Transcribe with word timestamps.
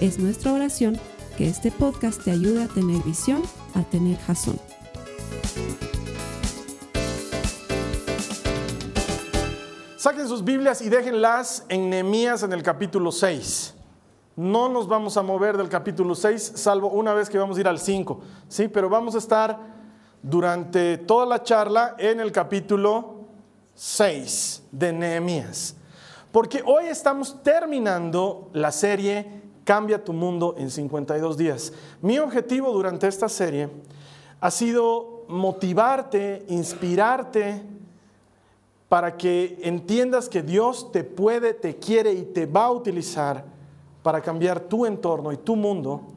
Es 0.00 0.18
nuestra 0.18 0.52
oración 0.52 1.00
que 1.38 1.48
este 1.48 1.72
podcast 1.72 2.22
te 2.22 2.30
ayude 2.30 2.64
a 2.64 2.68
tener 2.68 3.02
visión, 3.02 3.42
a 3.74 3.82
tener 3.82 4.18
jazón. 4.18 4.60
Saquen 9.96 10.28
sus 10.28 10.44
Biblias 10.44 10.82
y 10.82 10.90
déjenlas 10.90 11.64
en 11.70 11.88
Nehemías 11.88 12.42
en 12.42 12.52
el 12.52 12.62
capítulo 12.62 13.10
6. 13.10 13.74
No 14.36 14.68
nos 14.68 14.86
vamos 14.86 15.16
a 15.16 15.22
mover 15.22 15.56
del 15.56 15.70
capítulo 15.70 16.14
6, 16.14 16.52
salvo 16.56 16.90
una 16.90 17.14
vez 17.14 17.30
que 17.30 17.38
vamos 17.38 17.56
a 17.56 17.60
ir 17.60 17.68
al 17.68 17.78
5, 17.78 18.20
¿sí? 18.48 18.68
Pero 18.68 18.90
vamos 18.90 19.14
a 19.14 19.18
estar 19.18 19.58
durante 20.22 20.98
toda 20.98 21.24
la 21.24 21.42
charla 21.42 21.96
en 21.98 22.20
el 22.20 22.32
capítulo 22.32 23.28
6 23.74 24.64
de 24.72 24.92
Nehemías. 24.92 25.74
Porque 26.30 26.62
hoy 26.66 26.84
estamos 26.84 27.42
terminando 27.42 28.50
la 28.52 28.70
serie 28.70 29.45
Cambia 29.66 30.02
tu 30.02 30.12
mundo 30.12 30.54
en 30.56 30.70
52 30.70 31.36
días. 31.36 31.72
Mi 32.00 32.20
objetivo 32.20 32.70
durante 32.70 33.08
esta 33.08 33.28
serie 33.28 33.68
ha 34.40 34.50
sido 34.52 35.24
motivarte, 35.26 36.44
inspirarte 36.46 37.62
para 38.88 39.16
que 39.16 39.58
entiendas 39.62 40.28
que 40.28 40.42
Dios 40.42 40.92
te 40.92 41.02
puede, 41.02 41.52
te 41.52 41.74
quiere 41.74 42.12
y 42.12 42.22
te 42.22 42.46
va 42.46 42.66
a 42.66 42.70
utilizar 42.70 43.44
para 44.04 44.20
cambiar 44.20 44.60
tu 44.60 44.86
entorno 44.86 45.32
y 45.32 45.36
tu 45.36 45.56
mundo 45.56 46.15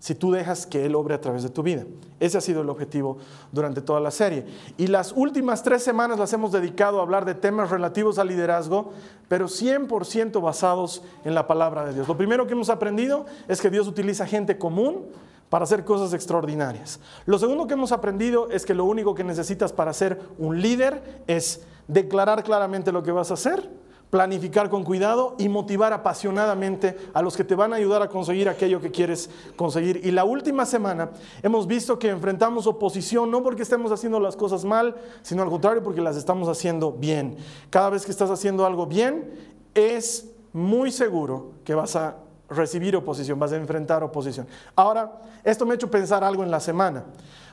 si 0.00 0.14
tú 0.14 0.32
dejas 0.32 0.66
que 0.66 0.86
Él 0.86 0.94
obre 0.96 1.14
a 1.14 1.20
través 1.20 1.42
de 1.42 1.50
tu 1.50 1.62
vida. 1.62 1.84
Ese 2.18 2.38
ha 2.38 2.40
sido 2.40 2.62
el 2.62 2.70
objetivo 2.70 3.18
durante 3.52 3.82
toda 3.82 4.00
la 4.00 4.10
serie. 4.10 4.46
Y 4.78 4.88
las 4.88 5.12
últimas 5.12 5.62
tres 5.62 5.84
semanas 5.84 6.18
las 6.18 6.32
hemos 6.32 6.52
dedicado 6.52 6.98
a 6.98 7.02
hablar 7.02 7.26
de 7.26 7.34
temas 7.34 7.70
relativos 7.70 8.18
al 8.18 8.28
liderazgo, 8.28 8.92
pero 9.28 9.46
100% 9.46 10.42
basados 10.42 11.02
en 11.24 11.34
la 11.34 11.46
palabra 11.46 11.84
de 11.84 11.94
Dios. 11.94 12.08
Lo 12.08 12.16
primero 12.16 12.46
que 12.46 12.54
hemos 12.54 12.70
aprendido 12.70 13.26
es 13.46 13.60
que 13.60 13.70
Dios 13.70 13.86
utiliza 13.86 14.26
gente 14.26 14.58
común 14.58 15.06
para 15.50 15.64
hacer 15.64 15.84
cosas 15.84 16.14
extraordinarias. 16.14 16.98
Lo 17.26 17.38
segundo 17.38 17.66
que 17.66 17.74
hemos 17.74 17.92
aprendido 17.92 18.50
es 18.50 18.64
que 18.64 18.72
lo 18.72 18.86
único 18.86 19.14
que 19.14 19.24
necesitas 19.24 19.72
para 19.72 19.92
ser 19.92 20.20
un 20.38 20.62
líder 20.62 21.22
es 21.26 21.62
declarar 21.88 22.42
claramente 22.42 22.90
lo 22.90 23.02
que 23.02 23.12
vas 23.12 23.30
a 23.30 23.34
hacer 23.34 23.79
planificar 24.10 24.68
con 24.68 24.82
cuidado 24.82 25.36
y 25.38 25.48
motivar 25.48 25.92
apasionadamente 25.92 26.96
a 27.14 27.22
los 27.22 27.36
que 27.36 27.44
te 27.44 27.54
van 27.54 27.72
a 27.72 27.76
ayudar 27.76 28.02
a 28.02 28.08
conseguir 28.08 28.48
aquello 28.48 28.80
que 28.80 28.90
quieres 28.90 29.30
conseguir. 29.56 30.00
Y 30.04 30.10
la 30.10 30.24
última 30.24 30.66
semana 30.66 31.10
hemos 31.42 31.66
visto 31.66 31.98
que 31.98 32.08
enfrentamos 32.08 32.66
oposición 32.66 33.30
no 33.30 33.42
porque 33.42 33.62
estemos 33.62 33.92
haciendo 33.92 34.18
las 34.18 34.36
cosas 34.36 34.64
mal, 34.64 34.96
sino 35.22 35.42
al 35.42 35.48
contrario 35.48 35.82
porque 35.82 36.00
las 36.00 36.16
estamos 36.16 36.48
haciendo 36.48 36.92
bien. 36.92 37.36
Cada 37.70 37.90
vez 37.90 38.04
que 38.04 38.10
estás 38.10 38.30
haciendo 38.30 38.66
algo 38.66 38.86
bien, 38.86 39.30
es 39.74 40.28
muy 40.52 40.90
seguro 40.90 41.52
que 41.64 41.74
vas 41.74 41.94
a 41.94 42.16
recibir 42.48 42.96
oposición, 42.96 43.38
vas 43.38 43.52
a 43.52 43.56
enfrentar 43.56 44.02
oposición. 44.02 44.46
Ahora, 44.74 45.20
esto 45.44 45.64
me 45.64 45.72
ha 45.72 45.74
hecho 45.76 45.90
pensar 45.90 46.24
algo 46.24 46.42
en 46.42 46.50
la 46.50 46.58
semana. 46.58 47.04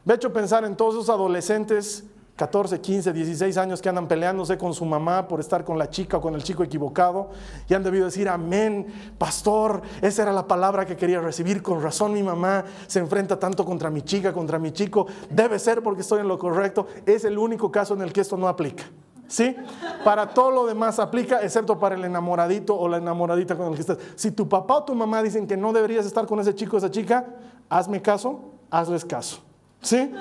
Me 0.04 0.14
ha 0.14 0.16
hecho 0.16 0.34
pensar 0.34 0.66
en 0.66 0.76
todos 0.76 0.96
esos 0.96 1.10
adolescentes 1.10 2.04
14, 2.38 2.80
15, 2.80 3.14
16 3.14 3.58
años 3.58 3.82
que 3.82 3.90
andan 3.90 4.08
peleándose 4.08 4.60
con 4.60 4.72
su 4.72 4.86
mamá 4.86 5.28
por 5.28 5.40
estar 5.40 5.66
con 5.66 5.80
la 5.80 5.90
chica 5.90 6.18
o 6.18 6.22
con 6.22 6.36
el 6.36 6.44
chico 6.44 6.64
equivocado 6.64 7.32
y 7.68 7.74
han 7.74 7.82
debido 7.82 8.06
decir, 8.06 8.30
amén, 8.30 8.86
pastor, 9.18 9.82
esa 10.04 10.22
era 10.22 10.32
la 10.32 10.46
palabra 10.48 10.86
que 10.86 10.96
quería 10.96 11.20
recibir, 11.20 11.64
con 11.64 11.82
razón 11.82 12.14
mi 12.14 12.22
mamá 12.22 12.64
se 12.86 13.00
enfrenta 13.00 13.40
tanto 13.40 13.66
contra 13.66 13.90
mi 13.90 14.04
chica, 14.04 14.34
contra 14.34 14.60
mi 14.60 14.72
chico, 14.72 15.08
debe 15.32 15.58
ser 15.58 15.82
porque 15.82 16.02
estoy 16.02 16.20
en 16.20 16.28
lo 16.28 16.38
correcto, 16.38 16.86
es 17.08 17.26
el 17.26 17.40
único 17.40 17.72
caso 17.72 17.96
en 17.96 18.04
el 18.04 18.14
que 18.14 18.22
esto 18.22 18.38
no 18.38 18.48
aplica. 18.48 18.84
¿Sí? 19.28 19.58
Para 20.06 20.30
todo 20.30 20.52
lo 20.52 20.68
demás 20.68 21.00
aplica, 21.00 21.42
excepto 21.42 21.78
para 21.78 21.96
el 21.96 22.06
enamoradito 22.06 22.78
o 22.78 22.88
la 22.88 22.98
enamoradita 22.98 23.58
con 23.58 23.68
el 23.68 23.74
que 23.74 23.82
estás. 23.82 23.98
Si 24.16 24.32
tu 24.32 24.48
papá 24.48 24.76
o 24.78 24.84
tu 24.86 24.96
mamá 24.96 25.22
dicen 25.24 25.48
que 25.48 25.58
no 25.58 25.74
deberías 25.74 26.06
estar 26.06 26.26
con 26.28 26.40
ese 26.40 26.56
chico 26.56 26.76
o 26.76 26.80
esa 26.80 26.92
chica, 26.92 27.26
hazme 27.68 28.02
caso, 28.02 28.40
hazles 28.70 29.04
caso. 29.04 29.47
¿Sí? 29.82 30.12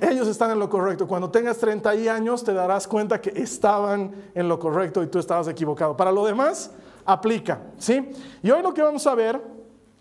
Ellos 0.00 0.28
están 0.28 0.50
en 0.50 0.58
lo 0.58 0.68
correcto. 0.68 1.06
Cuando 1.06 1.30
tengas 1.30 1.58
30 1.58 1.90
años 1.90 2.44
te 2.44 2.52
darás 2.52 2.86
cuenta 2.86 3.20
que 3.20 3.30
estaban 3.30 4.12
en 4.34 4.48
lo 4.48 4.58
correcto 4.58 5.02
y 5.02 5.06
tú 5.06 5.18
estabas 5.18 5.48
equivocado. 5.48 5.96
Para 5.96 6.12
lo 6.12 6.26
demás, 6.26 6.70
aplica. 7.04 7.60
¿Sí? 7.78 8.10
Y 8.42 8.50
hoy 8.50 8.62
lo 8.62 8.74
que 8.74 8.82
vamos 8.82 9.06
a 9.06 9.14
ver, 9.14 9.40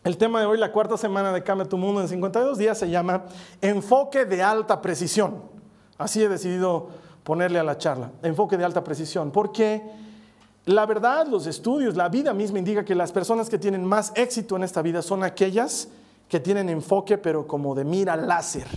el 0.04 0.18
tema 0.18 0.40
de 0.40 0.46
hoy, 0.46 0.58
la 0.58 0.72
cuarta 0.72 0.98
semana 0.98 1.32
de 1.32 1.44
Cambia 1.44 1.68
tu 1.68 1.78
Mundo 1.78 2.02
en 2.02 2.08
52 2.08 2.58
días, 2.58 2.78
se 2.78 2.90
llama 2.90 3.26
Enfoque 3.62 4.26
de 4.26 4.42
alta 4.42 4.82
precisión. 4.82 5.44
Así 5.98 6.22
he 6.22 6.28
decidido 6.28 6.90
ponerle 7.24 7.60
a 7.60 7.64
la 7.64 7.78
charla, 7.78 8.12
enfoque 8.24 8.58
de 8.58 8.66
alta 8.66 8.84
precisión. 8.84 9.32
Porque 9.32 9.82
la 10.66 10.86
verdad, 10.86 11.28
los 11.28 11.48
estudios, 11.48 11.96
la 11.96 12.10
vida 12.10 12.34
misma 12.34 12.60
indica 12.60 12.84
que 12.84 12.96
las 12.96 13.12
personas 13.12 13.50
que 13.50 13.58
tienen 13.58 13.86
más 13.86 14.12
éxito 14.16 14.58
en 14.58 14.64
esta 14.64 14.82
vida 14.82 15.02
son 15.02 15.24
aquellas 15.24 15.88
que 16.28 16.40
tienen 16.40 16.68
enfoque, 16.68 17.18
pero 17.18 17.48
como 17.48 17.76
de 17.76 17.86
mira 17.86 18.18
láser 18.18 18.68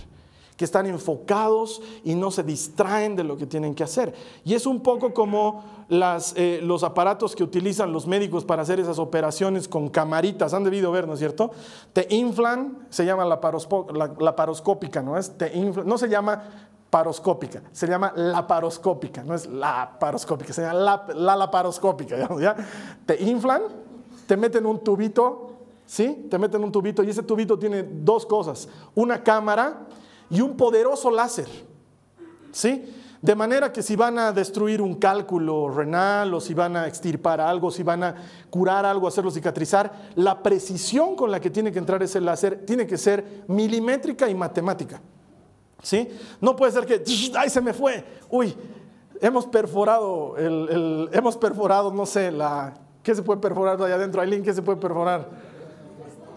que 0.57 0.65
están 0.65 0.87
enfocados 0.87 1.81
y 2.03 2.15
no 2.15 2.31
se 2.31 2.43
distraen 2.43 3.15
de 3.15 3.23
lo 3.23 3.37
que 3.37 3.45
tienen 3.45 3.75
que 3.75 3.83
hacer. 3.83 4.13
Y 4.43 4.55
es 4.55 4.65
un 4.65 4.81
poco 4.81 5.13
como 5.13 5.63
las, 5.87 6.33
eh, 6.35 6.59
los 6.63 6.83
aparatos 6.83 7.35
que 7.35 7.43
utilizan 7.43 7.93
los 7.93 8.07
médicos 8.07 8.43
para 8.43 8.63
hacer 8.63 8.79
esas 8.79 8.97
operaciones 8.97 9.67
con 9.67 9.87
camaritas, 9.89 10.55
han 10.55 10.63
debido 10.63 10.91
ver, 10.91 11.07
¿no 11.07 11.13
es 11.13 11.19
cierto? 11.19 11.51
Te 11.93 12.07
inflan, 12.09 12.87
se 12.89 13.05
llama 13.05 13.23
la, 13.23 13.39
paroscópica, 13.39 15.03
¿no 15.03 15.15
es? 15.15 15.37
Te 15.37 15.55
no 15.55 15.97
se 15.97 16.09
llama 16.09 16.43
paroscópica, 16.89 17.61
se 17.71 17.87
llama 17.87 18.11
laparoscópica, 18.15 19.23
no 19.23 19.35
es 19.35 19.45
la 19.45 19.97
paroscópica, 19.99 20.53
se 20.53 20.63
llama 20.63 20.73
la, 20.73 21.05
la 21.13 21.35
laparoscópica, 21.35 22.17
¿ya? 22.39 22.55
Te 23.05 23.21
inflan, 23.23 23.61
te 24.25 24.35
meten 24.35 24.65
un 24.65 24.79
tubito, 24.79 25.51
¿sí? 25.85 26.27
Te 26.31 26.39
meten 26.39 26.63
un 26.63 26.71
tubito 26.71 27.03
y 27.03 27.11
ese 27.11 27.21
tubito 27.21 27.59
tiene 27.59 27.83
dos 27.83 28.25
cosas, 28.25 28.67
una 28.95 29.21
cámara 29.21 29.85
y 30.29 30.41
un 30.41 30.55
poderoso 30.57 31.11
láser. 31.11 31.47
¿Sí? 32.51 32.93
De 33.21 33.35
manera 33.35 33.71
que 33.71 33.81
si 33.81 33.95
van 33.95 34.19
a 34.19 34.31
destruir 34.31 34.81
un 34.81 34.95
cálculo 34.95 35.69
renal 35.69 36.33
o 36.33 36.39
si 36.39 36.53
van 36.53 36.75
a 36.77 36.87
extirpar 36.87 37.41
algo, 37.41 37.71
si 37.71 37.81
van 37.81 38.03
a 38.03 38.15
curar 38.49 38.85
algo, 38.85 39.07
hacerlo 39.07 39.31
cicatrizar, 39.31 39.91
la 40.15 40.41
precisión 40.43 41.15
con 41.15 41.31
la 41.31 41.39
que 41.39 41.49
tiene 41.49 41.71
que 41.71 41.79
entrar 41.79 42.01
ese 42.03 42.21
láser 42.21 42.65
tiene 42.65 42.85
que 42.85 42.97
ser 42.97 43.43
milimétrica 43.47 44.29
y 44.29 44.35
matemática. 44.35 45.01
¿Sí? 45.81 46.07
No 46.41 46.55
puede 46.55 46.71
ser 46.71 46.85
que, 46.85 47.03
¡ay, 47.35 47.49
se 47.49 47.61
me 47.61 47.73
fue! 47.73 48.03
Uy, 48.29 48.55
hemos 49.19 49.45
perforado, 49.47 50.37
el, 50.37 51.09
hemos 51.11 51.37
perforado, 51.37 51.91
no 51.91 52.05
sé, 52.05 52.31
la, 52.31 52.73
¿qué 53.01 53.15
se 53.15 53.23
puede 53.23 53.39
perforar 53.39 53.81
allá 53.81 53.95
adentro? 53.95 54.21
Aileen, 54.21 54.43
¿qué 54.43 54.53
se 54.53 54.61
puede 54.61 54.79
perforar? 54.79 55.27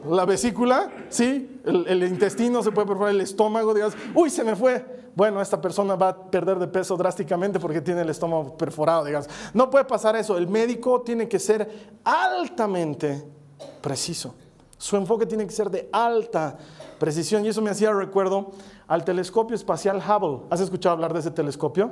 La 0.09 0.25
vesícula, 0.25 0.91
¿sí? 1.09 1.61
El, 1.65 2.03
intestino 2.05 2.62
se 2.62 2.72
puede 2.72 2.87
perforar, 2.87 3.15
el 3.15 3.21
estómago, 3.21 3.75
digas, 3.75 3.94
uy, 4.15 4.31
se 4.31 4.44
me 4.44 4.56
fue. 4.56 5.00
Bueno, 5.15 5.43
esta 5.43 5.61
persona 5.61 5.97
va 5.97 6.09
a 6.09 6.31
perder 6.31 6.59
de 6.59 6.69
peso 6.69 6.97
drásticamente 6.97 7.61
porque 7.61 7.81
tiene 7.81 8.03
el 8.03 8.09
estómago 8.09 8.56
perforado, 8.56 9.04
digamos. 9.04 9.28
No 9.53 9.69
puede 9.69 9.84
pasar 9.84 10.16
eso. 10.16 10.39
El 10.39 10.48
médico 10.48 11.03
tiene 11.03 11.28
que 11.28 11.39
ser 11.39 11.69
altamente 12.04 13.22
preciso. 13.80 14.34
Su 14.78 14.97
enfoque 14.97 15.27
tiene 15.27 15.47
que 15.47 15.53
ser 15.53 15.69
de 15.69 15.89
alta 15.92 16.57
precisión. 16.98 17.45
Y 17.45 17.48
eso 17.48 17.60
me 17.60 17.71
hacía 17.71 17.92
recuerdo 17.92 18.53
al 18.86 19.04
telescopio 19.04 19.54
espacial 19.54 19.98
Hubble. 19.98 20.47
¿Has 20.48 20.60
escuchado 20.60 20.95
hablar 20.95 21.13
de 21.13 21.21
ese 21.21 21.30
telescopio? 21.30 21.91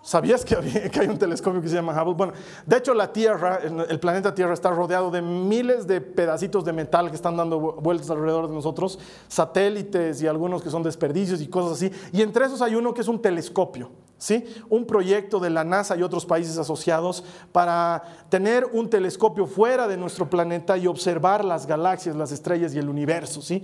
¿Sabías 0.00 0.44
que, 0.44 0.54
hay 0.56 1.08
un 1.08 1.18
telescopio 1.18 1.60
que 1.60 1.68
se 1.68 1.74
llama 1.74 1.92
Hubble? 2.00 2.14
Bueno, 2.14 2.32
de 2.64 2.76
hecho 2.76 2.94
la 2.94 3.12
Tierra, 3.12 3.58
el 3.62 4.00
planeta 4.00 4.34
Tierra 4.34 4.54
está 4.54 4.70
rodeado 4.70 5.10
de 5.10 5.20
miles 5.20 5.86
de 5.86 6.00
pedacitos 6.00 6.64
de 6.64 6.72
metal 6.72 7.10
que 7.10 7.16
están 7.16 7.36
dando 7.36 7.58
vueltas 7.58 8.08
alrededor 8.08 8.48
de 8.48 8.54
nosotros, 8.54 8.98
satélites 9.26 10.22
y 10.22 10.26
algunos 10.26 10.62
que 10.62 10.70
son 10.70 10.82
desperdicios 10.82 11.40
y 11.40 11.48
cosas 11.48 11.72
así. 11.72 11.92
Y 12.12 12.22
entre 12.22 12.46
esos 12.46 12.62
hay 12.62 12.76
uno 12.76 12.94
que 12.94 13.00
es 13.00 13.08
un 13.08 13.20
telescopio, 13.20 13.90
¿sí? 14.16 14.44
Un 14.70 14.86
proyecto 14.86 15.40
de 15.40 15.50
la 15.50 15.64
NASA 15.64 15.96
y 15.96 16.02
otros 16.02 16.24
países 16.24 16.56
asociados 16.58 17.24
para 17.50 18.02
tener 18.28 18.66
un 18.72 18.88
telescopio 18.88 19.46
fuera 19.46 19.88
de 19.88 19.96
nuestro 19.96 20.30
planeta 20.30 20.78
y 20.78 20.86
observar 20.86 21.44
las 21.44 21.66
galaxias, 21.66 22.14
las 22.14 22.30
estrellas 22.30 22.72
y 22.72 22.78
el 22.78 22.88
universo, 22.88 23.42
¿sí? 23.42 23.62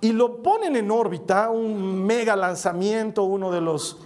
Y 0.00 0.12
lo 0.12 0.42
ponen 0.42 0.74
en 0.74 0.90
órbita, 0.90 1.48
un 1.48 2.04
mega 2.04 2.34
lanzamiento, 2.34 3.22
uno 3.22 3.50
de 3.50 3.60
los 3.60 3.98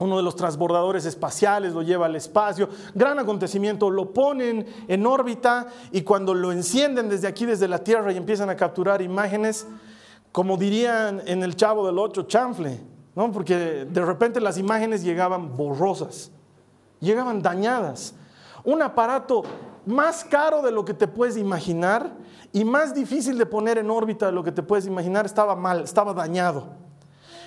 uno 0.00 0.16
de 0.16 0.22
los 0.22 0.34
transbordadores 0.34 1.04
espaciales 1.04 1.74
lo 1.74 1.82
lleva 1.82 2.06
al 2.06 2.16
espacio, 2.16 2.70
gran 2.94 3.18
acontecimiento, 3.18 3.90
lo 3.90 4.12
ponen 4.12 4.66
en 4.88 5.06
órbita 5.06 5.68
y 5.92 6.02
cuando 6.02 6.32
lo 6.32 6.52
encienden 6.52 7.10
desde 7.10 7.28
aquí, 7.28 7.44
desde 7.44 7.68
la 7.68 7.84
Tierra 7.84 8.10
y 8.10 8.16
empiezan 8.16 8.48
a 8.48 8.56
capturar 8.56 9.02
imágenes, 9.02 9.66
como 10.32 10.56
dirían 10.56 11.22
en 11.26 11.42
el 11.42 11.54
Chavo 11.54 11.86
del 11.86 11.98
Ocho, 11.98 12.22
chanfle, 12.22 12.80
¿no? 13.14 13.30
porque 13.30 13.84
de 13.84 14.04
repente 14.04 14.40
las 14.40 14.56
imágenes 14.56 15.04
llegaban 15.04 15.54
borrosas, 15.54 16.30
llegaban 16.98 17.42
dañadas. 17.42 18.14
Un 18.64 18.80
aparato 18.80 19.42
más 19.84 20.24
caro 20.24 20.62
de 20.62 20.72
lo 20.72 20.82
que 20.82 20.94
te 20.94 21.08
puedes 21.08 21.36
imaginar 21.36 22.10
y 22.52 22.64
más 22.64 22.94
difícil 22.94 23.36
de 23.36 23.44
poner 23.44 23.76
en 23.76 23.90
órbita 23.90 24.26
de 24.26 24.32
lo 24.32 24.42
que 24.42 24.52
te 24.52 24.62
puedes 24.62 24.86
imaginar 24.86 25.26
estaba 25.26 25.54
mal, 25.54 25.80
estaba 25.80 26.14
dañado. 26.14 26.79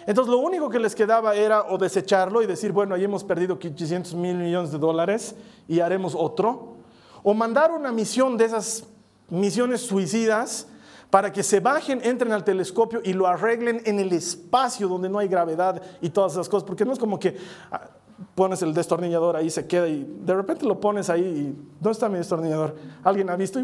Entonces 0.06 0.32
lo 0.32 0.40
único 0.40 0.70
que 0.70 0.80
les 0.80 0.96
quedaba 0.96 1.36
era 1.36 1.64
o 1.64 1.78
desecharlo 1.78 2.42
y 2.42 2.46
decir, 2.46 2.72
bueno, 2.72 2.96
ahí 2.96 3.04
hemos 3.04 3.24
perdido 3.24 3.58
500 3.60 4.14
mil 4.16 4.36
millones 4.36 4.72
de 4.72 4.78
dólares 4.78 5.36
y 5.68 5.80
haremos 5.80 6.16
otro, 6.16 6.76
o 7.24 7.34
mandar 7.34 7.72
una 7.72 7.92
misión 7.92 8.38
de 8.38 8.46
esas 8.46 8.86
misiones 9.30 9.82
suicidas 9.82 10.68
para 11.10 11.32
que 11.32 11.44
se 11.44 11.60
bajen, 11.60 12.02
entren 12.04 12.32
al 12.32 12.44
telescopio 12.44 13.00
y 13.04 13.14
lo 13.14 13.28
arreglen 13.28 13.82
en 13.86 14.00
el 14.00 14.12
espacio 14.14 14.88
donde 14.88 15.10
no 15.10 15.20
hay 15.20 15.28
gravedad 15.28 15.82
y 16.02 16.10
todas 16.10 16.34
esas 16.34 16.50
cosas, 16.50 16.66
porque 16.66 16.86
no 16.86 16.92
es 16.92 17.00
como 17.00 17.20
que 17.20 17.38
ah, 17.72 17.88
pones 18.36 18.62
el 18.64 18.74
destornillador 18.74 19.36
ahí, 19.36 19.50
se 19.50 19.68
queda 19.68 19.88
y 19.88 20.04
de 20.22 20.34
repente 20.34 20.66
lo 20.66 20.80
pones 20.80 21.10
ahí 21.10 21.22
y 21.22 21.56
¿dónde 21.80 21.92
está 21.92 22.10
mi 22.10 22.18
destornillador? 22.18 22.76
Alguien 23.04 23.30
ha 23.30 23.36
visto 23.36 23.60
y 23.60 23.64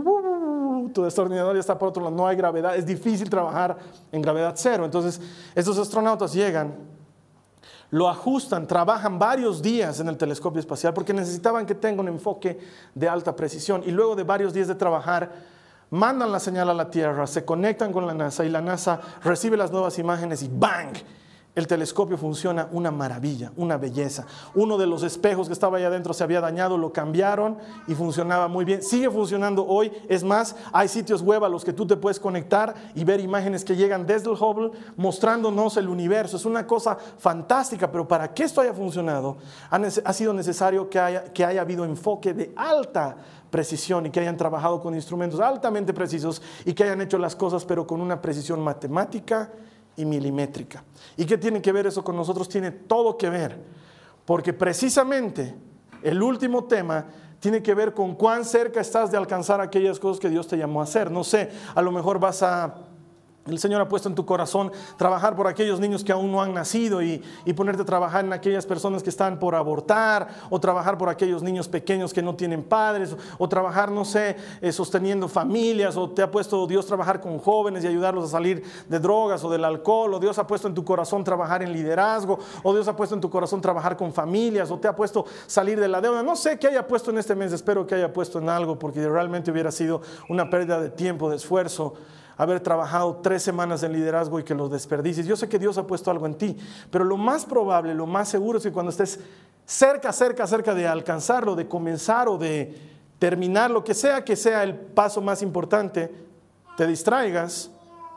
tu 0.87 1.03
destornillador 1.03 1.55
ya 1.55 1.59
está 1.59 1.77
por 1.77 1.89
otro 1.89 2.03
lado, 2.03 2.15
no 2.15 2.25
hay 2.25 2.37
gravedad, 2.37 2.75
es 2.75 2.85
difícil 2.85 3.29
trabajar 3.29 3.77
en 4.11 4.21
gravedad 4.21 4.53
cero. 4.55 4.85
Entonces, 4.85 5.19
estos 5.53 5.77
astronautas 5.77 6.33
llegan, 6.33 6.75
lo 7.91 8.07
ajustan, 8.07 8.67
trabajan 8.67 9.19
varios 9.19 9.61
días 9.61 9.99
en 9.99 10.07
el 10.07 10.17
telescopio 10.17 10.59
espacial 10.59 10.93
porque 10.93 11.13
necesitaban 11.13 11.65
que 11.65 11.75
tenga 11.75 12.01
un 12.01 12.07
enfoque 12.07 12.59
de 12.95 13.09
alta 13.09 13.35
precisión 13.35 13.83
y 13.85 13.91
luego 13.91 14.15
de 14.15 14.23
varios 14.23 14.53
días 14.53 14.67
de 14.67 14.75
trabajar, 14.75 15.31
mandan 15.89 16.31
la 16.31 16.39
señal 16.39 16.69
a 16.69 16.73
la 16.73 16.89
Tierra, 16.89 17.25
se 17.27 17.43
conectan 17.43 17.91
con 17.91 18.05
la 18.05 18.13
NASA 18.13 18.45
y 18.45 18.49
la 18.49 18.61
NASA 18.61 19.01
recibe 19.23 19.57
las 19.57 19.71
nuevas 19.71 19.97
imágenes 19.97 20.43
y 20.43 20.49
¡bang! 20.51 20.95
El 21.55 21.65
telescopio 21.65 22.15
funciona 22.15 22.69
una 22.71 22.91
maravilla, 22.91 23.51
una 23.57 23.77
belleza. 23.77 24.25
Uno 24.53 24.77
de 24.77 24.85
los 24.85 25.01
espejos 25.01 25.47
que 25.47 25.53
estaba 25.53 25.77
ahí 25.77 25.83
adentro 25.83 26.13
se 26.13 26.23
había 26.23 26.39
dañado, 26.39 26.77
lo 26.77 26.93
cambiaron 26.93 27.57
y 27.87 27.95
funcionaba 27.95 28.47
muy 28.47 28.65
bien. 28.65 28.83
Sigue 28.83 29.09
funcionando 29.09 29.65
hoy. 29.65 29.91
Es 30.07 30.23
más, 30.23 30.55
hay 30.71 30.87
sitios 30.87 31.23
web 31.23 31.43
a 31.43 31.49
los 31.49 31.65
que 31.65 31.73
tú 31.73 31.87
te 31.87 31.97
puedes 31.97 32.19
conectar 32.19 32.75
y 32.93 33.03
ver 33.03 33.19
imágenes 33.19 33.65
que 33.65 33.75
llegan 33.75 34.05
desde 34.05 34.29
el 34.29 34.37
Hubble 34.39 34.71
mostrándonos 34.95 35.75
el 35.77 35.89
universo. 35.89 36.37
Es 36.37 36.45
una 36.45 36.67
cosa 36.67 36.97
fantástica, 37.17 37.91
pero 37.91 38.07
para 38.07 38.31
que 38.31 38.43
esto 38.43 38.61
haya 38.61 38.73
funcionado, 38.73 39.37
ha 39.69 40.13
sido 40.13 40.33
necesario 40.33 40.89
que 40.89 40.99
haya, 40.99 41.23
que 41.25 41.43
haya 41.43 41.61
habido 41.61 41.83
enfoque 41.83 42.33
de 42.33 42.53
alta 42.55 43.17
precisión 43.49 44.05
y 44.05 44.11
que 44.11 44.19
hayan 44.19 44.37
trabajado 44.37 44.79
con 44.79 44.93
instrumentos 44.93 45.39
altamente 45.39 45.93
precisos 45.93 46.41
y 46.63 46.73
que 46.73 46.83
hayan 46.83 47.01
hecho 47.01 47.17
las 47.17 47.35
cosas, 47.35 47.65
pero 47.65 47.87
con 47.87 48.01
una 48.01 48.21
precisión 48.21 48.61
matemática 48.61 49.51
y 49.99 50.05
milimétrica. 50.05 50.83
¿Y 51.17 51.25
qué 51.25 51.37
tiene 51.37 51.61
que 51.61 51.71
ver 51.71 51.87
eso 51.87 52.03
con 52.03 52.15
nosotros? 52.15 52.47
Tiene 52.47 52.71
todo 52.71 53.17
que 53.17 53.29
ver, 53.29 53.57
porque 54.25 54.53
precisamente 54.53 55.53
el 56.01 56.23
último 56.23 56.63
tema 56.63 57.05
tiene 57.39 57.61
que 57.61 57.73
ver 57.73 57.93
con 57.93 58.15
cuán 58.15 58.45
cerca 58.45 58.81
estás 58.81 59.11
de 59.11 59.17
alcanzar 59.17 59.61
aquellas 59.61 59.99
cosas 59.99 60.19
que 60.19 60.29
Dios 60.29 60.47
te 60.47 60.57
llamó 60.57 60.81
a 60.81 60.83
hacer. 60.83 61.11
No 61.11 61.23
sé, 61.23 61.51
a 61.75 61.81
lo 61.81 61.91
mejor 61.91 62.19
vas 62.19 62.43
a 62.43 62.75
el 63.49 63.59
Señor 63.59 63.81
ha 63.81 63.87
puesto 63.87 64.09
en 64.09 64.15
tu 64.15 64.25
corazón 64.25 64.71
trabajar 64.97 65.35
por 65.35 65.47
aquellos 65.47 65.79
niños 65.79 66.03
que 66.03 66.11
aún 66.11 66.31
no 66.31 66.41
han 66.41 66.53
nacido 66.53 67.01
y, 67.01 67.23
ponerte 67.55 67.81
a 67.81 67.85
trabajar 67.85 68.23
en 68.23 68.31
aquellas 68.31 68.65
personas 68.65 69.03
que 69.03 69.09
están 69.09 69.37
por 69.37 69.53
abortar 69.53 70.29
o 70.49 70.61
trabajar 70.61 70.97
por 70.97 71.09
aquellos 71.09 71.43
niños 71.43 71.67
pequeños 71.67 72.13
que 72.13 72.21
no 72.21 72.35
tienen 72.35 72.63
padres 72.63 73.15
o, 73.37 73.49
trabajar, 73.49 73.91
no 73.91 74.05
sé, 74.05 74.37
eh, 74.61 74.71
sosteniendo 74.71 75.27
familias 75.27 75.97
o 75.97 76.09
te 76.09 76.21
ha 76.21 76.31
puesto 76.31 76.65
Dios 76.67 76.85
trabajar 76.85 77.19
con 77.19 77.37
jóvenes 77.37 77.83
y 77.83 77.87
ayudarlos 77.87 78.25
a 78.25 78.27
salir 78.29 78.63
de 78.87 78.99
drogas 78.99 79.43
o 79.43 79.49
del 79.49 79.65
alcohol 79.65 80.13
o 80.13 80.19
Dios 80.19 80.39
ha 80.39 80.47
puesto 80.47 80.69
en 80.69 80.73
tu 80.73 80.85
corazón 80.85 81.23
trabajar 81.23 81.61
en 81.63 81.73
liderazgo 81.73 82.39
o 82.63 82.73
Dios 82.73 82.87
ha 82.87 82.95
puesto 82.95 83.15
en 83.15 83.21
tu 83.21 83.29
corazón 83.29 83.59
trabajar 83.59 83.97
con 83.97 84.13
familias 84.13 84.71
o 84.71 84.79
te 84.79 84.87
ha 84.87 84.95
puesto 84.95 85.25
salir 85.47 85.79
de 85.79 85.89
la 85.89 85.99
deuda. 85.99 86.23
No 86.23 86.35
sé 86.35 86.57
qué 86.57 86.67
haya 86.67 86.87
puesto 86.87 87.11
en 87.11 87.17
este 87.17 87.35
mes, 87.35 87.51
espero 87.51 87.85
que 87.85 87.95
haya 87.95 88.13
puesto 88.13 88.39
en 88.39 88.47
algo 88.47 88.79
porque 88.79 89.07
realmente 89.07 89.51
hubiera 89.51 89.71
sido 89.71 90.01
una 90.29 90.49
pérdida 90.49 90.79
de 90.79 90.89
tiempo, 90.89 91.29
de 91.29 91.35
esfuerzo 91.35 91.95
haber 92.39 92.61
trabajado 92.61 93.17
tres 93.17 93.43
semanas 93.43 93.83
en 93.83 93.91
liderazgo 93.91 94.39
y 94.39 94.45
que 94.45 94.55
lo 94.55 94.69
desperdicies. 94.69 95.27
Yo 95.27 95.35
sé 95.35 95.49
que 95.49 95.59
Dios 95.59 95.77
ha 95.77 95.85
puesto 95.85 96.09
algo 96.09 96.25
en 96.25 96.35
ti, 96.35 96.55
pero 96.89 97.03
lo 97.03 97.17
más 97.17 97.43
probable, 97.43 97.93
lo 97.93 98.07
más 98.07 98.29
seguro 98.29 98.57
es 98.57 98.63
que 98.63 98.71
cuando 98.71 98.91
estés 98.91 99.19
cerca, 99.65 100.13
cerca, 100.13 100.47
cerca 100.47 100.73
de 100.73 100.87
alcanzarlo, 100.87 101.53
de 101.53 101.67
comenzar 101.67 102.29
o 102.29 102.37
de 102.37 102.79
terminar, 103.19 103.69
lo 103.69 103.83
que 103.83 103.93
sea 103.93 104.23
que 104.23 104.37
sea 104.37 104.63
el 104.63 104.73
paso 104.73 105.19
más 105.19 105.41
importante, 105.41 106.15
te 106.77 106.87
distraigas 106.87 107.71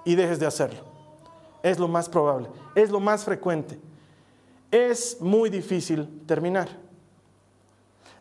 y 0.05 0.15
dejes 0.15 0.39
de 0.39 0.47
hacerlo. 0.47 0.85
Es 1.61 1.81
lo 1.81 1.89
más 1.89 2.09
probable, 2.09 2.49
es 2.77 2.91
lo 2.91 3.01
más 3.01 3.25
frecuente. 3.25 3.81
Es 4.71 5.21
muy 5.21 5.51
difícil 5.51 6.23
terminar. 6.27 6.69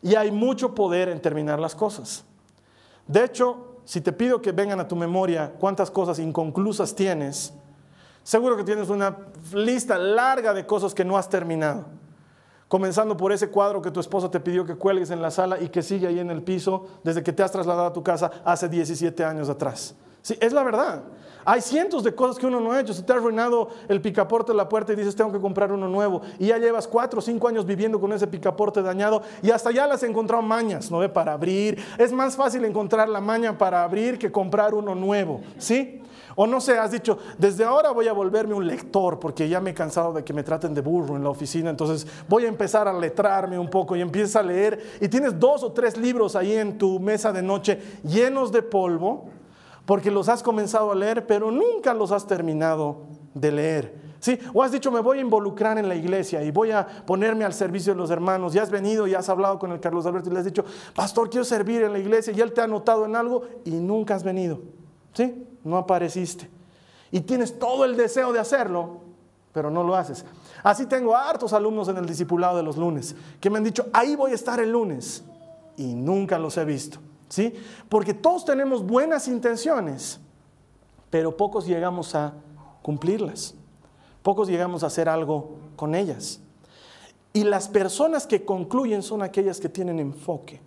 Y 0.02 0.16
hay 0.16 0.32
mucho 0.32 0.74
poder 0.74 1.10
en 1.10 1.22
terminar 1.22 1.60
las 1.60 1.76
cosas. 1.76 2.26
De 3.06 3.24
hecho, 3.24 3.71
si 3.86 4.02
te 4.02 4.12
pido 4.12 4.42
que 4.42 4.52
vengan 4.52 4.80
a 4.80 4.88
tu 4.88 4.96
memoria 4.96 5.54
cuántas 5.60 5.92
cosas 5.92 6.20
inconclusas 6.20 6.96
tienes, 6.96 7.54
seguro 8.24 8.58
que 8.58 8.64
tienes 8.64 8.90
una 8.90 9.18
lista 9.54 9.98
larga 9.98 10.54
de 10.54 10.66
cosas 10.66 10.94
que 10.94 11.06
no 11.06 11.18
has 11.18 11.30
terminado. 11.30 11.86
Comenzando 12.68 13.18
por 13.18 13.34
ese 13.34 13.50
cuadro 13.50 13.82
que 13.82 13.92
tu 13.92 14.00
esposa 14.00 14.32
te 14.32 14.40
pidió 14.40 14.64
que 14.64 14.76
cuelgues 14.76 15.12
en 15.12 15.22
la 15.22 15.30
sala 15.30 15.60
y 15.60 15.68
que 15.68 15.82
sigue 15.82 16.08
ahí 16.08 16.20
en 16.20 16.30
el 16.30 16.42
piso 16.42 16.88
desde 17.04 17.22
que 17.22 17.34
te 17.34 17.44
has 17.44 17.52
trasladado 17.52 17.88
a 17.88 17.94
tu 17.94 18.02
casa 18.02 18.32
hace 18.46 18.70
17 18.70 19.26
años 19.26 19.50
atrás. 19.50 19.94
Es 20.40 20.54
la 20.54 20.64
verdad. 20.64 21.04
Hay 21.44 21.62
cientos 21.62 22.04
de 22.04 22.14
cosas 22.14 22.38
que 22.38 22.46
uno 22.46 22.60
no 22.60 22.72
ha 22.72 22.80
hecho. 22.80 22.94
Si 22.94 23.04
te 23.04 23.14
ha 23.14 23.16
arruinado 23.16 23.70
el 23.88 24.02
picaporte 24.02 24.52
de 24.52 24.58
la 24.58 24.70
puerta 24.70 24.94
y 24.94 24.96
dices, 24.96 25.16
tengo 25.16 25.32
que 25.32 25.40
comprar 25.40 25.72
uno 25.72 25.88
nuevo, 25.88 26.22
y 26.38 26.48
ya 26.48 26.58
llevas 26.58 26.88
cuatro 26.88 27.20
o 27.20 27.22
cinco 27.22 27.48
años 27.48 27.66
viviendo 27.66 28.00
con 28.00 28.14
ese 28.14 28.28
picaporte 28.28 28.82
dañado, 28.82 29.22
y 29.42 29.52
hasta 29.52 29.72
ya 29.72 29.88
las 29.88 30.04
has 30.04 30.10
encontrado 30.10 30.44
mañas, 30.44 30.92
¿no 30.92 31.00
ve? 31.00 31.10
Para 31.10 31.34
abrir. 31.34 31.84
Es 31.98 32.12
más 32.12 32.36
fácil 32.36 32.64
encontrar 32.66 33.10
la 33.10 33.22
maña 33.22 33.58
para 33.58 33.84
abrir 33.84 34.20
que 34.20 34.32
comprar 34.32 34.74
uno 34.74 34.94
nuevo, 34.94 35.42
¿sí? 35.58 36.02
O 36.36 36.48
no 36.48 36.62
sé, 36.62 36.78
has 36.78 36.92
dicho, 36.92 37.18
desde 37.38 37.64
ahora 37.64 37.92
voy 37.92 38.08
a 38.08 38.14
volverme 38.14 38.54
un 38.54 38.66
lector 38.66 39.20
porque 39.20 39.50
ya 39.50 39.60
me 39.60 39.72
he 39.72 39.74
cansado 39.74 40.14
de 40.14 40.24
que 40.24 40.34
me 40.34 40.44
traten 40.44 40.74
de 40.74 40.80
burro 40.80 41.18
en 41.18 41.24
la 41.24 41.30
oficina, 41.30 41.70
entonces 41.70 42.08
voy 42.30 42.46
a 42.46 42.48
empezar 42.48 42.88
a 42.88 42.94
letrarme 42.94 43.60
un 43.60 43.70
poco 43.70 43.98
y 43.98 44.02
empiezas 44.02 44.38
a 44.38 44.44
leer 44.44 44.82
y 45.02 45.10
tienes 45.10 45.38
dos 45.38 45.62
o 45.62 45.74
tres 45.74 45.98
libros 45.98 46.38
ahí 46.38 46.54
en 46.54 46.78
tu 46.78 47.00
mesa 47.02 47.34
de 47.34 47.42
noche 47.42 47.82
llenos 48.04 48.52
de 48.52 48.62
polvo 48.62 49.26
porque 49.92 50.10
los 50.10 50.30
has 50.30 50.42
comenzado 50.42 50.94
a 50.94 50.96
leer, 50.96 51.28
pero 51.28 51.52
nunca 51.52 51.94
los 51.94 52.14
has 52.14 52.26
terminado 52.26 53.08
de 53.34 53.52
leer. 53.52 54.02
¿Sí? 54.22 54.40
O 54.54 54.64
has 54.64 54.72
dicho, 54.72 54.90
me 54.90 55.02
voy 55.02 55.18
a 55.18 55.22
involucrar 55.22 55.78
en 55.78 55.90
la 55.90 55.96
iglesia 55.96 56.42
y 56.42 56.50
voy 56.50 56.72
a 56.72 56.88
ponerme 57.06 57.44
al 57.44 57.54
servicio 57.54 57.92
de 57.92 58.00
los 58.00 58.10
hermanos. 58.10 58.54
Ya 58.54 58.64
has 58.64 58.72
venido 58.72 59.06
y 59.06 59.16
has 59.16 59.28
hablado 59.28 59.60
con 59.60 59.70
el 59.74 59.82
Carlos 59.82 60.06
Alberto 60.06 60.30
y 60.30 60.32
le 60.32 60.40
has 60.40 60.46
dicho, 60.46 60.64
pastor, 60.96 61.30
quiero 61.30 61.44
servir 61.44 61.82
en 61.82 61.92
la 61.92 62.00
iglesia 62.00 62.32
y 62.32 62.40
él 62.40 62.54
te 62.54 62.62
ha 62.62 62.68
notado 62.68 63.04
en 63.04 63.18
algo 63.18 63.42
y 63.66 63.72
nunca 63.72 64.16
has 64.16 64.24
venido. 64.24 64.62
¿Sí? 65.12 65.46
No 65.62 65.76
apareciste. 65.76 66.50
Y 67.12 67.20
tienes 67.20 67.60
todo 67.60 67.84
el 67.84 67.98
deseo 67.98 68.32
de 68.32 68.40
hacerlo, 68.40 69.02
pero 69.52 69.70
no 69.70 69.84
lo 69.84 69.98
haces. 69.98 70.24
Así 70.64 70.86
tengo 70.86 71.18
hartos 71.18 71.52
alumnos 71.52 71.90
en 71.90 71.98
el 71.98 72.06
discipulado 72.06 72.56
de 72.56 72.64
los 72.64 72.78
lunes 72.78 73.14
que 73.42 73.50
me 73.50 73.58
han 73.58 73.66
dicho, 73.66 73.88
ahí 73.92 74.16
voy 74.16 74.32
a 74.32 74.36
estar 74.36 74.62
el 74.62 74.72
lunes 74.72 75.22
y 75.76 75.96
nunca 75.96 76.40
los 76.40 76.56
he 76.56 76.64
visto. 76.64 76.98
¿Sí? 77.32 77.54
Porque 77.90 78.14
todos 78.14 78.46
tenemos 78.46 78.86
buenas 78.86 79.28
intenciones, 79.28 80.20
pero 81.10 81.36
pocos 81.36 81.66
llegamos 81.66 82.14
a 82.14 82.34
cumplirlas. 82.82 83.56
Pocos 84.22 84.48
llegamos 84.48 84.84
a 84.84 84.88
hacer 84.88 85.10
algo 85.10 85.58
con 85.76 85.96
ellas. 85.96 86.42
Y 87.34 87.46
las 87.46 87.70
personas 87.70 88.28
que 88.28 88.44
concluyen 88.44 89.02
son 89.02 89.24
aquellas 89.24 89.60
que 89.60 89.70
tienen 89.70 90.00
enfoque 90.00 90.62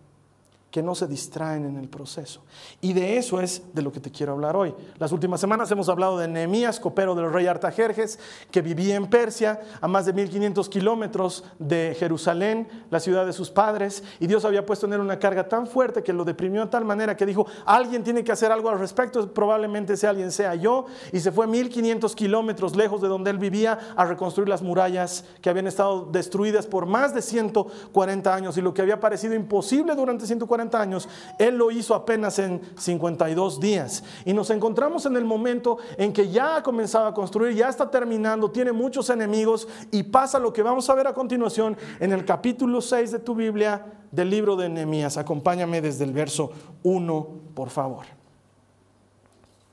que 0.74 0.82
no 0.82 0.96
se 0.96 1.06
distraen 1.06 1.66
en 1.66 1.76
el 1.76 1.88
proceso. 1.88 2.42
Y 2.80 2.94
de 2.94 3.16
eso 3.16 3.40
es 3.40 3.62
de 3.72 3.80
lo 3.80 3.92
que 3.92 4.00
te 4.00 4.10
quiero 4.10 4.32
hablar 4.32 4.56
hoy. 4.56 4.74
Las 4.98 5.12
últimas 5.12 5.40
semanas 5.40 5.70
hemos 5.70 5.88
hablado 5.88 6.18
de 6.18 6.26
Nehemías, 6.26 6.80
copero 6.80 7.14
del 7.14 7.32
rey 7.32 7.46
Artajerjes, 7.46 8.18
que 8.50 8.60
vivía 8.60 8.96
en 8.96 9.06
Persia, 9.06 9.60
a 9.80 9.86
más 9.86 10.04
de 10.04 10.12
1500 10.12 10.68
kilómetros 10.68 11.44
de 11.60 11.94
Jerusalén, 11.96 12.66
la 12.90 12.98
ciudad 12.98 13.24
de 13.24 13.32
sus 13.32 13.52
padres, 13.52 14.02
y 14.18 14.26
Dios 14.26 14.44
había 14.44 14.66
puesto 14.66 14.86
en 14.86 14.94
él 14.94 15.00
una 15.00 15.20
carga 15.20 15.48
tan 15.48 15.68
fuerte 15.68 16.02
que 16.02 16.12
lo 16.12 16.24
deprimió 16.24 16.62
de 16.62 16.70
tal 16.72 16.84
manera 16.84 17.16
que 17.16 17.24
dijo, 17.24 17.46
alguien 17.66 18.02
tiene 18.02 18.24
que 18.24 18.32
hacer 18.32 18.50
algo 18.50 18.68
al 18.68 18.80
respecto, 18.80 19.32
probablemente 19.32 19.92
ese 19.92 20.08
alguien 20.08 20.32
sea 20.32 20.56
yo, 20.56 20.86
y 21.12 21.20
se 21.20 21.30
fue 21.30 21.46
1500 21.46 22.16
kilómetros 22.16 22.74
lejos 22.74 23.00
de 23.00 23.06
donde 23.06 23.30
él 23.30 23.38
vivía 23.38 23.78
a 23.94 24.04
reconstruir 24.06 24.48
las 24.48 24.60
murallas 24.60 25.24
que 25.40 25.50
habían 25.50 25.68
estado 25.68 26.06
destruidas 26.10 26.66
por 26.66 26.86
más 26.86 27.14
de 27.14 27.22
140 27.22 28.34
años, 28.34 28.56
y 28.56 28.60
lo 28.60 28.74
que 28.74 28.82
había 28.82 28.98
parecido 28.98 29.34
imposible 29.36 29.94
durante 29.94 30.26
140 30.26 30.63
40 30.64 30.80
años, 30.80 31.08
Él 31.38 31.56
lo 31.56 31.70
hizo 31.70 31.94
apenas 31.94 32.38
en 32.38 32.60
52 32.76 33.60
días. 33.60 34.02
Y 34.24 34.32
nos 34.32 34.50
encontramos 34.50 35.06
en 35.06 35.16
el 35.16 35.24
momento 35.24 35.78
en 35.96 36.12
que 36.12 36.28
ya 36.28 36.56
ha 36.56 36.62
comenzado 36.62 37.06
a 37.06 37.14
construir, 37.14 37.54
ya 37.54 37.68
está 37.68 37.90
terminando, 37.90 38.50
tiene 38.50 38.72
muchos 38.72 39.10
enemigos 39.10 39.68
y 39.90 40.02
pasa 40.02 40.38
lo 40.38 40.52
que 40.52 40.62
vamos 40.62 40.88
a 40.88 40.94
ver 40.94 41.06
a 41.06 41.14
continuación 41.14 41.76
en 42.00 42.12
el 42.12 42.24
capítulo 42.24 42.80
6 42.80 43.12
de 43.12 43.18
tu 43.18 43.34
Biblia 43.34 43.84
del 44.10 44.30
libro 44.30 44.56
de 44.56 44.68
Nehemías. 44.68 45.16
Acompáñame 45.16 45.80
desde 45.80 46.04
el 46.04 46.12
verso 46.12 46.50
1, 46.82 47.28
por 47.54 47.70
favor. 47.70 48.06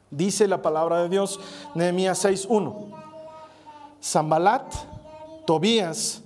Dice 0.09 0.47
la 0.47 0.61
palabra 0.61 1.03
de 1.03 1.09
Dios, 1.09 1.39
Nehemías 1.73 2.25
6.1. 2.25 2.91
Zambalat, 4.03 4.73
Tobías, 5.45 6.20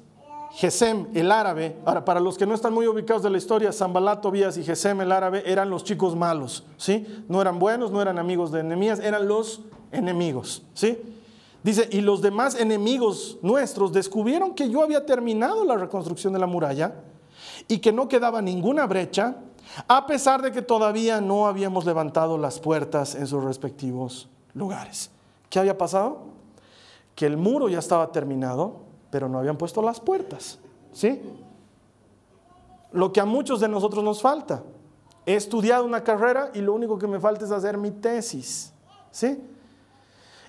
Gesem, 0.56 1.08
el 1.14 1.34
árabe. 1.34 1.76
Ahora, 1.86 2.06
para 2.06 2.22
los 2.22 2.38
que 2.38 2.46
no 2.46 2.54
están 2.54 2.74
muy 2.74 2.88
ubicados 2.88 3.24
de 3.24 3.30
la 3.30 3.38
historia, 3.38 3.74
Zambalat, 3.74 4.22
Tobías 4.22 4.58
y 4.58 4.64
Gesem, 4.64 5.02
el 5.02 5.12
árabe, 5.12 5.44
eran 5.46 5.70
los 5.70 5.84
chicos 5.84 6.16
malos, 6.16 6.64
¿sí? 6.78 7.06
No 7.28 7.42
eran 7.42 7.60
buenos, 7.60 7.92
no 7.92 8.02
eran 8.02 8.18
amigos 8.18 8.54
de 8.54 8.64
Nehemías, 8.64 9.00
eran 9.00 9.28
los 9.28 9.62
enemigos, 9.92 10.64
¿sí? 10.74 10.98
Dice, 11.62 11.90
y 11.92 12.00
los 12.00 12.22
demás 12.22 12.56
enemigos 12.56 13.38
nuestros 13.42 13.92
descubrieron 13.92 14.54
que 14.54 14.70
yo 14.70 14.82
había 14.82 15.06
terminado 15.06 15.66
la 15.66 15.76
reconstrucción 15.76 16.32
de 16.32 16.40
la 16.40 16.48
muralla 16.48 16.96
y 17.68 17.80
que 17.80 17.92
no 17.92 18.08
quedaba 18.08 18.42
ninguna 18.42 18.86
brecha 18.86 19.36
a 19.88 20.06
pesar 20.08 20.42
de 20.42 20.54
que 20.54 20.62
todavía 20.62 21.20
no 21.20 21.48
habíamos 21.48 21.86
levantado 21.86 22.38
las 22.38 22.62
puertas 22.62 23.14
en 23.16 23.28
sus 23.28 23.44
respectivos 23.44 24.30
lugares. 24.54 25.12
¿Qué 25.50 25.60
había 25.60 25.78
pasado? 25.78 26.28
Que 27.14 27.26
el 27.26 27.36
muro 27.36 27.68
ya 27.68 27.80
estaba 27.80 28.12
terminado, 28.12 28.85
pero 29.16 29.30
no 29.30 29.40
habían 29.40 29.56
puesto 29.56 29.82
las 29.82 30.02
puertas. 30.02 30.60
¿Sí? 30.92 31.22
Lo 32.92 33.14
que 33.14 33.22
a 33.22 33.26
muchos 33.26 33.62
de 33.62 33.70
nosotros 33.70 34.04
nos 34.04 34.22
falta. 34.22 34.62
He 35.26 35.36
estudiado 35.36 35.86
una 35.86 36.04
carrera 36.04 36.52
y 36.54 36.60
lo 36.60 36.74
único 36.74 37.00
que 37.00 37.08
me 37.08 37.18
falta 37.18 37.46
es 37.46 37.52
hacer 37.52 37.78
mi 37.78 37.92
tesis. 37.92 38.74
¿Sí? 39.12 39.42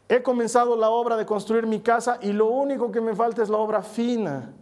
He 0.09 0.21
comenzado 0.21 0.77
la 0.77 0.91
obra 0.91 1.17
de 1.17 1.25
construir 1.25 1.65
mi 1.65 1.79
casa 1.79 2.19
y 2.21 2.33
lo 2.33 2.47
único 2.47 2.91
que 2.91 3.01
me 3.01 3.15
falta 3.15 3.41
es 3.41 3.49
la 3.49 3.59
obra 3.59 3.83
fina. 3.83 4.53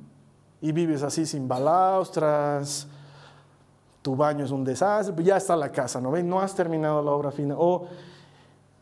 Y 0.60 0.70
vives 0.72 1.02
así 1.02 1.24
sin 1.24 1.48
balaustras, 1.48 2.86
tu 4.02 4.14
baño 4.14 4.44
es 4.44 4.50
un 4.50 4.64
desastre, 4.64 5.14
pues 5.14 5.26
ya 5.26 5.38
está 5.38 5.56
la 5.56 5.72
casa, 5.72 5.98
¿no 5.98 6.10
ven? 6.10 6.28
No 6.28 6.40
has 6.40 6.54
terminado 6.54 7.02
la 7.02 7.12
obra 7.12 7.30
fina. 7.30 7.54
O 7.56 7.86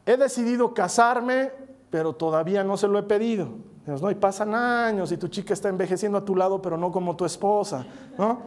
he 0.05 0.17
decidido 0.17 0.75
casarme, 0.75 1.53
pero 1.91 2.13
todavía 2.13 2.65
no 2.65 2.77
se 2.77 2.89
lo 2.89 2.99
he 2.99 3.05
pedido. 3.05 3.71
¿No? 3.87 4.11
Y 4.11 4.15
pasan 4.15 4.55
años 4.55 5.11
y 5.13 5.17
tu 5.17 5.29
chica 5.29 5.55
está 5.55 5.69
envejeciendo 5.69 6.19
a 6.19 6.25
tu 6.25 6.37
lado, 6.37 6.63
pero 6.63 6.77
no 6.77 6.93
como 6.93 7.17
tu 7.17 7.25
esposa, 7.25 7.85
¿no? 8.17 8.39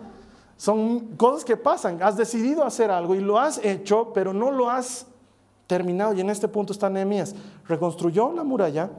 Son 0.58 1.16
cosas 1.18 1.44
que 1.44 1.58
pasan. 1.58 2.02
Has 2.02 2.16
decidido 2.16 2.64
hacer 2.64 2.90
algo 2.90 3.16
y 3.16 3.20
lo 3.20 3.38
has 3.38 3.64
hecho, 3.64 4.12
pero 4.14 4.34
no 4.34 4.52
lo 4.52 4.70
has 4.70 5.08
terminado. 5.68 6.14
Y 6.14 6.22
en 6.22 6.30
este 6.30 6.48
punto 6.48 6.72
está 6.72 6.90
Nehemías. 6.90 7.36
Reconstruyó 7.68 8.32
la 8.32 8.44
muralla, 8.44 8.90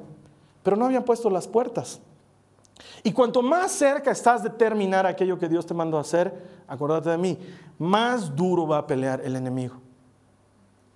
pero 0.63 0.77
no 0.77 0.85
habían 0.85 1.05
puesto 1.05 1.31
las 1.31 1.49
puertas. 1.49 2.01
Y 3.03 3.13
cuanto 3.13 3.41
más 3.41 3.73
cerca 3.73 4.11
estás 4.11 4.43
de 4.43 4.51
terminar 4.51 5.07
aquello 5.07 5.39
que 5.39 5.49
Dios 5.49 5.65
te 5.65 5.73
mandó 5.73 5.97
a 5.97 6.03
hacer, 6.03 6.35
acuérdate 6.69 7.09
de 7.11 7.19
mí, 7.19 7.39
más 7.79 8.35
duro 8.35 8.67
va 8.67 8.79
a 8.79 8.87
pelear 8.87 9.23
el 9.25 9.37
enemigo. 9.37 9.86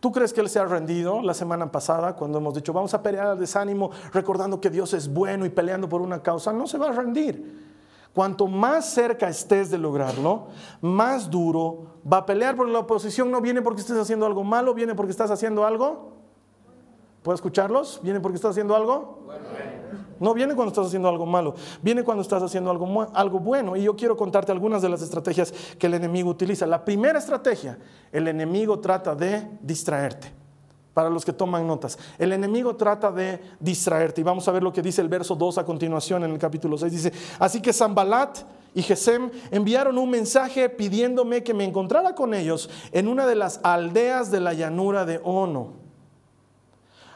¿Tú 0.00 0.10
crees 0.12 0.32
que 0.32 0.40
Él 0.40 0.48
se 0.48 0.58
ha 0.58 0.64
rendido 0.64 1.20
la 1.20 1.34
semana 1.34 1.70
pasada 1.70 2.16
cuando 2.16 2.38
hemos 2.38 2.54
dicho 2.54 2.72
vamos 2.72 2.94
a 2.94 3.02
pelear 3.02 3.26
al 3.26 3.38
desánimo 3.38 3.90
recordando 4.14 4.58
que 4.58 4.70
Dios 4.70 4.94
es 4.94 5.12
bueno 5.12 5.44
y 5.44 5.50
peleando 5.50 5.88
por 5.90 6.00
una 6.00 6.22
causa? 6.22 6.52
No 6.54 6.66
se 6.66 6.78
va 6.78 6.88
a 6.88 6.92
rendir. 6.92 7.68
Cuanto 8.14 8.48
más 8.48 8.86
cerca 8.86 9.28
estés 9.28 9.70
de 9.70 9.78
lograrlo, 9.78 10.48
más 10.80 11.30
duro 11.30 12.00
va 12.10 12.18
a 12.18 12.26
pelear 12.26 12.56
porque 12.56 12.72
la 12.72 12.80
oposición 12.80 13.30
no 13.30 13.40
viene 13.40 13.62
porque 13.62 13.82
estés 13.82 13.98
haciendo 13.98 14.26
algo 14.26 14.42
malo, 14.42 14.74
viene 14.74 14.94
porque 14.94 15.12
estás 15.12 15.30
haciendo 15.30 15.64
algo. 15.64 16.14
¿Puedo 17.22 17.34
escucharlos? 17.34 18.00
¿Viene 18.02 18.20
porque 18.20 18.36
estás 18.36 18.52
haciendo 18.52 18.74
algo? 18.74 19.26
No 20.20 20.34
viene 20.34 20.54
cuando 20.54 20.68
estás 20.68 20.86
haciendo 20.86 21.08
algo 21.08 21.24
malo, 21.24 21.54
viene 21.80 22.04
cuando 22.04 22.20
estás 22.20 22.42
haciendo 22.42 22.70
algo, 22.70 23.08
algo 23.14 23.40
bueno. 23.40 23.74
Y 23.74 23.82
yo 23.84 23.96
quiero 23.96 24.18
contarte 24.18 24.52
algunas 24.52 24.82
de 24.82 24.90
las 24.90 25.00
estrategias 25.00 25.52
que 25.78 25.86
el 25.86 25.94
enemigo 25.94 26.28
utiliza. 26.28 26.66
La 26.66 26.84
primera 26.84 27.18
estrategia, 27.18 27.78
el 28.12 28.28
enemigo 28.28 28.78
trata 28.78 29.14
de 29.14 29.48
distraerte. 29.62 30.30
Para 30.92 31.08
los 31.08 31.24
que 31.24 31.32
toman 31.32 31.66
notas, 31.66 31.98
el 32.18 32.32
enemigo 32.32 32.76
trata 32.76 33.10
de 33.10 33.40
distraerte. 33.58 34.20
Y 34.20 34.24
vamos 34.24 34.46
a 34.46 34.52
ver 34.52 34.62
lo 34.62 34.72
que 34.72 34.82
dice 34.82 35.00
el 35.00 35.08
verso 35.08 35.34
2 35.34 35.56
a 35.56 35.64
continuación 35.64 36.22
en 36.24 36.32
el 36.32 36.38
capítulo 36.38 36.76
6. 36.76 36.92
Dice, 36.92 37.12
así 37.38 37.62
que 37.62 37.72
Zambalat 37.72 38.40
y 38.74 38.82
Gesem 38.82 39.30
enviaron 39.50 39.96
un 39.96 40.10
mensaje 40.10 40.68
pidiéndome 40.68 41.42
que 41.42 41.54
me 41.54 41.64
encontrara 41.64 42.14
con 42.14 42.34
ellos 42.34 42.68
en 42.92 43.08
una 43.08 43.26
de 43.26 43.36
las 43.36 43.60
aldeas 43.62 44.30
de 44.30 44.40
la 44.40 44.52
llanura 44.52 45.06
de 45.06 45.18
Ono 45.24 45.79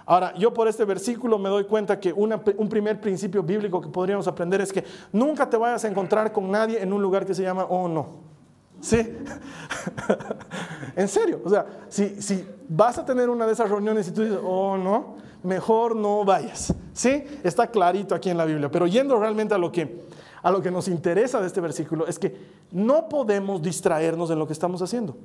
Ahora, 0.06 0.34
yo 0.37 0.52
por 0.52 0.68
este 0.68 0.84
versículo 0.84 1.38
me 1.38 1.49
doy 1.49 1.64
cuenta 1.64 1.99
que 1.99 2.12
un 2.12 2.68
primer 2.68 3.00
principio 3.00 3.42
bíblico 3.42 3.80
que 3.80 3.88
podríamos 3.88 4.28
aprender 4.28 4.61
es 4.61 4.73
que 4.73 4.84
nunca 5.12 5.49
te 5.49 5.56
vayas 5.56 5.84
a 5.84 5.88
encontrar 5.88 6.30
con 6.32 6.50
nadie 6.50 6.82
en 6.82 6.92
un 6.92 7.00
lugar 7.00 7.25
que 7.25 7.34
se 7.34 7.42
llama 7.42 7.64
oh 7.64 7.88
no. 7.88 8.34
¿Sí? 8.80 8.99
en 10.96 11.08
serio, 11.08 11.40
o 11.42 11.49
sea, 11.49 11.64
si, 11.88 12.20
si 12.20 12.46
vas 12.68 12.99
a 12.99 13.04
tener 13.04 13.30
una 13.30 13.46
de 13.46 13.54
esas 13.54 13.70
reuniones 13.70 14.06
y 14.08 14.11
tú 14.12 14.23
dices, 14.23 14.38
oh 14.44 14.76
no, 14.76 15.16
mejor 15.42 15.96
no 15.96 16.23
vayas. 16.23 16.75
¿Sí? 16.92 17.25
Está 17.42 17.68
clarito 17.68 18.14
aquí 18.14 18.28
en 18.28 18.37
la 18.37 18.44
Biblia, 18.44 18.70
pero 18.70 18.87
yendo 18.87 19.18
realmente 19.18 19.54
a 19.54 19.58
lo 19.58 19.73
que, 19.73 20.02
a 20.42 20.50
lo 20.50 20.61
que 20.61 20.70
nos 20.70 20.88
interesa 20.88 21.40
de 21.40 21.46
este 21.46 21.62
versículo 21.62 22.06
es 22.06 22.18
que 22.18 22.37
no 22.73 23.08
podemos 23.08 23.62
distraernos 23.62 24.30
en 24.30 24.38
lo 24.38 24.46
que 24.46 24.52
estamos 24.52 24.82
haciendo. 24.82 25.16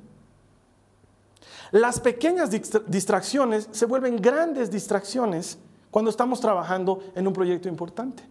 Las 1.70 2.00
pequeñas 2.00 2.50
distracciones 2.50 3.68
se 3.70 3.86
vuelven 3.86 4.16
grandes 4.16 4.70
distracciones 4.70 5.58
cuando 5.90 6.10
estamos 6.10 6.40
trabajando 6.40 7.00
en 7.14 7.26
un 7.26 7.32
proyecto 7.32 7.68
importante. 7.68 8.24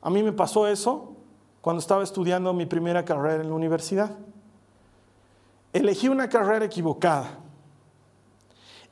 A 0.00 0.08
mí 0.08 0.22
me 0.22 0.32
pasó 0.32 0.66
eso 0.66 1.12
cuando 1.60 1.80
estaba 1.80 2.02
estudiando 2.02 2.54
mi 2.54 2.64
primera 2.64 3.04
carrera 3.04 3.42
en 3.42 3.48
la 3.48 3.54
universidad. 3.54 4.12
Elegí 5.72 6.08
una 6.08 6.28
carrera 6.28 6.64
equivocada. 6.64 7.38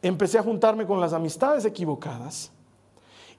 Empecé 0.02 0.38
a 0.38 0.42
juntarme 0.42 0.86
con 0.86 1.00
las 1.00 1.14
amistades 1.14 1.64
equivocadas 1.64 2.52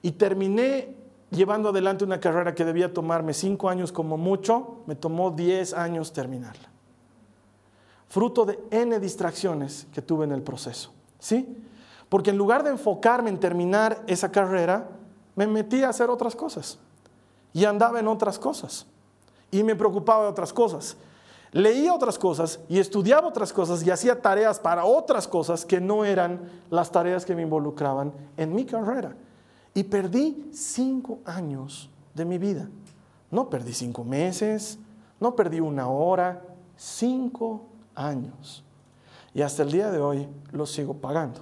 y 0.02 0.10
terminé 0.12 0.96
llevando 1.30 1.68
adelante 1.68 2.02
una 2.02 2.18
carrera 2.18 2.56
que 2.56 2.64
debía 2.64 2.92
tomarme 2.92 3.34
cinco 3.34 3.68
años 3.68 3.92
como 3.92 4.16
mucho, 4.16 4.82
me 4.86 4.96
tomó 4.96 5.30
diez 5.30 5.74
años 5.74 6.12
terminarla 6.12 6.75
fruto 8.08 8.44
de 8.44 8.58
N 8.70 8.98
distracciones 9.00 9.86
que 9.92 10.02
tuve 10.02 10.24
en 10.24 10.32
el 10.32 10.42
proceso. 10.42 10.92
¿Sí? 11.18 11.56
Porque 12.08 12.30
en 12.30 12.38
lugar 12.38 12.62
de 12.62 12.70
enfocarme 12.70 13.30
en 13.30 13.40
terminar 13.40 14.02
esa 14.06 14.30
carrera, 14.30 14.88
me 15.34 15.46
metí 15.46 15.82
a 15.82 15.88
hacer 15.88 16.10
otras 16.10 16.36
cosas. 16.36 16.78
Y 17.52 17.64
andaba 17.64 18.00
en 18.00 18.08
otras 18.08 18.38
cosas. 18.38 18.86
Y 19.50 19.62
me 19.62 19.74
preocupaba 19.74 20.24
de 20.24 20.30
otras 20.30 20.52
cosas. 20.52 20.96
Leía 21.52 21.94
otras 21.94 22.18
cosas 22.18 22.60
y 22.68 22.78
estudiaba 22.78 23.28
otras 23.28 23.52
cosas 23.52 23.82
y 23.82 23.90
hacía 23.90 24.20
tareas 24.20 24.58
para 24.58 24.84
otras 24.84 25.26
cosas 25.26 25.64
que 25.64 25.80
no 25.80 26.04
eran 26.04 26.50
las 26.70 26.90
tareas 26.90 27.24
que 27.24 27.34
me 27.34 27.42
involucraban 27.42 28.12
en 28.36 28.54
mi 28.54 28.66
carrera. 28.66 29.16
Y 29.72 29.84
perdí 29.84 30.50
cinco 30.52 31.20
años 31.24 31.88
de 32.14 32.24
mi 32.24 32.36
vida. 32.36 32.68
No 33.30 33.48
perdí 33.48 33.72
cinco 33.72 34.04
meses, 34.04 34.78
no 35.18 35.34
perdí 35.34 35.60
una 35.60 35.88
hora, 35.88 36.42
cinco 36.76 37.62
años. 37.96 38.62
Y 39.34 39.42
hasta 39.42 39.64
el 39.64 39.72
día 39.72 39.90
de 39.90 39.98
hoy 39.98 40.28
lo 40.52 40.64
sigo 40.64 40.94
pagando. 40.94 41.40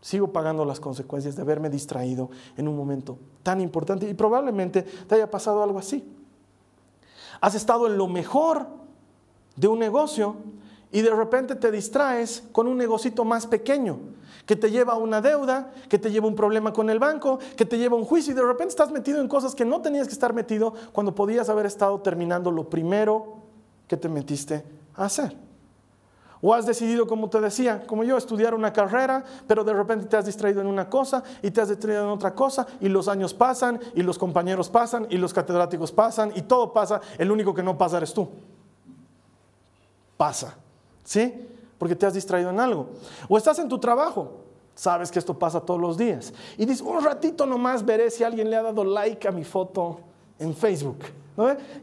Sigo 0.00 0.32
pagando 0.32 0.64
las 0.64 0.80
consecuencias 0.80 1.36
de 1.36 1.42
haberme 1.42 1.70
distraído 1.70 2.30
en 2.56 2.68
un 2.68 2.76
momento 2.76 3.18
tan 3.42 3.60
importante 3.60 4.08
y 4.08 4.14
probablemente 4.14 4.82
te 4.82 5.14
haya 5.14 5.30
pasado 5.30 5.62
algo 5.62 5.78
así. 5.78 6.04
Has 7.40 7.54
estado 7.54 7.86
en 7.86 7.96
lo 7.96 8.06
mejor 8.06 8.66
de 9.56 9.68
un 9.68 9.78
negocio 9.78 10.36
y 10.92 11.00
de 11.00 11.10
repente 11.10 11.54
te 11.56 11.70
distraes 11.70 12.44
con 12.52 12.66
un 12.66 12.76
negocito 12.76 13.24
más 13.24 13.46
pequeño 13.46 13.98
que 14.46 14.56
te 14.56 14.70
lleva 14.70 14.92
a 14.92 14.96
una 14.96 15.20
deuda, 15.20 15.72
que 15.88 15.98
te 15.98 16.10
lleva 16.10 16.28
un 16.28 16.36
problema 16.36 16.72
con 16.72 16.88
el 16.88 16.98
banco, 16.98 17.38
que 17.56 17.64
te 17.64 17.78
lleva 17.78 17.96
a 17.96 17.98
un 17.98 18.04
juicio 18.04 18.32
y 18.32 18.36
de 18.36 18.42
repente 18.42 18.68
estás 18.68 18.92
metido 18.92 19.20
en 19.20 19.28
cosas 19.28 19.54
que 19.54 19.64
no 19.64 19.80
tenías 19.82 20.06
que 20.06 20.12
estar 20.12 20.32
metido 20.32 20.72
cuando 20.92 21.14
podías 21.14 21.48
haber 21.48 21.66
estado 21.66 22.00
terminando 22.00 22.50
lo 22.50 22.70
primero 22.70 23.38
que 23.88 23.96
te 23.96 24.08
metiste 24.08 24.64
a 24.94 25.06
hacer. 25.06 25.45
O 26.40 26.52
has 26.52 26.66
decidido, 26.66 27.06
como 27.06 27.30
te 27.30 27.40
decía, 27.40 27.86
como 27.86 28.04
yo, 28.04 28.16
estudiar 28.16 28.54
una 28.54 28.72
carrera, 28.72 29.24
pero 29.46 29.64
de 29.64 29.72
repente 29.72 30.06
te 30.06 30.16
has 30.16 30.26
distraído 30.26 30.60
en 30.60 30.66
una 30.66 30.88
cosa 30.88 31.22
y 31.42 31.50
te 31.50 31.60
has 31.60 31.68
distraído 31.68 32.04
en 32.04 32.10
otra 32.10 32.34
cosa 32.34 32.66
y 32.80 32.88
los 32.88 33.08
años 33.08 33.32
pasan 33.32 33.80
y 33.94 34.02
los 34.02 34.18
compañeros 34.18 34.68
pasan 34.68 35.06
y 35.10 35.16
los 35.16 35.32
catedráticos 35.32 35.92
pasan 35.92 36.32
y 36.34 36.42
todo 36.42 36.72
pasa. 36.72 37.00
El 37.18 37.30
único 37.30 37.54
que 37.54 37.62
no 37.62 37.78
pasa 37.78 37.96
eres 37.96 38.12
tú. 38.12 38.28
Pasa. 40.16 40.56
¿Sí? 41.04 41.48
Porque 41.78 41.94
te 41.94 42.06
has 42.06 42.14
distraído 42.14 42.50
en 42.50 42.60
algo. 42.60 42.88
O 43.28 43.38
estás 43.38 43.58
en 43.58 43.68
tu 43.68 43.78
trabajo. 43.78 44.42
Sabes 44.74 45.10
que 45.10 45.18
esto 45.18 45.38
pasa 45.38 45.60
todos 45.60 45.80
los 45.80 45.96
días. 45.96 46.34
Y 46.58 46.66
dices, 46.66 46.82
un 46.82 47.02
ratito 47.02 47.46
nomás 47.46 47.84
veré 47.84 48.10
si 48.10 48.24
alguien 48.24 48.50
le 48.50 48.56
ha 48.56 48.62
dado 48.62 48.84
like 48.84 49.26
a 49.26 49.32
mi 49.32 49.44
foto 49.44 50.00
en 50.38 50.54
Facebook. 50.54 50.98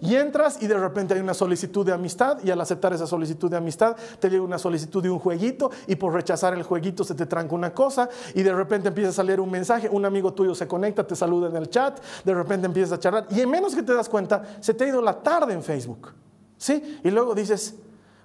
Y 0.01 0.15
entras 0.15 0.61
y 0.61 0.67
de 0.67 0.77
repente 0.77 1.13
hay 1.13 1.19
una 1.19 1.35
solicitud 1.35 1.85
de 1.85 1.93
amistad 1.93 2.39
y 2.43 2.49
al 2.49 2.59
aceptar 2.59 2.91
esa 2.93 3.05
solicitud 3.05 3.51
de 3.51 3.57
amistad 3.57 3.95
te 4.19 4.29
llega 4.29 4.43
una 4.43 4.57
solicitud 4.57 5.01
de 5.03 5.11
un 5.11 5.19
jueguito 5.19 5.69
y 5.85 5.95
por 5.95 6.13
rechazar 6.13 6.55
el 6.55 6.63
jueguito 6.63 7.03
se 7.03 7.13
te 7.13 7.27
tranca 7.27 7.53
una 7.53 7.71
cosa 7.71 8.09
y 8.33 8.41
de 8.41 8.51
repente 8.51 8.87
empieza 8.87 9.11
a 9.11 9.13
salir 9.13 9.39
un 9.39 9.51
mensaje, 9.51 9.89
un 9.89 10.05
amigo 10.05 10.33
tuyo 10.33 10.55
se 10.55 10.67
conecta, 10.67 11.05
te 11.05 11.15
saluda 11.15 11.49
en 11.49 11.55
el 11.55 11.69
chat, 11.69 11.99
de 12.25 12.33
repente 12.33 12.65
empiezas 12.65 12.93
a 12.93 12.99
charlar 12.99 13.27
y 13.29 13.41
en 13.41 13.49
menos 13.49 13.75
que 13.75 13.83
te 13.83 13.93
das 13.93 14.09
cuenta 14.09 14.43
se 14.59 14.73
te 14.73 14.85
ha 14.85 14.87
ido 14.87 15.01
la 15.01 15.21
tarde 15.21 15.53
en 15.53 15.61
Facebook. 15.61 16.13
¿Sí? 16.57 16.99
Y 17.03 17.11
luego 17.11 17.35
dices, 17.35 17.75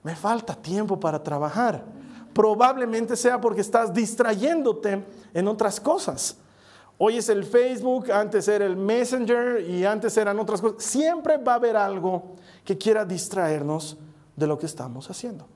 me 0.02 0.16
falta 0.16 0.54
tiempo 0.54 0.98
para 0.98 1.22
trabajar. 1.22 1.84
Probablemente 2.32 3.16
sea 3.16 3.40
porque 3.40 3.60
estás 3.60 3.92
distrayéndote 3.92 5.04
en 5.34 5.48
otras 5.48 5.80
cosas. 5.80 6.36
Hoy 7.00 7.16
es 7.16 7.28
el 7.28 7.44
Facebook, 7.44 8.10
antes 8.10 8.48
era 8.48 8.66
el 8.66 8.76
Messenger 8.76 9.60
y 9.60 9.84
antes 9.84 10.16
eran 10.16 10.38
otras 10.40 10.60
cosas. 10.60 10.82
Siempre 10.82 11.36
va 11.36 11.52
a 11.52 11.56
haber 11.56 11.76
algo 11.76 12.34
que 12.64 12.76
quiera 12.76 13.04
distraernos 13.04 13.96
de 14.34 14.46
lo 14.48 14.58
que 14.58 14.66
estamos 14.66 15.08
haciendo. 15.08 15.46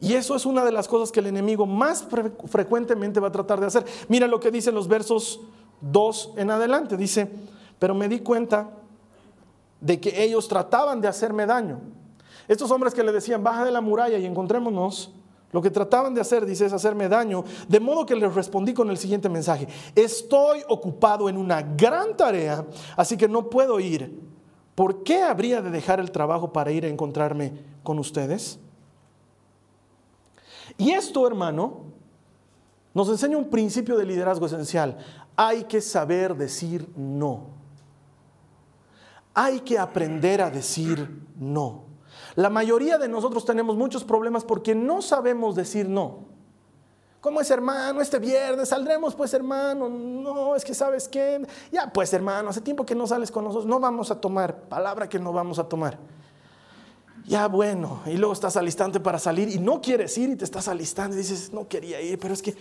Y 0.00 0.14
eso 0.14 0.34
es 0.34 0.44
una 0.44 0.64
de 0.64 0.72
las 0.72 0.88
cosas 0.88 1.12
que 1.12 1.20
el 1.20 1.26
enemigo 1.26 1.66
más 1.66 2.06
frecuentemente 2.46 3.20
va 3.20 3.28
a 3.28 3.32
tratar 3.32 3.60
de 3.60 3.66
hacer. 3.66 3.84
Mira 4.08 4.26
lo 4.26 4.40
que 4.40 4.50
dicen 4.50 4.74
los 4.74 4.88
versos 4.88 5.40
2 5.82 6.32
en 6.36 6.50
adelante. 6.50 6.96
Dice, 6.96 7.30
pero 7.78 7.94
me 7.94 8.08
di 8.08 8.20
cuenta 8.20 8.70
de 9.80 10.00
que 10.00 10.24
ellos 10.24 10.48
trataban 10.48 11.00
de 11.00 11.08
hacerme 11.08 11.46
daño. 11.46 11.80
Estos 12.48 12.70
hombres 12.70 12.94
que 12.94 13.04
le 13.04 13.12
decían, 13.12 13.44
baja 13.44 13.64
de 13.64 13.70
la 13.70 13.80
muralla 13.80 14.18
y 14.18 14.26
encontrémonos, 14.26 15.12
lo 15.52 15.60
que 15.60 15.70
trataban 15.70 16.14
de 16.14 16.20
hacer, 16.20 16.46
dice, 16.46 16.66
es 16.66 16.72
hacerme 16.72 17.08
daño, 17.08 17.44
de 17.68 17.80
modo 17.80 18.06
que 18.06 18.14
les 18.14 18.32
respondí 18.34 18.72
con 18.72 18.88
el 18.90 18.98
siguiente 18.98 19.28
mensaje, 19.28 19.66
estoy 19.94 20.62
ocupado 20.68 21.28
en 21.28 21.36
una 21.36 21.62
gran 21.62 22.16
tarea, 22.16 22.64
así 22.96 23.16
que 23.16 23.28
no 23.28 23.50
puedo 23.50 23.80
ir. 23.80 24.20
¿Por 24.74 25.02
qué 25.02 25.22
habría 25.22 25.60
de 25.60 25.70
dejar 25.70 26.00
el 26.00 26.10
trabajo 26.10 26.52
para 26.52 26.70
ir 26.70 26.84
a 26.84 26.88
encontrarme 26.88 27.52
con 27.82 27.98
ustedes? 27.98 28.58
Y 30.78 30.92
esto, 30.92 31.26
hermano, 31.26 31.80
nos 32.94 33.08
enseña 33.08 33.36
un 33.36 33.50
principio 33.50 33.96
de 33.96 34.06
liderazgo 34.06 34.46
esencial. 34.46 34.96
Hay 35.36 35.64
que 35.64 35.80
saber 35.80 36.36
decir 36.36 36.88
no. 36.96 37.48
Hay 39.34 39.60
que 39.60 39.78
aprender 39.78 40.40
a 40.40 40.50
decir 40.50 41.24
no. 41.36 41.89
La 42.36 42.50
mayoría 42.50 42.98
de 42.98 43.08
nosotros 43.08 43.44
tenemos 43.44 43.76
muchos 43.76 44.04
problemas 44.04 44.44
porque 44.44 44.74
no 44.74 45.02
sabemos 45.02 45.54
decir 45.54 45.88
no. 45.88 46.30
¿Cómo 47.20 47.40
es 47.40 47.50
hermano? 47.50 48.00
Este 48.00 48.18
viernes 48.18 48.70
saldremos 48.70 49.14
pues 49.14 49.34
hermano. 49.34 49.88
No, 49.88 50.56
es 50.56 50.64
que 50.64 50.74
sabes 50.74 51.06
qué. 51.06 51.46
Ya 51.70 51.92
pues 51.92 52.12
hermano, 52.14 52.48
hace 52.48 52.62
tiempo 52.62 52.86
que 52.86 52.94
no 52.94 53.06
sales 53.06 53.30
con 53.30 53.44
nosotros. 53.44 53.66
No 53.66 53.78
vamos 53.78 54.10
a 54.10 54.20
tomar. 54.20 54.56
Palabra 54.62 55.08
que 55.08 55.18
no 55.18 55.32
vamos 55.32 55.58
a 55.58 55.64
tomar. 55.64 55.98
Ya 57.26 57.46
bueno. 57.46 58.00
Y 58.06 58.16
luego 58.16 58.32
estás 58.32 58.56
alistante 58.56 59.00
para 59.00 59.18
salir 59.18 59.50
y 59.50 59.58
no 59.58 59.82
quieres 59.82 60.16
ir 60.16 60.30
y 60.30 60.36
te 60.36 60.44
estás 60.44 60.66
alistando 60.68 61.14
y 61.14 61.18
dices, 61.18 61.52
no 61.52 61.68
quería 61.68 62.00
ir, 62.00 62.18
pero 62.18 62.32
es 62.32 62.40
que 62.40 62.56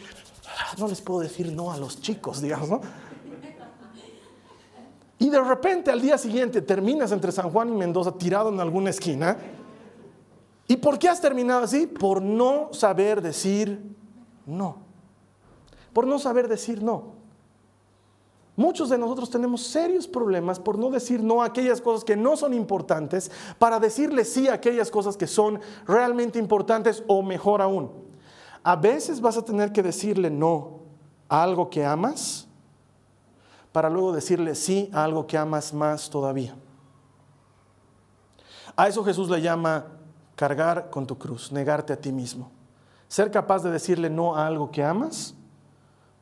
no 0.77 0.87
les 0.87 0.99
puedo 1.01 1.21
decir 1.21 1.53
no 1.53 1.71
a 1.71 1.77
los 1.77 2.01
chicos, 2.01 2.41
digamos, 2.41 2.69
¿no? 2.69 2.81
Y 5.19 5.29
de 5.29 5.41
repente 5.41 5.91
al 5.91 6.01
día 6.01 6.17
siguiente 6.17 6.61
terminas 6.61 7.11
entre 7.11 7.31
San 7.31 7.49
Juan 7.49 7.69
y 7.69 7.73
Mendoza 7.73 8.11
tirado 8.13 8.49
en 8.49 8.59
alguna 8.59 8.89
esquina. 8.89 9.37
¿Y 10.69 10.77
por 10.77 10.99
qué 10.99 11.09
has 11.09 11.19
terminado 11.19 11.63
así? 11.63 11.87
Por 11.87 12.21
no 12.21 12.69
saber 12.73 13.23
decir 13.23 13.81
no. 14.45 14.77
Por 15.91 16.05
no 16.05 16.19
saber 16.19 16.47
decir 16.47 16.83
no. 16.83 17.15
Muchos 18.55 18.87
de 18.89 18.97
nosotros 18.99 19.31
tenemos 19.31 19.63
serios 19.63 20.07
problemas 20.07 20.59
por 20.59 20.77
no 20.77 20.91
decir 20.91 21.23
no 21.23 21.41
a 21.41 21.45
aquellas 21.45 21.81
cosas 21.81 22.03
que 22.03 22.15
no 22.15 22.37
son 22.37 22.53
importantes, 22.53 23.31
para 23.57 23.79
decirle 23.79 24.23
sí 24.23 24.47
a 24.47 24.53
aquellas 24.53 24.91
cosas 24.91 25.17
que 25.17 25.25
son 25.25 25.59
realmente 25.87 26.37
importantes 26.37 27.03
o 27.07 27.23
mejor 27.23 27.63
aún. 27.63 27.89
A 28.61 28.75
veces 28.75 29.21
vas 29.21 29.37
a 29.37 29.45
tener 29.45 29.71
que 29.71 29.81
decirle 29.81 30.29
no 30.29 30.81
a 31.29 31.41
algo 31.41 31.71
que 31.71 31.83
amas 31.83 32.47
para 33.71 33.89
luego 33.89 34.11
decirle 34.11 34.53
sí 34.53 34.91
a 34.93 35.03
algo 35.03 35.25
que 35.25 35.37
amas 35.37 35.73
más 35.73 36.11
todavía. 36.11 36.55
A 38.75 38.87
eso 38.87 39.03
Jesús 39.03 39.29
le 39.29 39.41
llama 39.41 39.98
cargar 40.39 40.89
con 40.89 41.05
tu 41.05 41.17
cruz, 41.17 41.51
negarte 41.51 41.91
a 41.91 41.97
ti 41.99 42.13
mismo. 42.13 42.49
Ser 43.09 43.29
capaz 43.29 43.61
de 43.61 43.71
decirle 43.71 44.09
no 44.09 44.37
a 44.37 44.47
algo 44.47 44.71
que 44.71 44.81
amas 44.81 45.35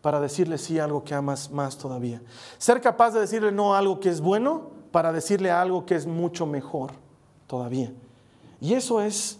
para 0.02 0.20
decirle 0.20 0.58
sí 0.58 0.80
a 0.80 0.86
algo 0.86 1.04
que 1.04 1.13
amas 1.13 1.52
más 1.52 1.78
todavía. 1.78 2.24
Ser 2.58 2.82
capaz 2.82 3.12
de 3.12 3.20
decirle 3.20 3.52
no 3.52 3.76
a 3.76 3.78
algo 3.78 4.00
que 4.00 4.10
es 4.10 4.20
bueno 4.20 4.72
para 4.92 5.13
decirle 5.13 5.52
a 5.52 5.62
algo 5.62 5.86
que 5.86 5.94
es 5.94 6.08
mucho 6.08 6.48
mejor 6.48 6.94
todavía. 7.46 7.94
Y 8.60 8.74
eso 8.74 9.02
es 9.02 9.39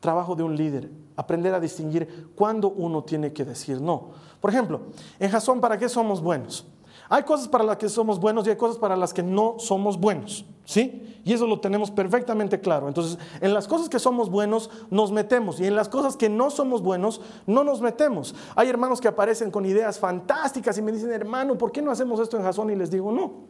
trabajo 0.00 0.34
de 0.34 0.42
un 0.42 0.56
líder, 0.56 0.90
aprender 1.16 1.52
a 1.52 1.60
distinguir 1.60 2.30
cuándo 2.34 2.70
uno 2.70 3.04
tiene 3.04 3.34
que 3.34 3.44
decir 3.44 3.78
no. 3.78 4.12
Por 4.40 4.48
ejemplo, 4.48 4.80
en 5.18 5.30
Jasón, 5.30 5.60
¿para 5.60 5.76
qué 5.76 5.90
somos 5.90 6.22
buenos? 6.22 6.66
Hay 7.08 7.22
cosas 7.24 7.48
para 7.48 7.64
las 7.64 7.76
que 7.76 7.88
somos 7.88 8.18
buenos 8.18 8.46
y 8.46 8.50
hay 8.50 8.56
cosas 8.56 8.78
para 8.78 8.96
las 8.96 9.12
que 9.12 9.22
no 9.22 9.56
somos 9.58 9.98
buenos, 9.98 10.46
¿sí? 10.64 11.20
Y 11.24 11.32
eso 11.32 11.46
lo 11.46 11.60
tenemos 11.60 11.90
perfectamente 11.90 12.60
claro. 12.60 12.88
Entonces, 12.88 13.18
en 13.40 13.54
las 13.54 13.66
cosas 13.66 13.88
que 13.88 13.98
somos 13.98 14.30
buenos 14.30 14.70
nos 14.90 15.10
metemos 15.12 15.60
y 15.60 15.66
en 15.66 15.74
las 15.74 15.88
cosas 15.88 16.16
que 16.16 16.28
no 16.28 16.50
somos 16.50 16.82
buenos 16.82 17.20
no 17.46 17.64
nos 17.64 17.80
metemos. 17.80 18.34
Hay 18.56 18.68
hermanos 18.68 19.00
que 19.00 19.08
aparecen 19.08 19.50
con 19.50 19.64
ideas 19.64 19.98
fantásticas 19.98 20.76
y 20.78 20.82
me 20.82 20.92
dicen, 20.92 21.12
hermano, 21.12 21.56
¿por 21.56 21.72
qué 21.72 21.82
no 21.82 21.90
hacemos 21.90 22.20
esto 22.20 22.36
en 22.36 22.42
Jason? 22.42 22.70
Y 22.70 22.76
les 22.76 22.90
digo, 22.90 23.12
no. 23.12 23.44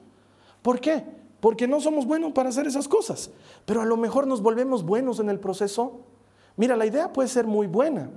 ¿Por 0.63 0.81
qué? 0.81 1.05
Porque 1.41 1.69
no 1.69 1.81
somos 1.81 2.07
buenos 2.07 2.33
para 2.33 2.49
hacer 2.49 2.67
esas 2.67 2.89
cosas. 2.89 3.31
Pero 3.67 3.83
a 3.83 3.85
lo 3.85 3.97
mejor 3.97 4.27
nos 4.27 4.41
volvemos 4.41 4.85
buenos 4.85 5.21
en 5.21 5.29
el 5.29 5.39
proceso. 5.39 6.01
Mira, 6.57 6.77
la 6.77 6.87
idea 6.87 7.13
puede 7.13 7.29
ser 7.29 7.47
muy 7.47 7.67
buena, 7.67 8.11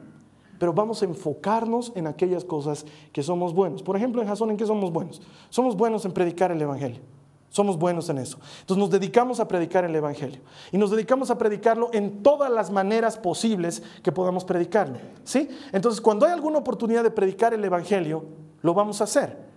pero 0.60 0.74
vamos 0.74 1.02
a 1.02 1.06
enfocarnos 1.06 1.92
en 1.96 2.08
aquellas 2.08 2.44
cosas 2.44 2.86
que 3.12 3.24
somos 3.24 3.54
buenos. 3.54 3.84
Por 3.84 3.96
ejemplo, 3.96 4.22
en 4.22 4.28
Jason, 4.28 4.52
¿en 4.52 4.58
qué 4.58 4.66
somos 4.66 4.92
buenos? 4.92 5.22
Somos 5.50 5.76
buenos 5.76 6.06
en 6.06 6.12
predicar 6.12 6.52
el 6.52 6.62
Evangelio. 6.62 7.02
Somos 7.50 7.78
buenos 7.78 8.10
en 8.10 8.18
eso. 8.18 8.38
Entonces 8.62 8.78
nos 8.78 8.90
dedicamos 8.92 9.40
a 9.40 9.48
predicar 9.48 9.86
el 9.86 9.96
Evangelio. 9.96 10.42
Y 10.72 10.78
nos 10.78 10.92
dedicamos 10.92 11.32
a 11.32 11.38
predicarlo 11.38 11.90
en 11.94 12.22
todas 12.22 12.52
las 12.52 12.70
maneras 12.70 13.18
posibles 13.18 13.82
que 14.04 14.12
podamos 14.12 14.44
predicarlo. 14.44 14.98
¿Sí? 15.24 15.50
Entonces 15.72 16.02
cuando 16.02 16.26
hay 16.26 16.34
alguna 16.34 16.60
oportunidad 16.60 17.04
de 17.04 17.12
predicar 17.12 17.54
el 17.54 17.64
Evangelio, 17.64 18.26
lo 18.62 18.74
vamos 18.74 19.02
a 19.02 19.06
hacer. 19.06 19.48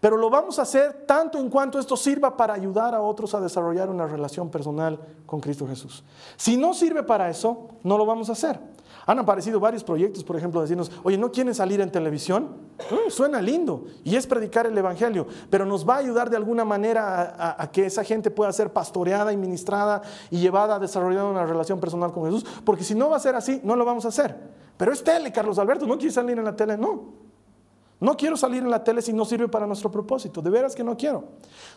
Pero 0.00 0.16
lo 0.16 0.30
vamos 0.30 0.58
a 0.58 0.62
hacer 0.62 1.04
tanto 1.06 1.38
en 1.38 1.50
cuanto 1.50 1.78
esto 1.78 1.96
sirva 1.96 2.36
para 2.36 2.54
ayudar 2.54 2.94
a 2.94 3.00
otros 3.00 3.34
a 3.34 3.40
desarrollar 3.40 3.90
una 3.90 4.06
relación 4.06 4.50
personal 4.50 4.98
con 5.26 5.40
Cristo 5.40 5.66
Jesús. 5.66 6.04
Si 6.36 6.56
no 6.56 6.74
sirve 6.74 7.02
para 7.02 7.28
eso, 7.30 7.68
no 7.82 7.98
lo 7.98 8.06
vamos 8.06 8.28
a 8.28 8.32
hacer. 8.32 8.58
Han 9.06 9.18
aparecido 9.18 9.60
varios 9.60 9.84
proyectos, 9.84 10.24
por 10.24 10.36
ejemplo, 10.36 10.62
decirnos, 10.62 10.90
oye, 11.02 11.18
¿no 11.18 11.30
quieren 11.30 11.54
salir 11.54 11.80
en 11.80 11.90
televisión? 11.90 12.56
Mm, 12.90 13.10
suena 13.10 13.40
lindo 13.42 13.84
y 14.02 14.16
es 14.16 14.26
predicar 14.26 14.66
el 14.66 14.76
Evangelio, 14.76 15.26
pero 15.50 15.66
nos 15.66 15.86
va 15.88 15.96
a 15.96 15.98
ayudar 15.98 16.30
de 16.30 16.36
alguna 16.36 16.64
manera 16.64 17.54
a, 17.58 17.70
que 17.70 17.86
esa 17.86 18.02
gente 18.02 18.30
pueda 18.30 18.52
ser 18.52 18.72
pastoreada 18.72 19.32
y 19.32 19.36
ministrada 19.36 20.02
y 20.30 20.38
llevada 20.38 20.76
a 20.76 20.78
desarrollar 20.78 21.24
una 21.24 21.44
relación 21.44 21.80
personal 21.80 22.12
con 22.12 22.24
Jesús, 22.24 22.46
porque 22.64 22.84
si 22.84 22.94
no 22.94 23.10
va 23.10 23.16
a 23.16 23.20
ser 23.20 23.34
así, 23.34 23.60
no 23.62 23.76
lo 23.76 23.84
vamos 23.84 24.06
a 24.06 24.08
hacer. 24.08 24.36
Pero 24.76 24.92
es 24.92 25.04
tele, 25.04 25.30
Carlos 25.30 25.58
Alberto, 25.58 25.86
¿no 25.86 25.96
quieres 25.96 26.14
salir 26.14 26.38
en 26.38 26.44
la 26.44 26.56
tele? 26.56 26.76
No. 26.76 27.24
No 28.04 28.18
quiero 28.18 28.36
salir 28.36 28.62
en 28.62 28.70
la 28.70 28.84
tele 28.84 29.00
si 29.00 29.14
no 29.14 29.24
sirve 29.24 29.48
para 29.48 29.66
nuestro 29.66 29.90
propósito. 29.90 30.42
De 30.42 30.50
veras 30.50 30.74
que 30.74 30.84
no 30.84 30.94
quiero. 30.94 31.24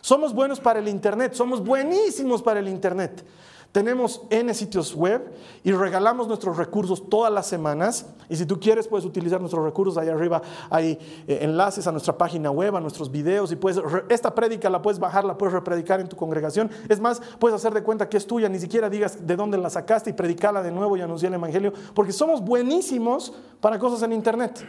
Somos 0.02 0.34
buenos 0.34 0.60
para 0.60 0.78
el 0.78 0.86
Internet, 0.86 1.32
somos 1.32 1.64
buenísimos 1.64 2.42
para 2.42 2.60
el 2.60 2.68
Internet. 2.68 3.24
Tenemos 3.72 4.22
N 4.28 4.52
sitios 4.52 4.94
web 4.94 5.30
y 5.64 5.72
regalamos 5.72 6.28
nuestros 6.28 6.58
recursos 6.58 7.08
todas 7.08 7.32
las 7.32 7.46
semanas. 7.46 8.04
Y 8.28 8.36
si 8.36 8.44
tú 8.44 8.60
quieres, 8.60 8.86
puedes 8.88 9.06
utilizar 9.06 9.40
nuestros 9.40 9.64
recursos. 9.64 9.96
Ahí 9.96 10.08
arriba 10.10 10.42
hay 10.68 10.98
eh, 11.26 11.38
enlaces 11.40 11.86
a 11.86 11.92
nuestra 11.92 12.18
página 12.18 12.50
web, 12.50 12.76
a 12.76 12.80
nuestros 12.80 13.10
videos. 13.10 13.50
Y 13.52 13.56
puedes, 13.56 13.80
esta 14.10 14.34
prédica 14.34 14.68
la 14.68 14.82
puedes 14.82 14.98
bajar, 14.98 15.24
la 15.24 15.38
puedes 15.38 15.54
repredicar 15.54 15.98
en 15.98 16.08
tu 16.08 16.16
congregación. 16.16 16.70
Es 16.90 17.00
más, 17.00 17.22
puedes 17.38 17.54
hacer 17.54 17.72
de 17.72 17.82
cuenta 17.82 18.06
que 18.06 18.18
es 18.18 18.26
tuya. 18.26 18.50
Ni 18.50 18.58
siquiera 18.58 18.90
digas 18.90 19.26
de 19.26 19.34
dónde 19.34 19.56
la 19.56 19.70
sacaste 19.70 20.10
y 20.10 20.12
predicarla 20.12 20.62
de 20.62 20.72
nuevo 20.72 20.94
y 20.98 21.00
anunciar 21.00 21.32
el 21.32 21.36
Evangelio. 21.36 21.72
Porque 21.94 22.12
somos 22.12 22.42
buenísimos 22.42 23.32
para 23.62 23.78
cosas 23.78 24.02
en 24.02 24.12
Internet. 24.12 24.66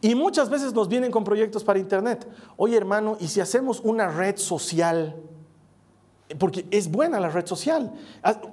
Y 0.00 0.14
muchas 0.14 0.50
veces 0.50 0.72
nos 0.72 0.88
vienen 0.88 1.10
con 1.10 1.24
proyectos 1.24 1.64
para 1.64 1.78
Internet. 1.78 2.26
Oye, 2.56 2.76
hermano, 2.76 3.16
¿y 3.20 3.28
si 3.28 3.40
hacemos 3.40 3.80
una 3.80 4.08
red 4.08 4.36
social? 4.36 5.16
Porque 6.38 6.66
es 6.70 6.90
buena 6.90 7.20
la 7.20 7.28
red 7.28 7.46
social, 7.46 7.92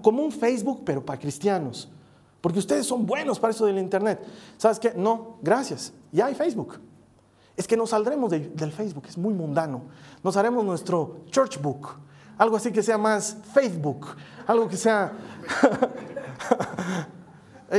como 0.02 0.24
un 0.24 0.32
Facebook, 0.32 0.84
pero 0.86 1.04
para 1.04 1.20
cristianos. 1.20 1.90
Porque 2.40 2.60
ustedes 2.60 2.86
son 2.86 3.06
buenos 3.06 3.40
para 3.40 3.52
eso 3.52 3.66
del 3.66 3.80
Internet. 3.80 4.24
¿Sabes 4.58 4.80
qué? 4.80 4.94
No, 4.96 5.38
gracias. 5.42 5.94
Ya 6.12 6.28
hay 6.28 6.36
Facebook. 6.36 6.80
Es 7.56 7.68
que 7.68 7.78
nos 7.78 7.92
saldremos 7.92 8.32
del 8.32 8.72
Facebook, 8.72 9.04
es 9.08 9.18
muy 9.18 9.34
mundano. 9.34 9.84
Nos 10.24 10.38
haremos 10.38 10.66
nuestro 10.66 11.18
church 11.30 11.62
book, 11.62 11.90
algo 12.38 12.58
así 12.58 12.72
que 12.72 12.82
sea 12.82 12.98
más 12.98 13.38
Facebook, 13.54 14.08
algo 14.48 14.68
que 14.68 14.78
sea... 14.78 15.14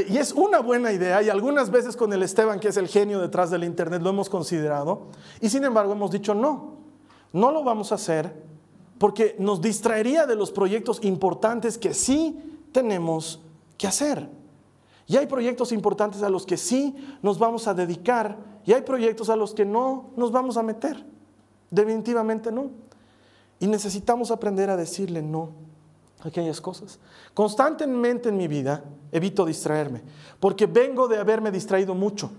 y 0.08 0.18
es 0.18 0.32
una 0.32 0.60
buena 0.60 0.92
idea 0.92 1.22
y 1.22 1.28
algunas 1.28 1.70
veces 1.70 1.96
con 1.96 2.12
el 2.12 2.22
Esteban, 2.22 2.58
que 2.58 2.68
es 2.68 2.76
el 2.76 2.88
genio 2.88 3.20
detrás 3.20 3.50
del 3.50 3.62
Internet, 3.62 4.02
lo 4.02 4.10
hemos 4.10 4.28
considerado. 4.28 5.08
Y 5.40 5.48
sin 5.48 5.62
embargo 5.62 5.92
hemos 5.92 6.10
dicho 6.10 6.34
no, 6.34 6.78
no 7.32 7.52
lo 7.52 7.62
vamos 7.62 7.92
a 7.92 7.94
hacer 7.94 8.42
porque 8.98 9.36
nos 9.38 9.60
distraería 9.60 10.26
de 10.26 10.34
los 10.34 10.50
proyectos 10.50 10.98
importantes 11.04 11.78
que 11.78 11.94
sí 11.94 12.60
tenemos 12.72 13.40
que 13.78 13.86
hacer. 13.86 14.28
Y 15.06 15.16
hay 15.16 15.26
proyectos 15.26 15.70
importantes 15.70 16.22
a 16.22 16.30
los 16.30 16.46
que 16.46 16.56
sí 16.56 16.96
nos 17.22 17.38
vamos 17.38 17.68
a 17.68 17.74
dedicar 17.74 18.36
y 18.64 18.72
hay 18.72 18.82
proyectos 18.82 19.30
a 19.30 19.36
los 19.36 19.54
que 19.54 19.64
no 19.64 20.10
nos 20.16 20.32
vamos 20.32 20.56
a 20.56 20.62
meter. 20.62 21.04
Definitivamente 21.70 22.50
no. 22.50 22.70
Y 23.60 23.68
necesitamos 23.68 24.30
aprender 24.30 24.70
a 24.70 24.76
decirle 24.76 25.22
no 25.22 25.73
aquellas 26.24 26.60
cosas. 26.60 26.98
Constantemente 27.32 28.30
en 28.30 28.36
mi 28.36 28.48
vida 28.48 28.82
evito 29.12 29.44
distraerme, 29.44 30.02
porque 30.40 30.66
vengo 30.66 31.06
de 31.06 31.18
haberme 31.18 31.50
distraído 31.50 31.94
mucho. 31.94 32.30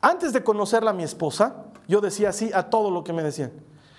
Antes 0.00 0.32
de 0.32 0.42
conocerla 0.42 0.90
a 0.90 0.94
mi 0.94 1.02
esposa, 1.02 1.64
yo 1.88 2.00
decía 2.00 2.32
sí 2.32 2.50
a 2.54 2.64
todo 2.64 2.90
lo 2.90 3.04
que 3.04 3.12
me 3.12 3.22
decían. 3.22 3.52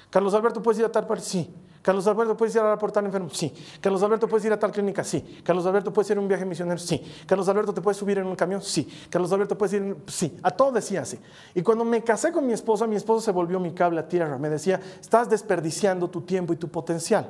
Carlos 0.10 0.34
Alberto, 0.34 0.62
¿puedes 0.62 0.80
ir 0.80 0.86
a 0.86 0.92
tal 0.92 1.06
parte? 1.06 1.24
Sí. 1.24 1.54
Carlos 1.82 2.06
Alberto, 2.06 2.36
¿puedes 2.36 2.54
ir 2.54 2.60
a 2.60 2.72
reportar 2.72 3.04
enfermo? 3.06 3.30
Sí. 3.32 3.54
Carlos 3.80 4.04
Alberto, 4.04 4.28
¿puedes 4.28 4.46
ir 4.46 4.52
a 4.52 4.60
tal 4.60 4.72
clínica? 4.72 5.06
Sí. 5.06 5.42
Carlos 5.44 5.66
Alberto, 5.66 5.94
¿puedes 5.94 6.10
ir 6.10 6.18
a 6.18 6.20
un 6.20 6.28
viaje 6.28 6.44
misionero? 6.44 6.78
Sí. 6.78 7.02
Carlos 7.26 7.48
Alberto, 7.48 7.74
¿te 7.74 7.80
puedes 7.80 7.98
subir 7.98 8.18
en 8.18 8.28
un 8.28 8.36
camión? 8.36 8.62
Sí. 8.62 8.90
Carlos 9.10 9.32
Alberto, 9.32 9.58
¿puedes 9.58 9.74
ir? 9.74 9.96
Sí. 10.08 10.38
A 10.44 10.52
todo 10.52 10.74
decía 10.74 11.02
así. 11.02 11.18
Y 11.56 11.62
cuando 11.62 11.86
me 11.86 12.04
casé 12.04 12.34
con 12.34 12.46
mi 12.46 12.52
esposa, 12.52 12.88
mi 12.88 12.98
esposa 12.98 13.24
se 13.24 13.32
volvió 13.32 13.58
mi 13.60 13.72
cable 13.72 14.02
a 14.02 14.08
tierra. 14.08 14.38
Me 14.38 14.50
decía, 14.50 14.82
estás 15.00 15.30
desperdiciando 15.30 16.10
tu 16.10 16.22
tiempo 16.22 16.52
y 16.52 16.58
tu 16.58 16.68
potencial. 16.68 17.26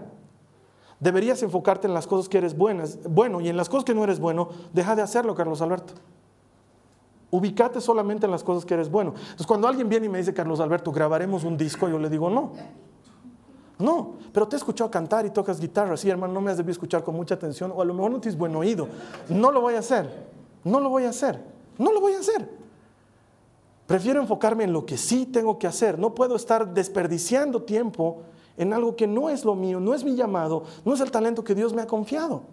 Deberías 0.99 1.43
enfocarte 1.43 1.87
en 1.87 1.93
las 1.93 2.07
cosas 2.07 2.27
que 2.27 2.39
eres 2.39 2.57
buenas, 2.57 2.99
bueno, 3.07 3.39
y 3.39 3.49
en 3.49 3.57
las 3.57 3.69
cosas 3.69 3.85
que 3.85 3.93
no 3.93 4.03
eres 4.03 4.19
bueno, 4.19 4.49
deja 4.73 4.95
de 4.95 5.03
hacerlo, 5.03 5.35
Carlos 5.35 5.61
Alberto. 5.61 5.93
Ubicate 7.29 7.81
solamente 7.81 8.25
en 8.25 8.31
las 8.31 8.43
cosas 8.43 8.65
que 8.65 8.73
eres 8.73 8.89
bueno. 8.89 9.13
Entonces, 9.15 9.45
cuando 9.45 9.67
alguien 9.67 9.89
viene 9.89 10.07
y 10.07 10.09
me 10.09 10.17
dice, 10.17 10.33
Carlos 10.33 10.59
Alberto, 10.59 10.91
grabaremos 10.91 11.43
un 11.43 11.57
disco, 11.57 11.87
yo 11.87 11.99
le 11.99 12.09
digo, 12.09 12.29
no. 12.29 12.53
No, 13.79 14.13
pero 14.33 14.47
te 14.47 14.55
he 14.55 14.57
escuchado 14.57 14.89
cantar 14.89 15.25
y 15.25 15.29
tocas 15.29 15.59
guitarra. 15.59 15.95
Sí, 15.97 16.09
hermano, 16.09 16.33
no 16.33 16.41
me 16.41 16.49
has 16.49 16.57
debido 16.57 16.71
escuchar 16.71 17.03
con 17.03 17.15
mucha 17.15 17.35
atención 17.35 17.71
o 17.75 17.81
a 17.81 17.85
lo 17.85 17.93
mejor 17.93 18.11
no 18.11 18.19
tienes 18.19 18.37
buen 18.37 18.55
oído. 18.55 18.87
No 19.29 19.51
lo 19.51 19.61
voy 19.61 19.75
a 19.75 19.79
hacer. 19.79 20.09
No 20.63 20.79
lo 20.79 20.89
voy 20.89 21.03
a 21.03 21.09
hacer. 21.09 21.39
No 21.77 21.91
lo 21.91 22.01
voy 22.01 22.13
a 22.13 22.19
hacer. 22.19 22.49
Prefiero 23.85 24.19
enfocarme 24.19 24.63
en 24.63 24.73
lo 24.73 24.85
que 24.85 24.97
sí 24.97 25.27
tengo 25.27 25.59
que 25.59 25.67
hacer. 25.67 25.99
No 25.99 26.15
puedo 26.15 26.35
estar 26.35 26.73
desperdiciando 26.73 27.61
tiempo 27.61 28.23
en 28.57 28.73
algo 28.73 28.95
que 28.95 29.07
no 29.07 29.29
es 29.29 29.45
lo 29.45 29.55
mío, 29.55 29.79
no 29.79 29.93
es 29.93 30.03
mi 30.03 30.15
llamado, 30.15 30.63
no 30.83 30.93
es 30.93 30.99
el 30.99 31.11
talento 31.11 31.43
que 31.43 31.55
Dios 31.55 31.73
me 31.73 31.81
ha 31.81 31.87
confiado. 31.87 32.43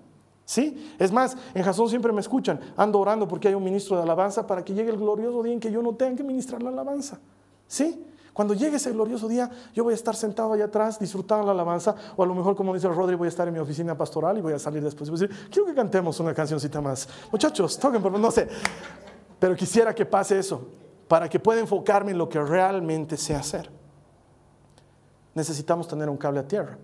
¿Sí? 0.45 0.95
Es 0.99 1.11
más, 1.11 1.37
en 1.55 1.63
Jasón 1.63 1.89
siempre 1.89 2.13
me 2.13 2.21
escuchan, 2.21 2.61
ando 2.77 3.01
orando 3.01 3.27
porque 3.27 3.49
hay 3.49 3.55
un 3.55 3.65
ministro 3.65 3.97
de 3.97 4.03
alabanza 4.03 4.47
para 4.47 4.63
que 4.63 4.75
llegue 4.75 4.91
el 4.91 4.99
glorioso 4.99 5.43
día 5.43 5.55
en 5.55 5.61
que 5.61 5.73
yo 5.73 5.83
no 5.83 5.95
tenga 5.95 6.17
que 6.17 6.23
ministrar 6.23 6.63
la 6.63 6.69
alabanza. 6.69 7.19
¿Sí? 7.67 8.05
Cuando 8.35 8.53
llegue 8.53 8.77
ese 8.77 8.93
glorioso 8.93 9.29
día, 9.29 9.49
yo 9.73 9.85
voy 9.85 9.93
a 9.93 9.95
estar 9.95 10.17
sentado 10.17 10.53
allá 10.53 10.65
atrás 10.65 10.99
disfrutando 10.99 11.47
la 11.47 11.53
alabanza, 11.53 11.95
o 12.17 12.23
a 12.25 12.27
lo 12.27 12.35
mejor, 12.35 12.57
como 12.57 12.75
dice 12.75 12.89
Rodri, 12.89 13.15
voy 13.15 13.27
a 13.27 13.29
estar 13.29 13.47
en 13.47 13.55
mi 13.55 13.61
oficina 13.61 13.97
pastoral 13.97 14.37
y 14.37 14.41
voy 14.41 14.53
a 14.53 14.59
salir 14.59 14.83
después 14.83 15.09
y 15.09 15.13
decir, 15.13 15.31
quiero 15.51 15.67
que 15.67 15.75
cantemos 15.75 16.19
una 16.19 16.35
cancioncita 16.35 16.81
más. 16.81 17.09
Muchachos, 17.31 17.79
toquen, 17.79 18.03
por 18.03 18.19
no 18.19 18.31
sé. 18.33 18.49
Pero 19.39 19.55
quisiera 19.55 19.95
que 19.95 20.05
pase 20.05 20.39
eso, 20.39 20.67
para 21.07 21.29
que 21.29 21.39
pueda 21.39 21.61
enfocarme 21.61 22.11
en 22.11 22.19
lo 22.19 22.29
que 22.29 22.41
realmente 22.41 23.17
sé 23.17 23.37
hacer. 23.37 23.71
Necesitamos 25.35 25.89
tener 25.89 26.09
un 26.09 26.17
cable 26.17 26.41
a 26.41 26.49
tierra. 26.49 26.79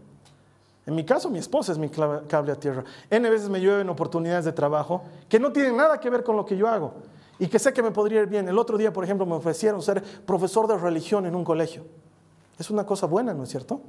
En 0.86 0.94
mi 0.94 1.04
caso, 1.04 1.30
mi 1.30 1.38
esposa 1.38 1.72
es 1.72 1.78
mi 1.78 1.88
cable 1.88 2.52
a 2.52 2.56
tierra. 2.56 2.84
N 3.08 3.30
veces 3.30 3.48
me 3.48 3.60
llueven 3.60 3.88
oportunidades 3.88 4.44
de 4.44 4.52
trabajo 4.52 5.02
que 5.28 5.38
no 5.38 5.52
tienen 5.52 5.76
nada 5.76 6.00
que 6.00 6.10
ver 6.10 6.24
con 6.24 6.36
lo 6.36 6.44
que 6.44 6.56
yo 6.56 6.66
hago 6.66 6.94
y 7.38 7.46
que 7.46 7.58
sé 7.58 7.72
que 7.72 7.82
me 7.82 7.90
podría 7.90 8.22
ir 8.22 8.26
bien. 8.26 8.48
El 8.48 8.58
otro 8.58 8.76
día, 8.76 8.92
por 8.92 9.04
ejemplo, 9.04 9.24
me 9.26 9.34
ofrecieron 9.34 9.82
ser 9.82 10.02
profesor 10.24 10.66
de 10.66 10.76
religión 10.76 11.26
en 11.26 11.34
un 11.34 11.44
colegio. 11.44 11.84
Es 12.58 12.70
una 12.70 12.84
cosa 12.84 13.06
buena, 13.06 13.34
¿no 13.34 13.44
es 13.44 13.50
cierto? 13.50 13.82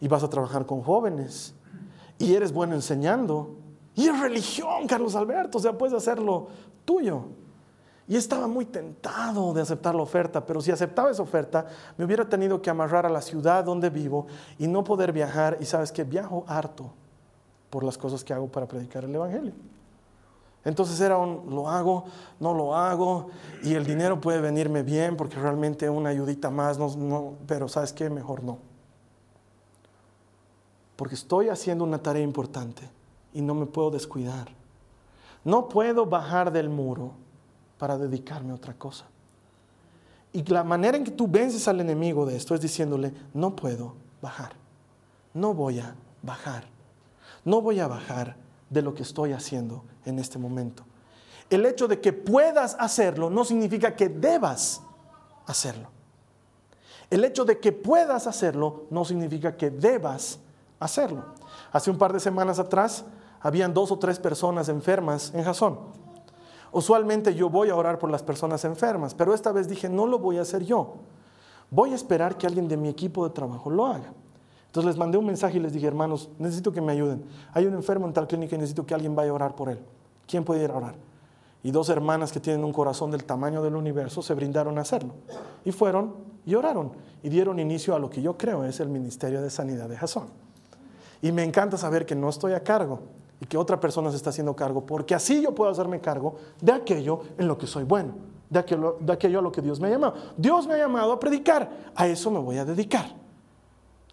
Y 0.00 0.08
vas 0.08 0.22
a 0.22 0.28
trabajar 0.28 0.66
con 0.66 0.82
jóvenes 0.82 1.54
y 2.18 2.34
eres 2.34 2.52
bueno 2.52 2.74
enseñando. 2.74 3.56
Y 3.94 4.08
es 4.08 4.20
religión, 4.20 4.86
Carlos 4.86 5.14
Alberto, 5.14 5.58
o 5.58 5.60
sea, 5.60 5.76
puedes 5.78 5.94
hacerlo 5.94 6.48
tuyo. 6.84 7.24
Y 8.06 8.16
estaba 8.16 8.46
muy 8.46 8.66
tentado 8.66 9.54
de 9.54 9.62
aceptar 9.62 9.94
la 9.94 10.02
oferta, 10.02 10.44
pero 10.44 10.60
si 10.60 10.70
aceptaba 10.70 11.10
esa 11.10 11.22
oferta, 11.22 11.66
me 11.96 12.04
hubiera 12.04 12.28
tenido 12.28 12.60
que 12.60 12.68
amarrar 12.68 13.06
a 13.06 13.08
la 13.08 13.22
ciudad 13.22 13.64
donde 13.64 13.88
vivo 13.88 14.26
y 14.58 14.66
no 14.66 14.84
poder 14.84 15.12
viajar. 15.12 15.56
Y 15.60 15.64
sabes 15.64 15.90
que 15.90 16.04
viajo 16.04 16.44
harto 16.46 16.92
por 17.70 17.82
las 17.82 17.96
cosas 17.96 18.22
que 18.22 18.34
hago 18.34 18.48
para 18.48 18.66
predicar 18.66 19.04
el 19.04 19.14
Evangelio. 19.14 19.52
Entonces 20.64 21.00
era 21.00 21.18
un, 21.18 21.54
lo 21.54 21.68
hago, 21.68 22.04
no 22.40 22.54
lo 22.54 22.74
hago, 22.74 23.28
y 23.62 23.74
el 23.74 23.84
dinero 23.84 24.20
puede 24.20 24.40
venirme 24.40 24.82
bien 24.82 25.16
porque 25.16 25.36
realmente 25.36 25.90
una 25.90 26.10
ayudita 26.10 26.50
más, 26.50 26.78
no, 26.78 27.34
pero 27.46 27.68
¿sabes 27.68 27.92
qué? 27.92 28.08
Mejor 28.08 28.42
no. 28.42 28.58
Porque 30.96 31.14
estoy 31.14 31.48
haciendo 31.48 31.84
una 31.84 31.98
tarea 31.98 32.22
importante 32.22 32.88
y 33.32 33.42
no 33.42 33.54
me 33.54 33.66
puedo 33.66 33.90
descuidar. 33.90 34.48
No 35.44 35.68
puedo 35.68 36.06
bajar 36.06 36.50
del 36.50 36.70
muro 36.70 37.12
para 37.84 37.98
dedicarme 37.98 38.52
a 38.52 38.54
otra 38.54 38.72
cosa. 38.72 39.04
Y 40.32 40.42
la 40.44 40.64
manera 40.64 40.96
en 40.96 41.04
que 41.04 41.10
tú 41.10 41.28
vences 41.28 41.68
al 41.68 41.82
enemigo 41.82 42.24
de 42.24 42.34
esto 42.34 42.54
es 42.54 42.62
diciéndole, 42.62 43.12
no 43.34 43.54
puedo 43.54 43.94
bajar, 44.22 44.52
no 45.34 45.52
voy 45.52 45.80
a 45.80 45.94
bajar, 46.22 46.64
no 47.44 47.60
voy 47.60 47.80
a 47.80 47.86
bajar 47.86 48.36
de 48.70 48.80
lo 48.80 48.94
que 48.94 49.02
estoy 49.02 49.34
haciendo 49.34 49.84
en 50.06 50.18
este 50.18 50.38
momento. 50.38 50.82
El 51.50 51.66
hecho 51.66 51.86
de 51.86 52.00
que 52.00 52.14
puedas 52.14 52.74
hacerlo 52.80 53.28
no 53.28 53.44
significa 53.44 53.94
que 53.94 54.08
debas 54.08 54.80
hacerlo. 55.44 55.90
El 57.10 57.22
hecho 57.22 57.44
de 57.44 57.60
que 57.60 57.70
puedas 57.70 58.26
hacerlo 58.26 58.86
no 58.88 59.04
significa 59.04 59.58
que 59.58 59.68
debas 59.68 60.38
hacerlo. 60.80 61.22
Hace 61.70 61.90
un 61.90 61.98
par 61.98 62.14
de 62.14 62.20
semanas 62.20 62.58
atrás 62.58 63.04
habían 63.42 63.74
dos 63.74 63.92
o 63.92 63.98
tres 63.98 64.18
personas 64.18 64.70
enfermas 64.70 65.34
en 65.34 65.44
Jasón. 65.44 66.03
Usualmente 66.74 67.36
yo 67.36 67.48
voy 67.48 67.70
a 67.70 67.76
orar 67.76 68.00
por 68.00 68.10
las 68.10 68.24
personas 68.24 68.64
enfermas, 68.64 69.14
pero 69.14 69.32
esta 69.32 69.52
vez 69.52 69.68
dije, 69.68 69.88
no 69.88 70.06
lo 70.06 70.18
voy 70.18 70.38
a 70.38 70.42
hacer 70.42 70.64
yo. 70.64 70.96
Voy 71.70 71.92
a 71.92 71.94
esperar 71.94 72.36
que 72.36 72.48
alguien 72.48 72.66
de 72.66 72.76
mi 72.76 72.88
equipo 72.88 73.22
de 73.22 73.32
trabajo 73.32 73.70
lo 73.70 73.86
haga. 73.86 74.12
Entonces 74.66 74.88
les 74.88 74.96
mandé 74.96 75.16
un 75.16 75.24
mensaje 75.24 75.58
y 75.58 75.60
les 75.60 75.72
dije, 75.72 75.86
hermanos, 75.86 76.30
necesito 76.36 76.72
que 76.72 76.80
me 76.80 76.90
ayuden. 76.90 77.24
Hay 77.52 77.66
un 77.66 77.74
enfermo 77.74 78.08
en 78.08 78.12
tal 78.12 78.26
clínica 78.26 78.56
y 78.56 78.58
necesito 78.58 78.84
que 78.84 78.92
alguien 78.92 79.14
vaya 79.14 79.30
a 79.30 79.34
orar 79.34 79.54
por 79.54 79.68
él. 79.68 79.78
¿Quién 80.26 80.42
puede 80.42 80.64
ir 80.64 80.72
a 80.72 80.76
orar? 80.76 80.96
Y 81.62 81.70
dos 81.70 81.90
hermanas 81.90 82.32
que 82.32 82.40
tienen 82.40 82.64
un 82.64 82.72
corazón 82.72 83.12
del 83.12 83.22
tamaño 83.22 83.62
del 83.62 83.76
universo 83.76 84.20
se 84.20 84.34
brindaron 84.34 84.76
a 84.78 84.80
hacerlo. 84.80 85.14
Y 85.64 85.70
fueron 85.70 86.16
y 86.44 86.56
oraron 86.56 86.90
y 87.22 87.28
dieron 87.28 87.60
inicio 87.60 87.94
a 87.94 88.00
lo 88.00 88.10
que 88.10 88.20
yo 88.20 88.36
creo 88.36 88.64
es 88.64 88.80
el 88.80 88.88
Ministerio 88.88 89.40
de 89.40 89.48
Sanidad 89.48 89.88
de 89.88 89.96
Jasón. 89.96 90.26
Y 91.22 91.30
me 91.30 91.44
encanta 91.44 91.76
saber 91.76 92.04
que 92.04 92.16
no 92.16 92.28
estoy 92.28 92.54
a 92.54 92.64
cargo 92.64 92.98
y 93.40 93.46
que 93.46 93.58
otra 93.58 93.78
persona 93.80 94.10
se 94.10 94.16
está 94.16 94.30
haciendo 94.30 94.54
cargo, 94.54 94.84
porque 94.84 95.14
así 95.14 95.42
yo 95.42 95.54
puedo 95.54 95.70
hacerme 95.70 96.00
cargo 96.00 96.36
de 96.60 96.72
aquello 96.72 97.20
en 97.38 97.48
lo 97.48 97.58
que 97.58 97.66
soy 97.66 97.84
bueno, 97.84 98.14
de 98.48 98.58
aquello, 98.58 98.96
de 99.00 99.12
aquello 99.12 99.38
a 99.38 99.42
lo 99.42 99.52
que 99.52 99.60
Dios 99.60 99.80
me 99.80 99.88
ha 99.88 99.90
llamado. 99.90 100.14
Dios 100.36 100.66
me 100.66 100.74
ha 100.74 100.78
llamado 100.78 101.12
a 101.12 101.20
predicar, 101.20 101.92
a 101.94 102.06
eso 102.06 102.30
me 102.30 102.38
voy 102.38 102.58
a 102.58 102.64
dedicar. 102.64 103.24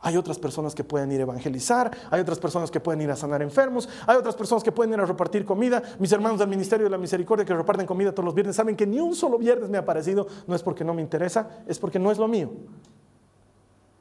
Hay 0.04 0.18
otras 0.18 0.40
personas 0.40 0.74
que 0.74 0.84
pueden 0.84 1.12
ir 1.12 1.20
a 1.20 1.24
evangelizar, 1.24 1.92
hay 2.10 2.20
otras 2.20 2.40
personas 2.40 2.72
que 2.72 2.80
pueden 2.80 3.02
ir 3.02 3.12
a 3.12 3.16
sanar 3.16 3.44
enfermos, 3.44 3.88
hay 4.08 4.18
otras 4.18 4.36
personas 4.36 4.64
que 4.64 4.72
pueden 4.72 4.94
ir 4.94 5.00
a 5.00 5.06
repartir 5.06 5.46
comida. 5.46 5.82
Mis 6.00 6.12
hermanos 6.12 6.40
del 6.40 6.48
Ministerio 6.48 6.86
de 6.86 6.90
la 6.90 6.98
Misericordia 6.98 7.46
que 7.46 7.54
reparten 7.54 7.86
comida 7.86 8.12
todos 8.12 8.26
los 8.26 8.34
viernes 8.34 8.56
saben 8.56 8.76
que 8.76 8.88
ni 8.88 9.00
un 9.00 9.16
solo 9.16 9.38
viernes 9.38 9.70
me 9.70 9.78
ha 9.78 9.86
parecido, 9.86 10.26
no 10.48 10.56
es 10.56 10.64
porque 10.64 10.84
no 10.84 10.96
me 10.96 11.04
interesa, 11.04 11.64
es 11.68 11.78
porque 11.78 12.00
no 12.00 12.12
es 12.12 12.18
lo 12.18 12.28
mío. 12.28 12.52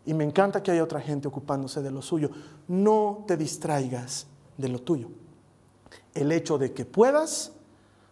Y 0.06 0.14
me 0.14 0.24
encanta 0.24 0.62
que 0.62 0.70
haya 0.70 0.82
otra 0.82 1.00
gente 1.00 1.28
ocupándose 1.28 1.82
de 1.82 1.90
lo 1.90 2.00
suyo. 2.00 2.30
No 2.66 3.24
te 3.26 3.36
distraigas 3.36 4.26
de 4.60 4.68
lo 4.68 4.80
tuyo. 4.80 5.08
El 6.14 6.32
hecho 6.32 6.58
de 6.58 6.72
que 6.72 6.84
puedas 6.84 7.52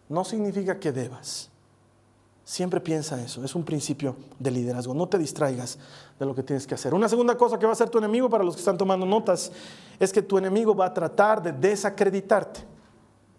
no 0.07 0.23
significa 0.25 0.79
que 0.79 0.91
debas. 0.91 1.49
Siempre 2.43 2.79
piensa 2.79 3.21
eso, 3.21 3.43
es 3.43 3.53
un 3.53 3.63
principio 3.63 4.15
de 4.39 4.49
liderazgo. 4.49 4.95
No 4.95 5.07
te 5.07 5.19
distraigas 5.19 5.77
de 6.19 6.25
lo 6.25 6.33
que 6.33 6.41
tienes 6.41 6.65
que 6.65 6.73
hacer. 6.73 6.95
Una 6.95 7.07
segunda 7.07 7.37
cosa 7.37 7.59
que 7.59 7.65
va 7.65 7.71
a 7.71 7.73
hacer 7.73 7.89
tu 7.89 7.99
enemigo 7.99 8.27
para 8.27 8.43
los 8.43 8.55
que 8.55 8.59
están 8.59 8.77
tomando 8.77 9.05
notas 9.05 9.51
es 9.99 10.11
que 10.11 10.23
tu 10.23 10.37
enemigo 10.37 10.75
va 10.75 10.87
a 10.87 10.93
tratar 10.93 11.43
de 11.43 11.51
desacreditarte. 11.51 12.61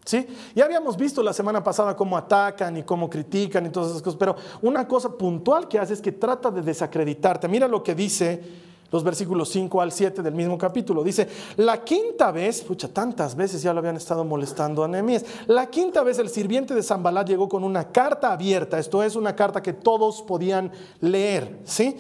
¿Sí? 0.05 0.27
Ya 0.55 0.64
habíamos 0.64 0.96
visto 0.96 1.23
la 1.23 1.33
semana 1.33 1.62
pasada 1.62 1.96
cómo 1.96 2.16
atacan 2.16 2.77
y 2.77 2.85
cómo 2.85 3.11
critican 3.11 3.66
y 3.66 3.70
todas 3.70 3.90
esas 3.90 4.03
cosas, 4.03 4.18
pero 4.18 4.37
una 4.62 4.87
cosa 4.88 5.11
puntual 5.11 5.68
que 5.68 5.79
hace 5.79 5.94
es 5.94 6.01
que 6.01 6.12
trata 6.12 6.51
de 6.51 6.62
desacreditarte. 6.62 7.49
Mira 7.49 7.68
lo 7.68 7.83
que 7.83 7.94
dice 7.94 8.42
los 8.90 9.05
versículos 9.05 9.48
5 9.50 9.81
al 9.81 9.92
7 9.92 10.22
del 10.22 10.35
mismo 10.35 10.59
capítulo. 10.59 11.03
Dice, 11.03 11.29
la 11.57 11.83
quinta 11.83 12.31
vez, 12.31 12.62
pucha, 12.62 12.88
tantas 12.88 13.35
veces 13.35 13.62
ya 13.62 13.72
lo 13.72 13.81
habían 13.81 13.96
estado 13.96 14.24
molestando 14.24 14.85
a 14.85 14.88
Nehemías, 14.88 15.24
la 15.46 15.66
quinta 15.68 16.03
vez 16.03 16.18
el 16.18 16.29
sirviente 16.29 16.74
de 16.74 16.83
Zambalat 16.83 17.29
llegó 17.29 17.48
con 17.48 17.64
una 17.64 17.88
carta 17.88 18.33
abierta, 18.33 18.79
esto 18.79 19.03
es 19.03 19.16
una 19.16 19.35
carta 19.35 19.62
que 19.62 19.72
todos 19.72 20.22
podían 20.22 20.72
leer, 21.00 21.61
¿sí? 21.64 21.96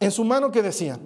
En 0.00 0.10
su 0.10 0.24
mano 0.24 0.50
que 0.50 0.62
decía, 0.62 0.98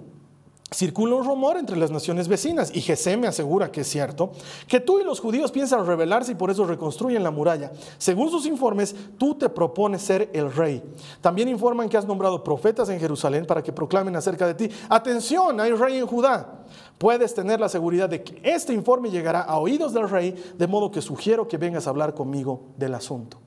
Circula 0.73 1.15
un 1.15 1.23
rumor 1.23 1.57
entre 1.57 1.77
las 1.77 1.91
naciones 1.91 2.27
vecinas 2.27 2.71
y 2.73 2.81
Jesé 2.81 3.15
me 3.15 3.27
asegura 3.27 3.71
que 3.71 3.81
es 3.81 3.87
cierto, 3.87 4.31
que 4.67 4.79
tú 4.79 4.99
y 4.99 5.03
los 5.03 5.19
judíos 5.19 5.51
piensan 5.51 5.85
rebelarse 5.85 6.31
y 6.31 6.35
por 6.35 6.49
eso 6.49 6.65
reconstruyen 6.65 7.23
la 7.23 7.29
muralla. 7.29 7.71
Según 7.99 8.31
sus 8.31 8.47
informes, 8.47 8.95
tú 9.19 9.35
te 9.35 9.49
propones 9.49 10.01
ser 10.01 10.31
el 10.33 10.51
rey. 10.51 10.83
También 11.21 11.47
informan 11.47 11.89
que 11.89 11.97
has 11.97 12.07
nombrado 12.07 12.43
profetas 12.43 12.89
en 12.89 12.99
Jerusalén 12.99 13.45
para 13.45 13.61
que 13.61 13.71
proclamen 13.71 14.15
acerca 14.15 14.47
de 14.47 14.55
ti. 14.55 14.69
Atención, 14.89 15.59
hay 15.59 15.73
rey 15.73 15.97
en 15.97 16.07
Judá. 16.07 16.63
Puedes 16.97 17.35
tener 17.35 17.59
la 17.59 17.69
seguridad 17.69 18.09
de 18.09 18.23
que 18.23 18.41
este 18.43 18.73
informe 18.73 19.11
llegará 19.11 19.41
a 19.41 19.59
oídos 19.59 19.93
del 19.93 20.09
rey, 20.09 20.53
de 20.57 20.67
modo 20.67 20.89
que 20.89 21.01
sugiero 21.01 21.47
que 21.47 21.57
vengas 21.57 21.85
a 21.85 21.91
hablar 21.91 22.15
conmigo 22.15 22.61
del 22.77 22.95
asunto. 22.95 23.37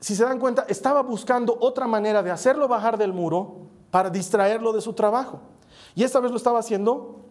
Si 0.00 0.14
se 0.14 0.24
dan 0.24 0.38
cuenta, 0.38 0.64
estaba 0.68 1.02
buscando 1.02 1.56
otra 1.60 1.86
manera 1.86 2.22
de 2.22 2.30
hacerlo 2.30 2.66
bajar 2.66 2.96
del 2.96 3.12
muro 3.12 3.56
para 3.90 4.08
distraerlo 4.08 4.72
de 4.72 4.80
su 4.80 4.94
trabajo. 4.94 5.40
Y 5.94 6.02
esta 6.02 6.20
vez 6.20 6.30
lo 6.30 6.36
estaba 6.36 6.58
haciendo 6.58 7.24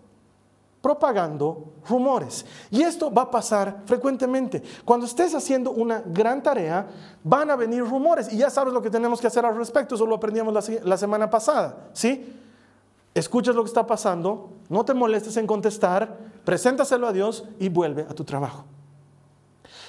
propagando 0.84 1.72
rumores. 1.88 2.46
Y 2.70 2.82
esto 2.82 3.10
va 3.10 3.24
a 3.24 3.32
pasar 3.32 3.84
frecuentemente. 3.86 4.62
Cuando 4.84 5.06
estés 5.06 5.34
haciendo 5.34 5.72
una 5.72 6.04
gran 6.06 6.44
tarea, 6.44 6.86
van 7.24 7.50
a 7.50 7.56
venir 7.56 7.86
rumores. 7.86 8.32
Y 8.34 8.38
ya 8.38 8.50
sabes 8.50 8.74
lo 8.74 8.82
que 8.82 8.90
tenemos 8.90 9.22
que 9.22 9.28
hacer 9.28 9.46
al 9.46 9.56
respecto. 9.56 9.96
Eso 9.96 10.06
lo 10.06 10.16
aprendíamos 10.16 10.70
la, 10.84 10.98
semana 10.98 11.30
pasada. 11.30 11.88
¿Sí? 11.94 12.36
Escuchas 13.14 13.56
lo 13.56 13.64
que 13.64 13.70
está 13.70 13.88
pasando, 13.88 14.50
no 14.68 14.84
te 14.84 14.94
molestes 14.94 15.38
en 15.38 15.48
contestar, 15.48 16.18
preséntaselo 16.44 17.08
a 17.08 17.14
Dios 17.14 17.46
y 17.60 17.70
vuelve 17.70 18.02
a 18.02 18.14
tu 18.14 18.26
trabajo. 18.26 18.66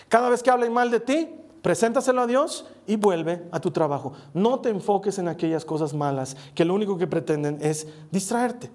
Cada 0.08 0.28
vez 0.28 0.44
que 0.44 0.50
hablen 0.50 0.72
mal 0.72 0.92
de 0.92 1.00
ti, 1.00 1.28
preséntaselo 1.64 2.20
a 2.20 2.26
Dios 2.26 2.66
y 2.86 2.96
vuelve 2.96 3.48
a 3.50 3.58
tu 3.58 3.70
trabajo. 3.70 4.12
No 4.34 4.60
te 4.60 4.68
enfoques 4.68 5.18
en 5.18 5.28
aquellas 5.28 5.64
cosas 5.64 5.94
malas 5.94 6.36
que 6.54 6.62
lo 6.62 6.74
único 6.74 6.98
que 6.98 7.06
pretenden 7.06 7.56
es 7.62 7.88
distraerte. 8.10 8.70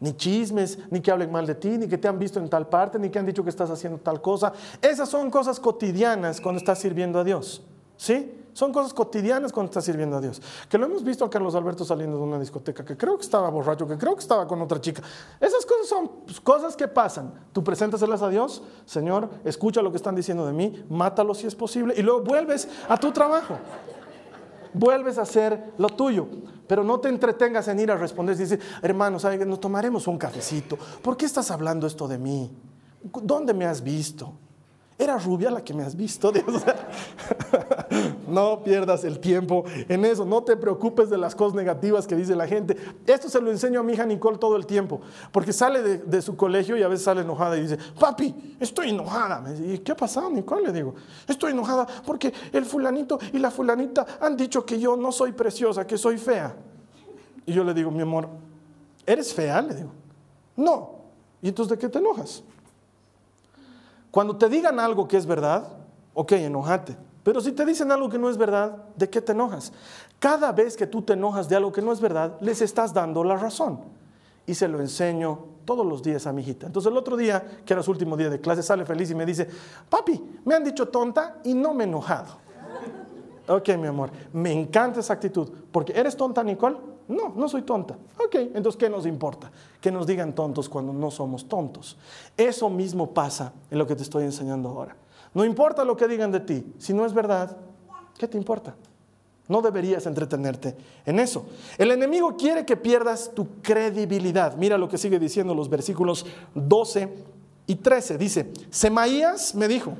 Ni 0.00 0.12
chismes, 0.12 0.78
ni 0.90 1.00
que 1.00 1.10
hablen 1.10 1.32
mal 1.32 1.46
de 1.46 1.54
ti, 1.54 1.78
ni 1.78 1.88
que 1.88 1.96
te 1.96 2.08
han 2.08 2.18
visto 2.18 2.38
en 2.38 2.50
tal 2.50 2.68
parte, 2.68 2.98
ni 2.98 3.08
que 3.08 3.18
han 3.18 3.24
dicho 3.24 3.42
que 3.42 3.48
estás 3.48 3.70
haciendo 3.70 3.98
tal 3.98 4.20
cosa. 4.20 4.52
Esas 4.82 5.08
son 5.08 5.30
cosas 5.30 5.58
cotidianas 5.58 6.38
cuando 6.38 6.58
estás 6.58 6.78
sirviendo 6.78 7.18
a 7.18 7.24
Dios. 7.24 7.62
¿Sí? 7.96 8.30
Son 8.56 8.72
cosas 8.72 8.94
cotidianas 8.94 9.52
cuando 9.52 9.68
estás 9.68 9.84
sirviendo 9.84 10.16
a 10.16 10.20
Dios. 10.22 10.40
Que 10.70 10.78
lo 10.78 10.86
hemos 10.86 11.04
visto 11.04 11.26
a 11.26 11.28
Carlos 11.28 11.54
Alberto 11.54 11.84
saliendo 11.84 12.16
de 12.16 12.22
una 12.22 12.38
discoteca, 12.38 12.86
que 12.86 12.96
creo 12.96 13.18
que 13.18 13.22
estaba 13.22 13.50
borracho, 13.50 13.86
que 13.86 13.98
creo 13.98 14.14
que 14.14 14.22
estaba 14.22 14.48
con 14.48 14.62
otra 14.62 14.80
chica. 14.80 15.02
Esas 15.38 15.66
cosas 15.66 15.86
son 15.86 16.10
pues, 16.24 16.40
cosas 16.40 16.74
que 16.74 16.88
pasan. 16.88 17.34
Tú 17.52 17.62
preséntaselas 17.62 18.22
a 18.22 18.30
Dios, 18.30 18.62
Señor, 18.86 19.28
escucha 19.44 19.82
lo 19.82 19.90
que 19.90 19.98
están 19.98 20.14
diciendo 20.14 20.46
de 20.46 20.54
mí, 20.54 20.86
mátalo 20.88 21.34
si 21.34 21.46
es 21.46 21.54
posible, 21.54 21.92
y 21.98 22.02
luego 22.02 22.22
vuelves 22.22 22.66
a 22.88 22.98
tu 22.98 23.12
trabajo. 23.12 23.58
Vuelves 24.72 25.18
a 25.18 25.22
hacer 25.22 25.74
lo 25.76 25.90
tuyo, 25.90 26.26
pero 26.66 26.82
no 26.82 26.98
te 26.98 27.10
entretengas 27.10 27.68
en 27.68 27.78
ir 27.78 27.90
a 27.90 27.96
responder 27.98 28.36
y 28.36 28.38
decir, 28.38 28.60
hermano, 28.80 29.18
nos 29.20 29.60
tomaremos 29.60 30.06
un 30.06 30.16
cafecito. 30.16 30.78
¿Por 31.02 31.18
qué 31.18 31.26
estás 31.26 31.50
hablando 31.50 31.86
esto 31.86 32.08
de 32.08 32.16
mí? 32.16 32.50
¿Dónde 33.02 33.52
me 33.52 33.66
has 33.66 33.82
visto? 33.82 34.32
Era 34.98 35.18
rubia 35.18 35.50
la 35.50 35.62
que 35.62 35.74
me 35.74 35.82
has 35.82 35.94
visto. 35.94 36.32
no 38.28 38.62
pierdas 38.62 39.04
el 39.04 39.18
tiempo 39.20 39.64
en 39.88 40.06
eso. 40.06 40.24
No 40.24 40.42
te 40.42 40.56
preocupes 40.56 41.10
de 41.10 41.18
las 41.18 41.34
cosas 41.34 41.54
negativas 41.54 42.06
que 42.06 42.16
dice 42.16 42.34
la 42.34 42.46
gente. 42.46 42.76
Esto 43.06 43.28
se 43.28 43.38
lo 43.42 43.50
enseño 43.50 43.80
a 43.80 43.82
mi 43.82 43.92
hija 43.92 44.06
Nicole 44.06 44.38
todo 44.38 44.56
el 44.56 44.64
tiempo. 44.64 45.02
Porque 45.32 45.52
sale 45.52 45.82
de, 45.82 46.22
su 46.22 46.34
colegio 46.34 46.78
y 46.78 46.82
a 46.82 46.88
veces 46.88 47.04
sale 47.04 47.20
enojada 47.20 47.58
y 47.58 47.62
dice, 47.62 47.78
papi, 48.00 48.56
estoy 48.58 48.88
enojada. 48.88 49.40
Me 49.42 49.52
dice, 49.52 49.74
¿Y 49.74 49.78
qué 49.80 49.92
ha 49.92 49.96
pasado, 49.96 50.30
Nicole? 50.30 50.62
Le 50.62 50.72
digo, 50.72 50.94
estoy 51.28 51.52
enojada 51.52 51.86
porque 52.06 52.32
el 52.52 52.64
fulanito 52.64 53.18
y 53.34 53.38
la 53.38 53.50
fulanita 53.50 54.06
han 54.18 54.34
dicho 54.34 54.64
que 54.64 54.80
yo 54.80 54.96
no 54.96 55.12
soy 55.12 55.32
preciosa, 55.32 55.86
que 55.86 55.98
soy 55.98 56.16
fea. 56.16 56.56
Y 57.44 57.52
yo 57.52 57.64
le 57.64 57.74
digo, 57.74 57.90
mi 57.90 58.00
amor, 58.00 58.28
¿eres 59.04 59.34
fea? 59.34 59.60
Le 59.60 59.74
digo, 59.74 59.90
no. 60.56 60.96
¿Y 61.42 61.48
entonces 61.48 61.76
de 61.76 61.78
qué 61.78 61.90
te 61.90 61.98
enojas? 61.98 62.42
Cuando 64.16 64.34
te 64.34 64.48
digan 64.48 64.80
algo 64.80 65.06
que 65.06 65.18
es 65.18 65.26
verdad, 65.26 65.68
ok, 66.14 66.32
enojate. 66.32 66.96
Pero 67.22 67.38
si 67.42 67.52
te 67.52 67.66
dicen 67.66 67.92
algo 67.92 68.08
que 68.08 68.18
no 68.18 68.30
es 68.30 68.38
verdad, 68.38 68.84
¿de 68.96 69.10
qué 69.10 69.20
te 69.20 69.32
enojas? 69.32 69.74
Cada 70.18 70.52
vez 70.52 70.74
que 70.74 70.86
tú 70.86 71.02
te 71.02 71.12
enojas 71.12 71.50
de 71.50 71.56
algo 71.56 71.70
que 71.70 71.82
no 71.82 71.92
es 71.92 72.00
verdad, 72.00 72.38
les 72.40 72.62
estás 72.62 72.94
dando 72.94 73.22
la 73.22 73.36
razón. 73.36 73.78
Y 74.46 74.54
se 74.54 74.68
lo 74.68 74.80
enseño 74.80 75.40
todos 75.66 75.84
los 75.84 76.02
días 76.02 76.26
a 76.26 76.32
mi 76.32 76.40
hijita. 76.40 76.64
Entonces 76.66 76.90
el 76.90 76.96
otro 76.96 77.14
día, 77.14 77.44
que 77.66 77.74
era 77.74 77.82
su 77.82 77.90
último 77.90 78.16
día 78.16 78.30
de 78.30 78.40
clase, 78.40 78.62
sale 78.62 78.86
feliz 78.86 79.10
y 79.10 79.14
me 79.14 79.26
dice, 79.26 79.50
papi, 79.90 80.40
me 80.46 80.54
han 80.54 80.64
dicho 80.64 80.88
tonta 80.88 81.40
y 81.44 81.52
no 81.52 81.74
me 81.74 81.84
he 81.84 81.86
enojado. 81.86 82.38
Ok, 83.48 83.68
mi 83.76 83.86
amor, 83.86 84.08
me 84.32 84.50
encanta 84.50 85.00
esa 85.00 85.12
actitud. 85.12 85.46
Porque 85.70 85.92
eres 85.92 86.16
tonta, 86.16 86.42
Nicole. 86.42 86.78
No, 87.08 87.32
no 87.36 87.48
soy 87.48 87.62
tonta. 87.62 87.96
Ok, 88.18 88.34
entonces, 88.54 88.76
¿qué 88.76 88.90
nos 88.90 89.06
importa? 89.06 89.50
Que 89.80 89.92
nos 89.92 90.06
digan 90.06 90.34
tontos 90.34 90.68
cuando 90.68 90.92
no 90.92 91.10
somos 91.10 91.48
tontos. 91.48 91.96
Eso 92.36 92.68
mismo 92.68 93.12
pasa 93.12 93.52
en 93.70 93.78
lo 93.78 93.86
que 93.86 93.94
te 93.94 94.02
estoy 94.02 94.24
enseñando 94.24 94.68
ahora. 94.68 94.96
No 95.34 95.44
importa 95.44 95.84
lo 95.84 95.96
que 95.96 96.08
digan 96.08 96.32
de 96.32 96.40
ti, 96.40 96.74
si 96.78 96.92
no 96.94 97.04
es 97.04 97.12
verdad, 97.12 97.56
¿qué 98.18 98.26
te 98.26 98.38
importa? 98.38 98.74
No 99.48 99.62
deberías 99.62 100.06
entretenerte 100.06 100.76
en 101.04 101.20
eso. 101.20 101.46
El 101.78 101.92
enemigo 101.92 102.36
quiere 102.36 102.66
que 102.66 102.76
pierdas 102.76 103.30
tu 103.32 103.60
credibilidad. 103.62 104.56
Mira 104.56 104.76
lo 104.76 104.88
que 104.88 104.98
sigue 104.98 105.18
diciendo 105.18 105.54
los 105.54 105.70
versículos 105.70 106.26
12 106.54 107.14
y 107.66 107.76
13. 107.76 108.18
Dice, 108.18 108.52
Semaías 108.70 109.54
me 109.54 109.68
dijo, 109.68 109.92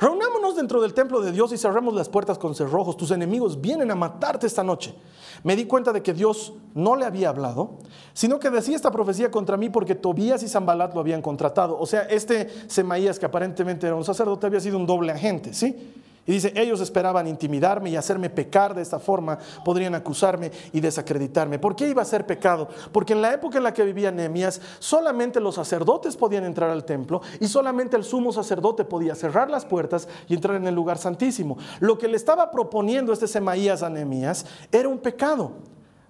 Reunámonos 0.00 0.56
dentro 0.56 0.80
del 0.80 0.94
templo 0.94 1.20
de 1.20 1.32
Dios 1.32 1.52
y 1.52 1.58
cerremos 1.58 1.94
las 1.94 2.08
puertas 2.08 2.38
con 2.38 2.54
cerrojos. 2.54 2.96
Tus 2.96 3.10
enemigos 3.10 3.60
vienen 3.60 3.90
a 3.90 3.94
matarte 3.94 4.46
esta 4.46 4.64
noche. 4.64 4.94
Me 5.42 5.56
di 5.56 5.66
cuenta 5.66 5.92
de 5.92 6.02
que 6.02 6.12
Dios 6.12 6.54
no 6.74 6.96
le 6.96 7.04
había 7.04 7.28
hablado, 7.28 7.78
sino 8.12 8.38
que 8.38 8.50
decía 8.50 8.76
esta 8.76 8.90
profecía 8.90 9.30
contra 9.30 9.56
mí 9.56 9.68
porque 9.68 9.94
Tobías 9.94 10.42
y 10.42 10.48
Zambalat 10.48 10.94
lo 10.94 11.00
habían 11.00 11.22
contratado. 11.22 11.78
O 11.78 11.86
sea, 11.86 12.02
este 12.02 12.48
Semaías, 12.68 13.18
que 13.18 13.26
aparentemente 13.26 13.86
era 13.86 13.96
un 13.96 14.04
sacerdote, 14.04 14.46
había 14.46 14.60
sido 14.60 14.78
un 14.78 14.86
doble 14.86 15.12
agente, 15.12 15.52
¿sí? 15.52 15.92
Y 16.26 16.32
dice, 16.32 16.52
ellos 16.56 16.80
esperaban 16.80 17.26
intimidarme 17.26 17.90
y 17.90 17.96
hacerme 17.96 18.30
pecar 18.30 18.74
de 18.74 18.80
esta 18.80 18.98
forma, 18.98 19.38
podrían 19.62 19.94
acusarme 19.94 20.50
y 20.72 20.80
desacreditarme. 20.80 21.58
¿Por 21.58 21.76
qué 21.76 21.88
iba 21.88 22.00
a 22.00 22.06
ser 22.06 22.26
pecado? 22.26 22.68
Porque 22.92 23.12
en 23.12 23.20
la 23.20 23.34
época 23.34 23.58
en 23.58 23.64
la 23.64 23.74
que 23.74 23.84
vivía 23.84 24.10
Nehemías, 24.10 24.60
solamente 24.78 25.38
los 25.38 25.56
sacerdotes 25.56 26.16
podían 26.16 26.44
entrar 26.44 26.70
al 26.70 26.84
templo 26.84 27.20
y 27.40 27.46
solamente 27.46 27.96
el 27.96 28.04
sumo 28.04 28.32
sacerdote 28.32 28.84
podía 28.84 29.14
cerrar 29.14 29.50
las 29.50 29.66
puertas 29.66 30.08
y 30.26 30.34
entrar 30.34 30.56
en 30.56 30.66
el 30.66 30.74
lugar 30.74 30.96
santísimo. 30.96 31.58
Lo 31.80 31.98
que 31.98 32.08
le 32.08 32.16
estaba 32.16 32.50
proponiendo 32.50 33.12
este 33.12 33.26
Semaías 33.26 33.82
a 33.82 33.90
Nehemías 33.90 34.46
era 34.72 34.88
un 34.88 34.98
pecado. 34.98 35.52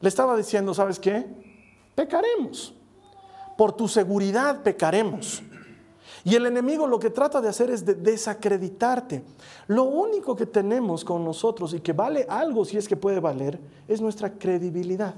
Le 0.00 0.08
estaba 0.08 0.36
diciendo, 0.36 0.74
¿sabes 0.74 1.00
qué? 1.00 1.26
Pecaremos. 1.96 2.74
Por 3.56 3.72
tu 3.72 3.88
seguridad 3.88 4.62
pecaremos. 4.62 5.42
Y 6.24 6.34
el 6.34 6.46
enemigo 6.46 6.86
lo 6.86 6.98
que 6.98 7.10
trata 7.10 7.42
de 7.42 7.48
hacer 7.48 7.70
es 7.70 7.84
de 7.84 7.94
desacreditarte. 7.94 9.22
Lo 9.66 9.84
único 9.84 10.34
que 10.34 10.46
tenemos 10.46 11.04
con 11.04 11.22
nosotros 11.22 11.74
y 11.74 11.80
que 11.80 11.92
vale 11.92 12.24
algo 12.28 12.64
si 12.64 12.78
es 12.78 12.88
que 12.88 12.96
puede 12.96 13.20
valer 13.20 13.60
es 13.86 14.00
nuestra 14.00 14.32
credibilidad. 14.32 15.14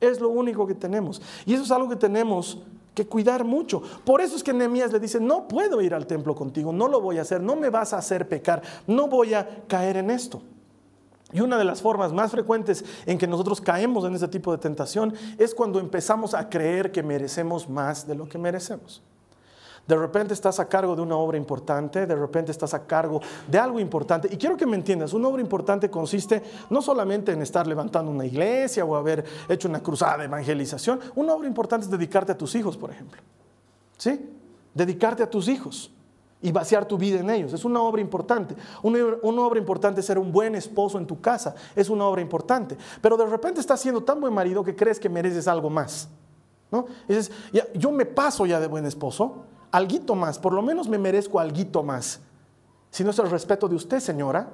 Es 0.00 0.20
lo 0.20 0.30
único 0.30 0.66
que 0.66 0.74
tenemos. 0.74 1.22
Y 1.46 1.54
eso 1.54 1.62
es 1.62 1.70
algo 1.70 1.88
que 1.88 1.96
tenemos 1.96 2.58
que 2.92 3.06
cuidar 3.06 3.44
mucho. 3.44 3.82
Por 4.04 4.20
eso 4.20 4.34
es 4.34 4.42
que 4.42 4.52
Nehemías 4.52 4.92
le 4.92 4.98
dice, 4.98 5.20
no 5.20 5.46
puedo 5.46 5.80
ir 5.80 5.94
al 5.94 6.08
templo 6.08 6.34
contigo, 6.34 6.72
no 6.72 6.88
lo 6.88 7.00
voy 7.00 7.18
a 7.18 7.22
hacer, 7.22 7.40
no 7.40 7.54
me 7.54 7.70
vas 7.70 7.92
a 7.92 7.98
hacer 7.98 8.28
pecar, 8.28 8.62
no 8.88 9.06
voy 9.06 9.34
a 9.34 9.64
caer 9.68 9.96
en 9.96 10.10
esto. 10.10 10.42
Y 11.32 11.40
una 11.40 11.56
de 11.56 11.64
las 11.64 11.80
formas 11.80 12.12
más 12.12 12.32
frecuentes 12.32 12.84
en 13.06 13.16
que 13.16 13.28
nosotros 13.28 13.60
caemos 13.60 14.04
en 14.04 14.16
ese 14.16 14.26
tipo 14.26 14.50
de 14.50 14.58
tentación 14.58 15.14
es 15.38 15.54
cuando 15.54 15.78
empezamos 15.78 16.34
a 16.34 16.48
creer 16.48 16.90
que 16.90 17.04
merecemos 17.04 17.68
más 17.68 18.08
de 18.08 18.16
lo 18.16 18.28
que 18.28 18.38
merecemos. 18.38 19.02
De 19.90 19.96
repente 19.96 20.34
estás 20.34 20.60
a 20.60 20.68
cargo 20.68 20.94
de 20.94 21.02
una 21.02 21.16
obra 21.16 21.36
importante, 21.36 22.06
de 22.06 22.14
repente 22.14 22.52
estás 22.52 22.74
a 22.74 22.86
cargo 22.86 23.20
de 23.48 23.58
algo 23.58 23.80
importante. 23.80 24.28
Y 24.30 24.36
quiero 24.36 24.56
que 24.56 24.64
me 24.64 24.76
entiendas, 24.76 25.12
una 25.12 25.26
obra 25.26 25.42
importante 25.42 25.90
consiste 25.90 26.44
no 26.70 26.80
solamente 26.80 27.32
en 27.32 27.42
estar 27.42 27.66
levantando 27.66 28.08
una 28.08 28.24
iglesia 28.24 28.84
o 28.84 28.94
haber 28.94 29.24
hecho 29.48 29.66
una 29.66 29.80
cruzada 29.80 30.18
de 30.18 30.24
evangelización, 30.26 31.00
una 31.16 31.34
obra 31.34 31.48
importante 31.48 31.86
es 31.86 31.90
dedicarte 31.90 32.30
a 32.30 32.38
tus 32.38 32.54
hijos, 32.54 32.76
por 32.76 32.92
ejemplo. 32.92 33.20
¿Sí? 33.98 34.30
Dedicarte 34.72 35.24
a 35.24 35.28
tus 35.28 35.48
hijos 35.48 35.90
y 36.40 36.52
vaciar 36.52 36.86
tu 36.86 36.96
vida 36.96 37.18
en 37.18 37.28
ellos. 37.28 37.52
Es 37.52 37.64
una 37.64 37.82
obra 37.82 38.00
importante. 38.00 38.54
Una, 38.84 39.42
obra 39.42 39.58
importante 39.58 40.02
es 40.02 40.06
ser 40.06 40.20
un 40.20 40.30
buen 40.30 40.54
esposo 40.54 40.98
en 40.98 41.06
tu 41.08 41.20
casa. 41.20 41.56
Es 41.74 41.90
una 41.90 42.04
obra 42.04 42.20
importante. 42.20 42.76
Pero 43.02 43.16
de 43.16 43.26
repente 43.26 43.58
estás 43.58 43.80
siendo 43.80 44.04
tan 44.04 44.20
buen 44.20 44.32
marido 44.32 44.62
que 44.62 44.76
crees 44.76 45.00
que 45.00 45.08
mereces 45.08 45.48
algo 45.48 45.68
más. 45.68 46.08
¿no? 46.70 46.86
Y 47.08 47.14
dices, 47.14 47.32
yo 47.74 47.90
me 47.90 48.06
paso 48.06 48.46
ya 48.46 48.60
de 48.60 48.68
buen 48.68 48.86
esposo 48.86 49.46
alguito 49.72 50.14
más, 50.14 50.38
por 50.38 50.52
lo 50.52 50.62
menos 50.62 50.88
me 50.88 50.98
merezco 50.98 51.40
alguito 51.40 51.82
más. 51.82 52.20
Si 52.90 53.04
no 53.04 53.10
es 53.10 53.18
el 53.18 53.30
respeto 53.30 53.68
de 53.68 53.76
usted, 53.76 54.00
señora, 54.00 54.50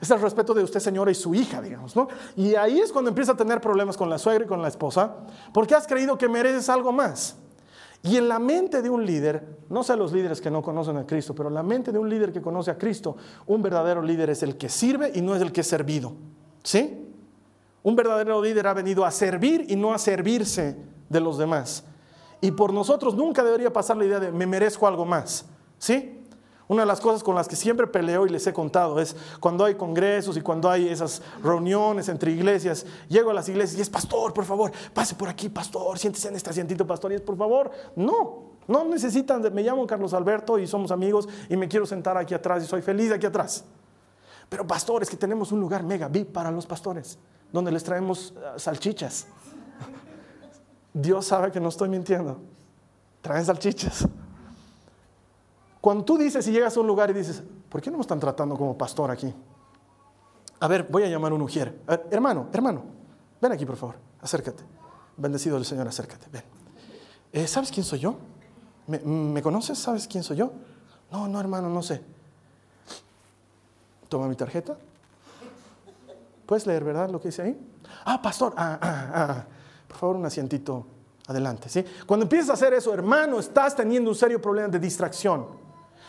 es 0.00 0.10
el 0.10 0.20
respeto 0.20 0.54
de 0.54 0.64
usted, 0.64 0.80
señora, 0.80 1.10
y 1.10 1.14
su 1.14 1.34
hija, 1.34 1.60
digamos, 1.60 1.94
¿no? 1.94 2.08
Y 2.34 2.54
ahí 2.54 2.80
es 2.80 2.90
cuando 2.90 3.10
empieza 3.10 3.32
a 3.32 3.36
tener 3.36 3.60
problemas 3.60 3.96
con 3.96 4.08
la 4.08 4.18
suegra 4.18 4.44
y 4.44 4.48
con 4.48 4.62
la 4.62 4.68
esposa, 4.68 5.14
porque 5.52 5.74
has 5.74 5.86
creído 5.86 6.16
que 6.16 6.28
mereces 6.28 6.68
algo 6.68 6.90
más. 6.90 7.36
Y 8.02 8.16
en 8.16 8.28
la 8.28 8.38
mente 8.38 8.80
de 8.80 8.88
un 8.88 9.04
líder, 9.04 9.58
no 9.68 9.82
sé 9.82 9.94
los 9.94 10.10
líderes 10.12 10.40
que 10.40 10.50
no 10.50 10.62
conocen 10.62 10.96
a 10.96 11.06
Cristo, 11.06 11.34
pero 11.34 11.50
en 11.50 11.54
la 11.54 11.62
mente 11.62 11.92
de 11.92 11.98
un 11.98 12.08
líder 12.08 12.32
que 12.32 12.40
conoce 12.40 12.70
a 12.70 12.78
Cristo, 12.78 13.16
un 13.46 13.62
verdadero 13.62 14.00
líder 14.00 14.30
es 14.30 14.42
el 14.42 14.56
que 14.56 14.70
sirve 14.70 15.12
y 15.14 15.20
no 15.20 15.36
es 15.36 15.42
el 15.42 15.52
que 15.52 15.60
es 15.60 15.66
servido. 15.66 16.14
¿Sí? 16.62 17.06
Un 17.82 17.96
verdadero 17.96 18.42
líder 18.42 18.66
ha 18.66 18.74
venido 18.74 19.04
a 19.04 19.10
servir 19.10 19.66
y 19.68 19.76
no 19.76 19.92
a 19.92 19.98
servirse 19.98 20.76
de 21.10 21.20
los 21.20 21.36
demás. 21.36 21.84
Y 22.40 22.52
por 22.52 22.72
nosotros 22.72 23.14
nunca 23.14 23.44
debería 23.44 23.72
pasar 23.72 23.96
la 23.96 24.04
idea 24.04 24.20
de 24.20 24.32
me 24.32 24.46
merezco 24.46 24.86
algo 24.86 25.04
más. 25.04 25.44
¿Sí? 25.78 26.20
Una 26.70 26.82
de 26.82 26.86
las 26.86 27.00
cosas 27.00 27.24
con 27.24 27.34
las 27.34 27.48
que 27.48 27.56
siempre 27.56 27.88
peleo 27.88 28.26
y 28.26 28.30
les 28.30 28.46
he 28.46 28.52
contado 28.52 29.00
es 29.00 29.16
cuando 29.40 29.64
hay 29.64 29.74
congresos 29.74 30.36
y 30.36 30.40
cuando 30.40 30.70
hay 30.70 30.86
esas 30.86 31.20
reuniones 31.42 32.08
entre 32.08 32.30
iglesias, 32.30 32.86
llego 33.08 33.30
a 33.30 33.34
las 33.34 33.48
iglesias 33.48 33.76
y 33.76 33.82
es 33.82 33.90
pastor, 33.90 34.32
por 34.32 34.44
favor, 34.44 34.70
pase 34.94 35.16
por 35.16 35.28
aquí, 35.28 35.48
pastor, 35.48 35.98
siéntese 35.98 36.28
en 36.28 36.36
este 36.36 36.50
asientito, 36.50 36.86
pastor, 36.86 37.10
y 37.10 37.16
es 37.16 37.22
por 37.22 37.36
favor. 37.36 37.72
No, 37.96 38.52
no 38.68 38.84
necesitan, 38.84 39.42
me 39.52 39.64
llamo 39.64 39.84
Carlos 39.84 40.14
Alberto 40.14 40.60
y 40.60 40.68
somos 40.68 40.92
amigos 40.92 41.28
y 41.48 41.56
me 41.56 41.66
quiero 41.66 41.86
sentar 41.86 42.16
aquí 42.16 42.34
atrás 42.34 42.62
y 42.62 42.66
soy 42.68 42.82
feliz 42.82 43.10
aquí 43.10 43.26
atrás. 43.26 43.64
Pero 44.48 44.64
pastores, 44.64 45.10
que 45.10 45.16
tenemos 45.16 45.50
un 45.50 45.58
lugar 45.58 45.82
mega 45.82 46.06
VIP 46.06 46.32
para 46.32 46.52
los 46.52 46.66
pastores, 46.66 47.18
donde 47.52 47.72
les 47.72 47.82
traemos 47.82 48.32
uh, 48.32 48.56
salchichas. 48.56 49.26
Dios 50.92 51.26
sabe 51.26 51.50
que 51.50 51.60
no 51.60 51.68
estoy 51.68 51.88
mintiendo. 51.88 52.38
Traen 53.20 53.44
salchichas. 53.44 54.08
Cuando 55.80 56.04
tú 56.04 56.18
dices 56.18 56.46
y 56.46 56.52
llegas 56.52 56.76
a 56.76 56.80
un 56.80 56.86
lugar 56.86 57.10
y 57.10 57.14
dices, 57.14 57.42
¿por 57.68 57.80
qué 57.80 57.90
no 57.90 57.96
me 57.96 58.02
están 58.02 58.20
tratando 58.20 58.56
como 58.56 58.76
pastor 58.76 59.10
aquí? 59.10 59.32
A 60.60 60.68
ver, 60.68 60.86
voy 60.90 61.04
a 61.04 61.06
llamar 61.08 61.32
a 61.32 61.34
un 61.34 61.42
ujier. 61.42 61.80
hermano, 62.10 62.48
hermano, 62.52 62.82
ven 63.40 63.52
aquí 63.52 63.64
por 63.64 63.76
favor, 63.76 63.96
acércate. 64.20 64.62
Bendecido 65.16 65.56
el 65.56 65.64
Señor, 65.64 65.88
acércate, 65.88 66.26
ven. 66.30 66.42
Eh, 67.32 67.46
¿Sabes 67.46 67.70
quién 67.70 67.84
soy 67.84 68.00
yo? 68.00 68.16
¿Me, 68.86 69.40
conoces? 69.40 69.78
¿Sabes 69.78 70.06
quién 70.06 70.22
soy 70.22 70.38
yo? 70.38 70.52
No, 71.10 71.28
no, 71.28 71.40
hermano, 71.40 71.68
no 71.68 71.82
sé. 71.82 72.02
Toma 74.08 74.26
mi 74.26 74.34
tarjeta. 74.34 74.76
¿Puedes 76.44 76.66
leer, 76.66 76.82
verdad, 76.82 77.08
lo 77.08 77.20
que 77.20 77.28
dice 77.28 77.42
ahí? 77.42 77.58
Ah, 78.04 78.20
pastor. 78.20 78.52
Ah, 78.56 78.78
ah, 78.82 79.10
ah. 79.14 79.46
Por 79.90 79.98
favor, 79.98 80.16
un 80.16 80.24
asientito 80.24 80.86
adelante. 81.26 81.68
¿sí? 81.68 81.84
Cuando 82.06 82.22
empiezas 82.22 82.50
a 82.50 82.52
hacer 82.52 82.74
eso, 82.74 82.94
hermano, 82.94 83.40
estás 83.40 83.74
teniendo 83.74 84.08
un 84.08 84.14
serio 84.14 84.40
problema 84.40 84.68
de 84.68 84.78
distracción. 84.78 85.46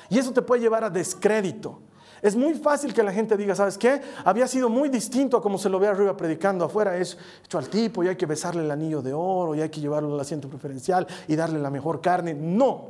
Y 0.07 0.19
eso 0.19 0.31
te 0.31 0.43
puede 0.43 0.61
llevar 0.61 0.83
a 0.83 0.89
descrédito. 0.91 1.79
Es 2.21 2.35
muy 2.35 2.53
fácil 2.53 2.93
que 2.93 3.01
la 3.01 3.11
gente 3.11 3.35
diga, 3.35 3.55
¿sabes 3.55 3.79
qué? 3.79 3.99
Había 4.23 4.47
sido 4.47 4.69
muy 4.69 4.89
distinto 4.89 5.37
a 5.37 5.41
como 5.41 5.57
se 5.57 5.67
lo 5.67 5.79
ve 5.79 5.87
arriba 5.87 6.15
predicando 6.15 6.63
afuera. 6.63 6.95
Es 6.95 7.17
hecho 7.43 7.57
al 7.57 7.69
tipo 7.69 8.03
y 8.03 8.07
hay 8.07 8.15
que 8.15 8.27
besarle 8.27 8.63
el 8.63 8.69
anillo 8.69 9.01
de 9.01 9.13
oro 9.13 9.55
y 9.55 9.61
hay 9.61 9.69
que 9.69 9.81
llevarlo 9.81 10.13
al 10.13 10.19
asiento 10.19 10.47
preferencial 10.47 11.07
y 11.27 11.35
darle 11.35 11.57
la 11.57 11.71
mejor 11.71 12.01
carne. 12.01 12.35
No, 12.35 12.89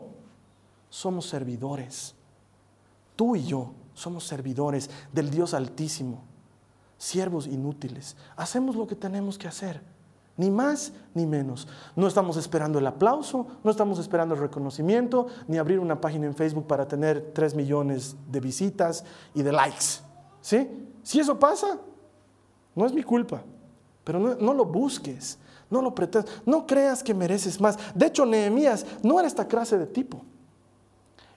somos 0.90 1.26
servidores. 1.26 2.16
Tú 3.16 3.38
y 3.38 3.46
yo 3.46 3.72
somos 3.94 4.26
servidores 4.26 4.90
del 5.14 5.30
Dios 5.30 5.54
Altísimo, 5.54 6.24
siervos 6.98 7.48
inútiles. 7.48 8.18
Hacemos 8.36 8.76
lo 8.76 8.86
que 8.86 8.96
tenemos 8.96 9.38
que 9.38 9.48
hacer. 9.48 9.82
Ni 10.38 10.50
más 10.50 10.94
ni 11.14 11.26
menos. 11.26 11.68
No 11.96 12.08
estamos 12.08 12.38
esperando 12.38 12.80
el 12.80 12.88
aplauso, 12.88 13.48
no 13.64 13.72
estamos 13.72 14.00
esperando 14.00 14.36
el 14.36 14.42
reconocimiento, 14.42 15.28
ni 15.48 15.58
abrir 15.58 15.80
una 15.80 16.00
página 16.00 16.26
en 16.26 16.36
Facebook 16.36 16.68
para 16.68 16.88
tener 16.88 17.32
3 17.34 17.56
millones 17.56 18.16
de 18.32 18.40
visitas 18.40 19.04
y 19.34 19.44
de 19.44 19.52
likes. 19.52 20.02
¿Sí? 20.42 20.68
Si 21.04 21.20
eso 21.20 21.38
pasa, 21.38 21.80
no 22.76 22.86
es 22.86 22.94
mi 22.94 23.04
culpa. 23.04 23.44
Pero 24.04 24.20
no, 24.20 24.36
no 24.36 24.54
lo 24.54 24.66
busques, 24.66 25.38
no 25.70 25.82
lo 25.82 25.94
pretendas, 25.94 26.42
no 26.46 26.66
creas 26.66 27.04
que 27.04 27.14
mereces 27.14 27.60
más. 27.62 27.78
De 27.94 28.08
hecho, 28.08 28.26
Nehemías 28.26 28.86
no 29.04 29.20
era 29.20 29.28
esta 29.28 29.48
clase 29.48 29.78
de 29.78 29.86
tipo. 29.86 30.22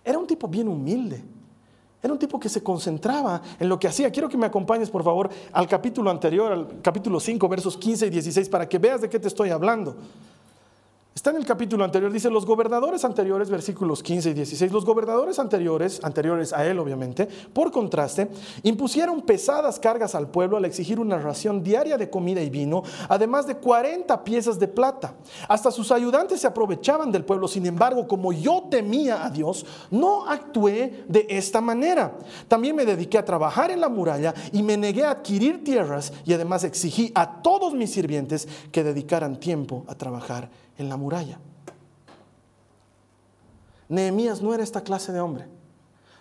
Era 0.04 0.18
un 0.18 0.26
tipo 0.26 0.48
bien 0.48 0.68
humilde. 0.68 1.22
Era 2.04 2.12
un 2.12 2.18
tipo 2.18 2.38
que 2.38 2.50
se 2.50 2.62
concentraba 2.62 3.40
en 3.58 3.66
lo 3.66 3.78
que 3.78 3.88
hacía. 3.88 4.10
Quiero 4.10 4.28
que 4.28 4.36
me 4.36 4.44
acompañes, 4.44 4.90
por 4.90 5.02
favor, 5.02 5.30
al 5.50 5.66
capítulo 5.66 6.10
anterior, 6.10 6.52
al 6.52 6.82
capítulo 6.82 7.18
5, 7.18 7.48
versos 7.48 7.78
15 7.78 8.08
y 8.08 8.10
16, 8.10 8.50
para 8.50 8.68
que 8.68 8.78
veas 8.78 9.00
de 9.00 9.08
qué 9.08 9.18
te 9.18 9.26
estoy 9.26 9.48
hablando. 9.48 9.96
Está 11.14 11.30
en 11.30 11.36
el 11.36 11.46
capítulo 11.46 11.84
anterior, 11.84 12.12
dice, 12.12 12.28
los 12.28 12.44
gobernadores 12.44 13.04
anteriores, 13.04 13.48
versículos 13.48 14.02
15 14.02 14.30
y 14.30 14.34
16, 14.34 14.72
los 14.72 14.84
gobernadores 14.84 15.38
anteriores, 15.38 16.00
anteriores 16.02 16.52
a 16.52 16.66
él 16.66 16.80
obviamente, 16.80 17.28
por 17.52 17.70
contraste, 17.70 18.28
impusieron 18.64 19.22
pesadas 19.22 19.78
cargas 19.78 20.16
al 20.16 20.28
pueblo 20.28 20.56
al 20.56 20.64
exigir 20.64 20.98
una 20.98 21.20
ración 21.20 21.62
diaria 21.62 21.96
de 21.98 22.10
comida 22.10 22.42
y 22.42 22.50
vino, 22.50 22.82
además 23.08 23.46
de 23.46 23.54
40 23.58 24.24
piezas 24.24 24.58
de 24.58 24.66
plata. 24.66 25.14
Hasta 25.46 25.70
sus 25.70 25.92
ayudantes 25.92 26.40
se 26.40 26.48
aprovechaban 26.48 27.12
del 27.12 27.24
pueblo, 27.24 27.46
sin 27.46 27.64
embargo, 27.64 28.08
como 28.08 28.32
yo 28.32 28.64
temía 28.68 29.24
a 29.24 29.30
Dios, 29.30 29.64
no 29.92 30.26
actué 30.26 31.04
de 31.06 31.26
esta 31.28 31.60
manera. 31.60 32.18
También 32.48 32.74
me 32.74 32.84
dediqué 32.84 33.18
a 33.18 33.24
trabajar 33.24 33.70
en 33.70 33.80
la 33.80 33.88
muralla 33.88 34.34
y 34.50 34.64
me 34.64 34.76
negué 34.76 35.04
a 35.04 35.12
adquirir 35.12 35.62
tierras 35.62 36.12
y 36.24 36.32
además 36.32 36.64
exigí 36.64 37.12
a 37.14 37.40
todos 37.40 37.72
mis 37.72 37.92
sirvientes 37.92 38.48
que 38.72 38.82
dedicaran 38.82 39.38
tiempo 39.38 39.84
a 39.86 39.94
trabajar 39.94 40.63
en 40.78 40.88
la 40.88 40.96
muralla. 40.96 41.38
Nehemías 43.88 44.42
no 44.42 44.54
era 44.54 44.62
esta 44.62 44.82
clase 44.82 45.12
de 45.12 45.20
hombre. 45.20 45.46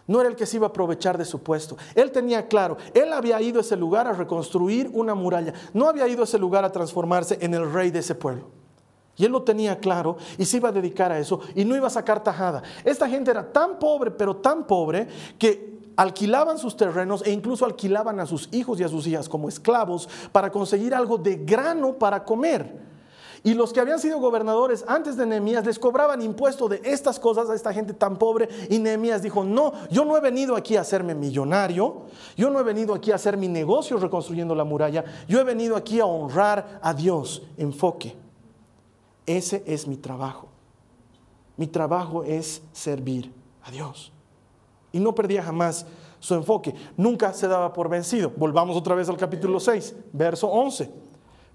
No 0.06 0.20
era 0.20 0.30
el 0.30 0.36
que 0.36 0.46
se 0.46 0.58
iba 0.58 0.68
a 0.68 0.70
aprovechar 0.70 1.18
de 1.18 1.26
su 1.26 1.42
puesto. 1.42 1.78
Él 1.96 2.12
tenía 2.12 2.48
claro, 2.48 2.78
él 2.94 3.13
había 3.13 3.42
ido 3.42 3.60
a 3.60 3.62
ese 3.62 3.78
lugar 3.78 4.06
a 4.06 4.13
reconstruir 4.13 4.89
una 4.94 5.16
muralla. 5.16 5.54
No 5.74 5.88
había 5.88 6.08
ido 6.08 6.22
a 6.22 6.26
ese 6.26 6.38
lugar 6.38 6.66
a 6.66 6.72
transformarse 6.72 7.38
en 7.42 7.54
el 7.54 7.72
rey 7.72 7.89
de 7.89 8.00
ese 8.00 8.16
pueblo. 8.16 8.50
Y 9.16 9.26
él 9.26 9.32
lo 9.32 9.44
tenía 9.44 9.80
claro 9.80 10.18
y 10.38 10.46
se 10.46 10.58
iba 10.58 10.70
a 10.70 10.72
dedicar 10.72 11.12
a 11.12 11.20
eso 11.20 11.39
y 11.56 11.63
no 11.63 11.76
iba 11.76 11.88
a 11.88 11.92
sacar 11.92 12.24
tajada. 12.24 12.63
Esta 12.84 13.08
gente 13.08 13.32
era 13.32 13.52
tan 13.52 13.78
pobre, 13.80 14.12
pero 14.12 14.36
tan 14.36 14.66
pobre, 14.66 15.08
que 15.38 15.74
alquilaban 15.96 16.58
sus 16.58 16.76
terrenos 16.76 17.22
e 17.26 17.32
incluso 17.32 17.63
alquilaban 17.63 18.20
a 18.20 18.26
sus 18.26 18.50
hijos 18.52 18.80
y 18.80 18.84
a 18.84 18.89
sus 18.89 19.06
hijas 19.06 19.30
como 19.30 19.48
esclavos 19.48 20.10
para 20.32 20.52
conseguir 20.52 20.96
algo 20.96 21.18
de 21.18 21.36
grano 21.36 21.94
para 21.94 22.24
comer. 22.24 22.93
Y 23.46 23.56
los 23.56 23.74
que 23.74 23.82
habían 23.82 24.00
sido 24.00 24.20
gobernadores 24.20 24.86
antes 24.88 25.18
de 25.18 25.26
Nehemías 25.26 25.66
les 25.66 25.78
cobraban 25.78 26.22
impuesto 26.22 26.70
de 26.70 26.82
estas 26.86 27.20
cosas 27.20 27.50
a 27.50 27.56
esta 27.56 27.74
gente 27.74 27.94
tan 27.94 28.18
pobre. 28.18 28.48
Y 28.70 28.80
Nehemías 28.80 29.22
dijo, 29.22 29.44
no, 29.44 29.74
yo 29.92 30.06
no 30.06 30.16
he 30.16 30.22
venido 30.22 30.56
aquí 30.56 30.78
a 30.78 30.82
hacerme 30.82 31.14
millonario, 31.14 32.04
yo 32.38 32.50
no 32.50 32.60
he 32.62 32.64
venido 32.64 32.94
aquí 32.94 33.12
a 33.12 33.16
hacer 33.16 33.36
mi 33.36 33.50
negocio 33.50 33.98
reconstruyendo 33.98 34.56
la 34.56 34.64
muralla, 34.64 35.04
yo 35.28 35.42
he 35.42 35.44
venido 35.44 35.76
aquí 35.76 36.00
a 36.00 36.06
honrar 36.06 36.80
a 36.82 36.94
Dios. 36.94 37.44
Enfoque. 37.58 38.16
Ese 39.26 39.62
es 39.68 39.88
mi 39.88 39.98
trabajo. 39.98 40.48
Mi 41.58 41.68
trabajo 41.68 42.24
es 42.24 42.62
servir 42.72 43.32
a 43.64 43.72
Dios. 43.72 44.14
Y 44.94 45.00
no 45.00 45.14
perdía 45.14 45.44
jamás 45.44 45.86
su 46.20 46.34
enfoque. 46.34 46.74
Nunca 46.96 47.34
se 47.34 47.50
daba 47.50 47.74
por 47.74 47.90
vencido. 47.90 48.32
Volvamos 48.38 48.78
otra 48.78 48.96
vez 48.96 49.10
al 49.10 49.18
capítulo 49.18 49.60
6, 49.60 49.96
verso 50.14 50.48
11. 50.48 50.90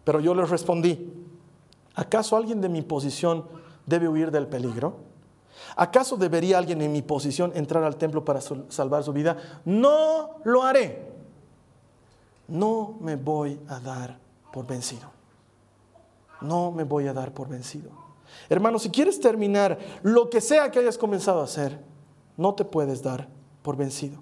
Pero 0.05 0.21
yo 0.21 0.35
les 0.35 0.49
respondí, 0.51 1.18
¿Acaso 1.99 2.37
alguien 2.37 2.61
de 2.61 2.69
mi 2.69 2.83
posición 2.83 3.45
debe 3.85 4.09
huir 4.09 4.31
del 4.31 4.47
peligro? 4.47 4.99
¿Acaso 5.75 6.17
debería 6.17 6.57
alguien 6.57 6.81
en 6.81 6.93
mi 6.93 7.03
posición 7.03 7.51
entrar 7.57 7.83
al 7.83 7.97
templo 7.97 8.25
para 8.25 8.41
salvar 8.41 9.03
su 9.03 9.13
vida? 9.13 9.37
No 9.65 10.37
lo 10.45 10.63
haré. 10.63 11.11
No 12.47 12.97
me 13.01 13.17
voy 13.17 13.59
a 13.67 13.81
dar 13.81 14.17
por 14.53 14.65
vencido. 14.65 15.11
No 16.41 16.71
me 16.71 16.85
voy 16.85 17.09
a 17.09 17.13
dar 17.13 17.35
por 17.35 17.49
vencido. 17.49 17.91
Hermano, 18.49 18.79
si 18.79 18.91
quieres 18.91 19.19
terminar 19.19 19.77
lo 20.05 20.31
que 20.31 20.41
sea 20.41 20.71
que 20.71 20.79
hayas 20.79 20.99
comenzado 20.99 21.41
a 21.41 21.45
hacer, 21.45 21.81
no 22.37 22.55
te 22.55 22.65
puedes 22.65 23.03
dar 23.03 23.27
por 23.63 23.77
vencido. 23.77 24.21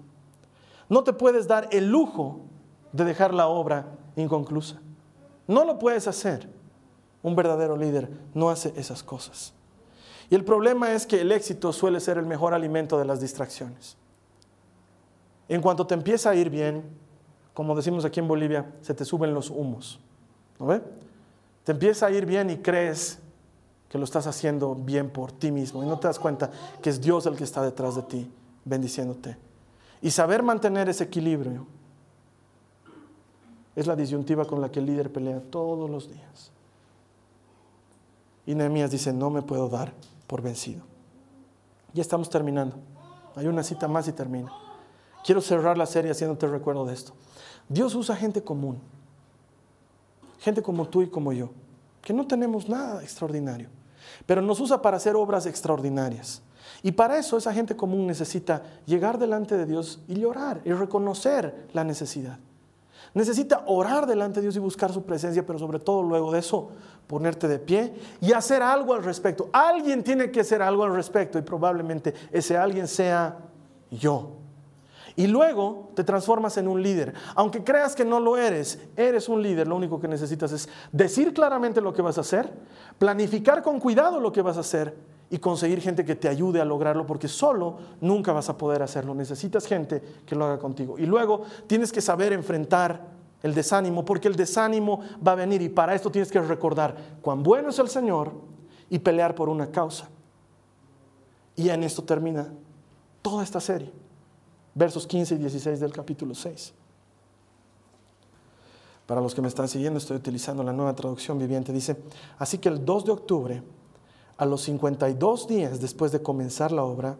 No 0.89 1.03
te 1.03 1.13
puedes 1.13 1.47
dar 1.47 1.69
el 1.71 1.91
lujo 1.91 2.39
de 2.91 3.05
dejar 3.05 3.35
la 3.35 3.45
obra 3.45 3.85
inconclusa. 4.15 4.81
No 5.45 5.63
lo 5.63 5.77
puedes 5.77 6.07
hacer. 6.07 6.56
Un 7.27 7.35
verdadero 7.35 7.75
líder 7.75 8.09
no 8.33 8.49
hace 8.49 8.71
esas 8.77 9.03
cosas. 9.03 9.51
Y 10.29 10.35
el 10.35 10.45
problema 10.45 10.93
es 10.93 11.05
que 11.05 11.19
el 11.19 11.33
éxito 11.33 11.73
suele 11.73 11.99
ser 11.99 12.17
el 12.17 12.25
mejor 12.25 12.53
alimento 12.53 12.97
de 12.97 13.03
las 13.03 13.19
distracciones. 13.19 13.97
En 15.49 15.61
cuanto 15.61 15.85
te 15.85 15.93
empieza 15.93 16.29
a 16.29 16.35
ir 16.35 16.49
bien, 16.49 16.83
como 17.53 17.75
decimos 17.75 18.05
aquí 18.05 18.21
en 18.21 18.29
Bolivia, 18.29 18.71
se 18.81 18.93
te 18.93 19.03
suben 19.03 19.33
los 19.33 19.49
humos. 19.49 19.99
¿No 20.57 20.67
ve? 20.67 20.81
Te 21.65 21.73
empieza 21.73 22.05
a 22.05 22.11
ir 22.11 22.25
bien 22.25 22.49
y 22.49 22.59
crees 22.59 23.19
que 23.89 23.97
lo 23.97 24.05
estás 24.05 24.25
haciendo 24.25 24.73
bien 24.73 25.09
por 25.09 25.33
ti 25.33 25.51
mismo 25.51 25.83
y 25.83 25.85
no 25.85 25.99
te 25.99 26.07
das 26.07 26.19
cuenta 26.19 26.49
que 26.81 26.89
es 26.89 27.01
Dios 27.01 27.25
el 27.25 27.35
que 27.35 27.43
está 27.43 27.61
detrás 27.61 27.97
de 27.97 28.03
ti, 28.03 28.31
bendiciéndote. 28.63 29.35
Y 30.01 30.11
saber 30.11 30.43
mantener 30.43 30.87
ese 30.87 31.03
equilibrio 31.03 31.67
es 33.75 33.85
la 33.85 33.97
disyuntiva 33.97 34.45
con 34.45 34.61
la 34.61 34.71
que 34.71 34.79
el 34.79 34.85
líder 34.85 35.11
pelea 35.11 35.41
todos 35.41 35.89
los 35.89 36.09
días. 36.09 36.53
Y 38.47 38.55
Nehemías 38.55 38.89
dice, 38.89 39.11
no 39.13 39.29
me 39.29 39.43
puedo 39.43 39.67
dar 39.67 39.93
por 40.25 40.41
vencido. 40.41 40.81
Ya 41.93 42.01
estamos 42.01 42.29
terminando. 42.29 42.77
Hay 43.35 43.45
una 43.45 43.61
cita 43.61 43.87
más 43.89 44.07
y 44.07 44.13
termina. 44.13 44.51
Quiero 45.23 45.41
cerrar 45.41 45.77
la 45.77 45.85
serie 45.85 46.11
haciéndote 46.11 46.47
recuerdo 46.47 46.85
de 46.85 46.93
esto. 46.93 47.13
Dios 47.67 47.93
usa 47.93 48.15
gente 48.15 48.41
común. 48.41 48.79
Gente 50.39 50.63
como 50.63 50.87
tú 50.87 51.01
y 51.01 51.07
como 51.07 51.33
yo. 51.33 51.49
Que 52.01 52.13
no 52.13 52.25
tenemos 52.25 52.69
nada 52.69 53.03
extraordinario. 53.03 53.69
Pero 54.25 54.41
nos 54.41 54.61
usa 54.61 54.81
para 54.81 54.95
hacer 54.95 55.17
obras 55.17 55.45
extraordinarias. 55.45 56.41
Y 56.83 56.93
para 56.93 57.17
eso 57.17 57.35
esa 57.35 57.53
gente 57.53 57.75
común 57.75 58.07
necesita 58.07 58.63
llegar 58.85 59.17
delante 59.17 59.57
de 59.57 59.65
Dios 59.65 59.99
y 60.07 60.15
llorar 60.15 60.61
y 60.63 60.71
reconocer 60.71 61.67
la 61.73 61.83
necesidad. 61.83 62.39
Necesita 63.17 63.63
orar 63.65 64.05
delante 64.05 64.35
de 64.35 64.43
Dios 64.43 64.57
y 64.57 64.59
buscar 64.59 64.93
su 64.93 65.01
presencia, 65.01 65.43
pero 65.43 65.57
sobre 65.57 65.79
todo 65.79 66.03
luego 66.03 66.31
de 66.31 66.37
eso, 66.37 66.69
ponerte 67.07 67.47
de 67.47 67.57
pie 67.57 67.95
y 68.21 68.31
hacer 68.31 68.61
algo 68.61 68.93
al 68.93 69.03
respecto. 69.03 69.49
Alguien 69.51 70.03
tiene 70.03 70.29
que 70.29 70.41
hacer 70.41 70.61
algo 70.61 70.83
al 70.83 70.93
respecto 70.93 71.39
y 71.39 71.41
probablemente 71.41 72.13
ese 72.31 72.55
alguien 72.55 72.87
sea 72.87 73.39
yo. 73.89 74.33
Y 75.15 75.25
luego 75.25 75.89
te 75.95 76.03
transformas 76.03 76.57
en 76.57 76.67
un 76.67 76.83
líder. 76.83 77.15
Aunque 77.33 77.63
creas 77.63 77.95
que 77.95 78.05
no 78.05 78.19
lo 78.19 78.37
eres, 78.37 78.79
eres 78.95 79.27
un 79.29 79.41
líder. 79.41 79.67
Lo 79.67 79.77
único 79.77 79.99
que 79.99 80.07
necesitas 80.07 80.51
es 80.51 80.69
decir 80.91 81.33
claramente 81.33 81.81
lo 81.81 81.95
que 81.95 82.03
vas 82.03 82.19
a 82.19 82.21
hacer, 82.21 82.53
planificar 82.99 83.63
con 83.63 83.79
cuidado 83.79 84.19
lo 84.19 84.31
que 84.31 84.43
vas 84.43 84.57
a 84.57 84.59
hacer 84.59 84.95
y 85.29 85.39
conseguir 85.39 85.81
gente 85.81 86.05
que 86.05 86.15
te 86.15 86.29
ayude 86.29 86.61
a 86.61 86.65
lograrlo, 86.65 87.05
porque 87.05 87.27
solo 87.27 87.77
nunca 87.99 88.31
vas 88.31 88.49
a 88.49 88.57
poder 88.57 88.81
hacerlo. 88.81 89.13
Necesitas 89.13 89.65
gente 89.65 90.01
que 90.25 90.35
lo 90.35 90.45
haga 90.45 90.59
contigo. 90.59 90.97
Y 90.97 91.05
luego 91.05 91.43
tienes 91.67 91.91
que 91.91 92.01
saber 92.01 92.33
enfrentar 92.33 93.17
el 93.43 93.53
desánimo, 93.53 94.05
porque 94.05 94.27
el 94.27 94.35
desánimo 94.35 95.01
va 95.25 95.33
a 95.33 95.35
venir 95.35 95.61
y 95.61 95.69
para 95.69 95.93
esto 95.93 96.09
tienes 96.09 96.31
que 96.31 96.41
recordar 96.41 96.95
cuán 97.21 97.43
bueno 97.43 97.69
es 97.69 97.79
el 97.79 97.89
Señor 97.89 98.31
y 98.89 98.99
pelear 98.99 99.35
por 99.35 99.49
una 99.49 99.69
causa. 99.69 100.09
Y 101.55 101.69
en 101.69 101.83
esto 101.83 102.03
termina 102.03 102.47
toda 103.21 103.43
esta 103.43 103.59
serie 103.59 103.91
versos 104.77 105.07
15 105.07 105.35
y 105.35 105.37
16 105.39 105.79
del 105.79 105.91
capítulo 105.91 106.35
6. 106.35 106.73
Para 109.07 109.21
los 109.21 109.33
que 109.33 109.41
me 109.41 109.47
están 109.47 109.67
siguiendo, 109.67 109.97
estoy 109.97 110.17
utilizando 110.17 110.61
la 110.63 110.71
nueva 110.71 110.93
traducción 110.93 111.39
viviente. 111.39 111.73
Dice, 111.73 111.97
así 112.37 112.59
que 112.59 112.69
el 112.69 112.85
2 112.85 113.05
de 113.05 113.11
octubre, 113.11 113.63
a 114.37 114.45
los 114.45 114.61
52 114.63 115.47
días 115.47 115.79
después 115.81 116.11
de 116.11 116.21
comenzar 116.21 116.71
la 116.71 116.83
obra, 116.83 117.17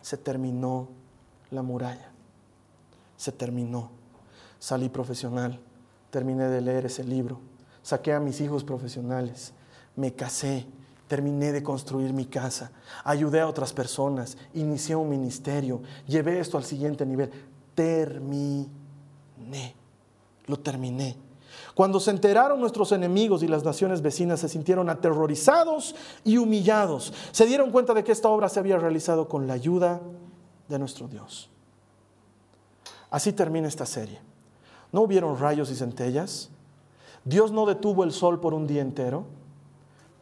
se 0.00 0.16
terminó 0.16 0.88
la 1.50 1.62
muralla. 1.62 2.10
Se 3.16 3.32
terminó. 3.32 3.90
Salí 4.58 4.88
profesional, 4.88 5.58
terminé 6.10 6.48
de 6.48 6.60
leer 6.60 6.86
ese 6.86 7.02
libro, 7.02 7.40
saqué 7.82 8.12
a 8.12 8.20
mis 8.20 8.40
hijos 8.40 8.62
profesionales, 8.62 9.52
me 9.96 10.12
casé, 10.12 10.66
terminé 11.08 11.50
de 11.50 11.62
construir 11.62 12.12
mi 12.12 12.26
casa, 12.26 12.70
ayudé 13.04 13.40
a 13.40 13.48
otras 13.48 13.72
personas, 13.72 14.36
inicié 14.54 14.96
un 14.96 15.08
ministerio, 15.08 15.80
llevé 16.06 16.40
esto 16.40 16.58
al 16.58 16.64
siguiente 16.64 17.06
nivel. 17.06 17.30
Terminé, 17.74 18.68
lo 20.46 20.58
terminé. 20.58 21.16
Cuando 21.74 22.00
se 22.00 22.10
enteraron 22.10 22.60
nuestros 22.60 22.92
enemigos 22.92 23.42
y 23.42 23.48
las 23.48 23.64
naciones 23.64 24.02
vecinas 24.02 24.40
se 24.40 24.48
sintieron 24.48 24.90
aterrorizados 24.90 25.94
y 26.24 26.36
humillados, 26.36 27.12
se 27.32 27.46
dieron 27.46 27.70
cuenta 27.70 27.94
de 27.94 28.04
que 28.04 28.12
esta 28.12 28.28
obra 28.28 28.48
se 28.48 28.60
había 28.60 28.78
realizado 28.78 29.28
con 29.28 29.46
la 29.46 29.54
ayuda 29.54 30.00
de 30.68 30.78
nuestro 30.78 31.08
Dios. 31.08 31.50
Así 33.10 33.32
termina 33.32 33.68
esta 33.68 33.86
serie. 33.86 34.20
No 34.92 35.02
hubieron 35.02 35.38
rayos 35.38 35.70
y 35.70 35.74
centellas. 35.74 36.50
Dios 37.24 37.52
no 37.52 37.66
detuvo 37.66 38.04
el 38.04 38.12
sol 38.12 38.40
por 38.40 38.54
un 38.54 38.66
día 38.66 38.82
entero 38.82 39.26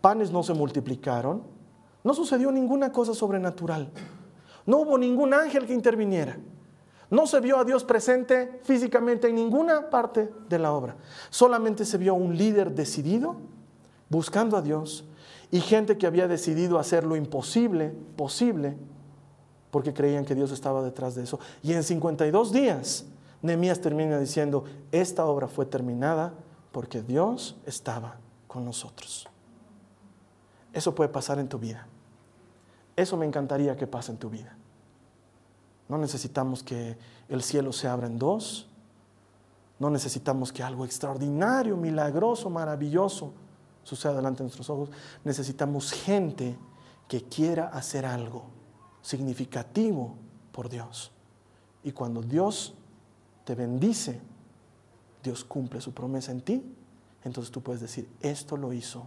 panes 0.00 0.30
no 0.30 0.42
se 0.42 0.54
multiplicaron, 0.54 1.42
no 2.04 2.14
sucedió 2.14 2.50
ninguna 2.52 2.92
cosa 2.92 3.14
sobrenatural, 3.14 3.90
no 4.66 4.78
hubo 4.78 4.98
ningún 4.98 5.34
ángel 5.34 5.66
que 5.66 5.74
interviniera. 5.74 6.38
No 7.10 7.26
se 7.26 7.40
vio 7.40 7.58
a 7.58 7.64
Dios 7.64 7.84
presente 7.84 8.60
físicamente 8.64 9.28
en 9.28 9.36
ninguna 9.36 9.88
parte 9.88 10.30
de 10.48 10.58
la 10.58 10.72
obra. 10.72 10.96
Solamente 11.30 11.84
se 11.84 11.96
vio 11.96 12.14
un 12.14 12.36
líder 12.36 12.74
decidido, 12.74 13.36
buscando 14.10 14.56
a 14.56 14.62
Dios, 14.62 15.04
y 15.50 15.60
gente 15.60 15.96
que 15.96 16.06
había 16.06 16.28
decidido 16.28 16.78
hacer 16.78 17.04
lo 17.04 17.16
imposible, 17.16 17.94
posible, 18.16 18.76
porque 19.70 19.94
creían 19.94 20.24
que 20.24 20.34
Dios 20.34 20.50
estaba 20.50 20.82
detrás 20.82 21.14
de 21.14 21.22
eso. 21.22 21.38
Y 21.62 21.72
en 21.72 21.82
52 21.82 22.52
días, 22.52 23.06
Nehemías 23.40 23.80
termina 23.80 24.18
diciendo, 24.18 24.64
esta 24.92 25.24
obra 25.24 25.48
fue 25.48 25.64
terminada 25.64 26.34
porque 26.72 27.02
Dios 27.02 27.56
estaba 27.64 28.16
con 28.46 28.64
nosotros. 28.64 29.28
Eso 30.72 30.94
puede 30.94 31.08
pasar 31.08 31.38
en 31.38 31.48
tu 31.48 31.58
vida. 31.58 31.86
Eso 32.96 33.16
me 33.16 33.26
encantaría 33.26 33.76
que 33.76 33.86
pase 33.86 34.12
en 34.12 34.18
tu 34.18 34.28
vida. 34.28 34.56
No 35.88 35.98
necesitamos 35.98 36.62
que 36.62 36.96
el 37.28 37.42
cielo 37.42 37.72
se 37.72 37.88
abra 37.88 38.06
en 38.06 38.18
dos. 38.18 38.68
No 39.78 39.90
necesitamos 39.90 40.52
que 40.52 40.62
algo 40.62 40.84
extraordinario, 40.84 41.76
milagroso, 41.76 42.50
maravilloso 42.50 43.32
suceda 43.84 44.14
delante 44.14 44.38
de 44.38 44.44
nuestros 44.44 44.68
ojos. 44.68 44.90
Necesitamos 45.24 45.92
gente 45.92 46.58
que 47.06 47.22
quiera 47.24 47.68
hacer 47.68 48.04
algo 48.04 48.44
significativo 49.02 50.14
por 50.52 50.68
Dios. 50.68 51.10
Y 51.82 51.92
cuando 51.92 52.20
Dios 52.20 52.74
te 53.44 53.54
bendice, 53.54 54.20
Dios 55.22 55.44
cumple 55.44 55.80
su 55.80 55.92
promesa 55.92 56.32
en 56.32 56.42
ti, 56.42 56.74
entonces 57.24 57.50
tú 57.50 57.62
puedes 57.62 57.80
decir, 57.80 58.08
esto 58.20 58.56
lo 58.56 58.72
hizo 58.72 59.06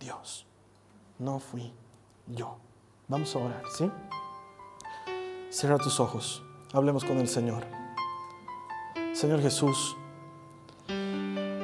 Dios 0.00 0.48
no 1.18 1.38
fui 1.38 1.72
yo. 2.28 2.56
Vamos 3.08 3.34
a 3.34 3.38
orar, 3.38 3.62
¿sí? 3.76 3.90
Cierra 5.58 5.76
tus 5.76 5.98
ojos, 5.98 6.44
hablemos 6.72 7.04
con 7.04 7.18
el 7.18 7.26
Señor. 7.26 7.64
Señor 9.12 9.40
Jesús, 9.40 9.96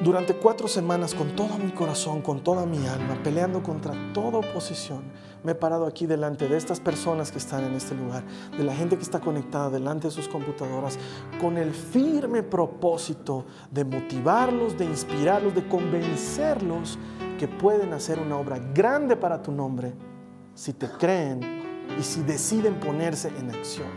durante 0.03 0.35
cuatro 0.35 0.67
semanas 0.67 1.15
con 1.15 1.37
todo 1.37 1.57
mi 1.59 1.71
corazón, 1.71 2.21
con 2.21 2.43
toda 2.43 2.67
mi 2.67 2.85
alma, 2.89 3.17
peleando 3.23 3.63
contra 3.63 3.95
toda 4.13 4.39
oposición, 4.39 5.05
me 5.45 5.53
he 5.53 5.55
parado 5.55 5.87
aquí 5.87 6.07
delante 6.07 6.49
de 6.49 6.57
estas 6.57 6.81
personas 6.81 7.31
que 7.31 7.39
están 7.39 7.63
en 7.63 7.75
este 7.75 7.95
lugar, 7.95 8.25
de 8.59 8.65
la 8.65 8.75
gente 8.75 8.97
que 8.97 9.05
está 9.05 9.21
conectada 9.21 9.71
delante 9.71 10.09
de 10.09 10.13
sus 10.13 10.27
computadoras, 10.27 10.99
con 11.41 11.57
el 11.57 11.73
firme 11.73 12.43
propósito 12.43 13.45
de 13.71 13.85
motivarlos, 13.85 14.77
de 14.77 14.87
inspirarlos, 14.87 15.55
de 15.55 15.69
convencerlos 15.69 16.99
que 17.39 17.47
pueden 17.47 17.93
hacer 17.93 18.19
una 18.19 18.39
obra 18.39 18.59
grande 18.75 19.15
para 19.15 19.41
tu 19.41 19.53
nombre 19.53 19.95
si 20.53 20.73
te 20.73 20.89
creen 20.89 21.64
y 21.99 22.03
si 22.03 22.23
deciden 22.23 22.75
ponerse 22.75 23.29
en 23.39 23.51
acción. 23.51 23.89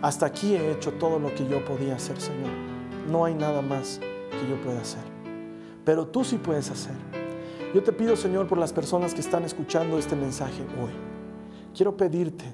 Hasta 0.00 0.26
aquí 0.26 0.54
he 0.54 0.72
hecho 0.72 0.92
todo 0.92 1.18
lo 1.18 1.34
que 1.34 1.46
yo 1.46 1.64
podía 1.64 1.96
hacer, 1.96 2.20
Señor. 2.20 2.50
No 3.10 3.24
hay 3.24 3.34
nada 3.34 3.62
más 3.62 4.00
que 4.30 4.48
yo 4.48 4.60
pueda 4.62 4.80
hacer. 4.80 5.02
Pero 5.84 6.06
tú 6.06 6.24
sí 6.24 6.36
puedes 6.36 6.70
hacer. 6.70 6.94
Yo 7.74 7.82
te 7.82 7.92
pido, 7.92 8.16
Señor, 8.16 8.46
por 8.46 8.58
las 8.58 8.72
personas 8.72 9.12
que 9.12 9.20
están 9.20 9.44
escuchando 9.44 9.98
este 9.98 10.16
mensaje 10.16 10.62
hoy. 10.80 10.92
Quiero 11.74 11.96
pedirte 11.96 12.44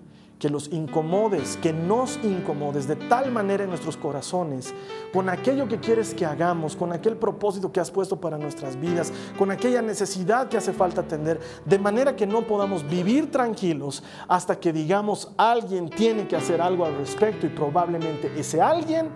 que 0.45 0.51
los 0.51 0.71
incomodes, 0.75 1.57
que 1.57 1.73
nos 1.73 2.23
incomodes 2.23 2.87
de 2.87 2.97
tal 2.97 3.33
manera 3.33 3.65
en 3.65 3.71
nuestros 3.71 3.97
corazones, 3.97 4.75
con 5.11 5.31
aquello 5.31 5.67
que 5.67 5.81
quieres 5.81 6.13
que 6.13 6.27
hagamos, 6.27 6.77
con 6.77 6.93
aquel 6.93 7.17
propósito 7.17 7.73
que 7.73 7.81
has 7.81 7.91
puesto 7.91 8.21
para 8.21 8.37
nuestras 8.37 8.79
vidas, 8.79 9.11
con 9.39 9.51
aquella 9.51 9.81
necesidad 9.81 10.51
que 10.51 10.59
hace 10.59 10.75
falta 10.75 11.01
atender, 11.01 11.41
de 11.65 11.79
manera 11.79 12.15
que 12.15 12.27
no 12.27 12.47
podamos 12.47 12.87
vivir 12.87 13.31
tranquilos 13.31 14.03
hasta 14.29 14.61
que 14.61 14.71
digamos 14.71 15.33
alguien 15.39 15.89
tiene 15.89 16.29
que 16.29 16.37
hacer 16.37 16.61
algo 16.61 16.85
al 16.85 16.95
respecto 16.99 17.47
y 17.47 17.49
probablemente 17.49 18.31
ese 18.39 18.61
alguien 18.61 19.09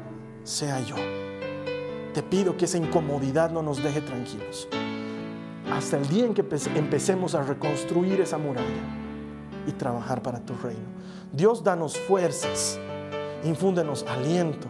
sea 0.44 0.80
yo. 0.80 0.96
Te 2.14 2.22
pido 2.22 2.56
que 2.56 2.64
esa 2.64 2.78
incomodidad 2.78 3.50
no 3.50 3.60
nos 3.60 3.82
deje 3.82 4.00
tranquilos 4.00 4.66
hasta 5.70 5.98
el 5.98 6.08
día 6.08 6.24
en 6.24 6.32
que 6.32 6.42
empecemos 6.74 7.34
a 7.34 7.42
reconstruir 7.42 8.18
esa 8.22 8.38
muralla 8.38 9.07
y 9.68 9.72
trabajar 9.72 10.22
para 10.22 10.40
tu 10.40 10.54
reino. 10.56 10.80
Dios, 11.32 11.62
danos 11.62 11.98
fuerzas, 11.98 12.80
infúndenos 13.44 14.02
aliento, 14.08 14.66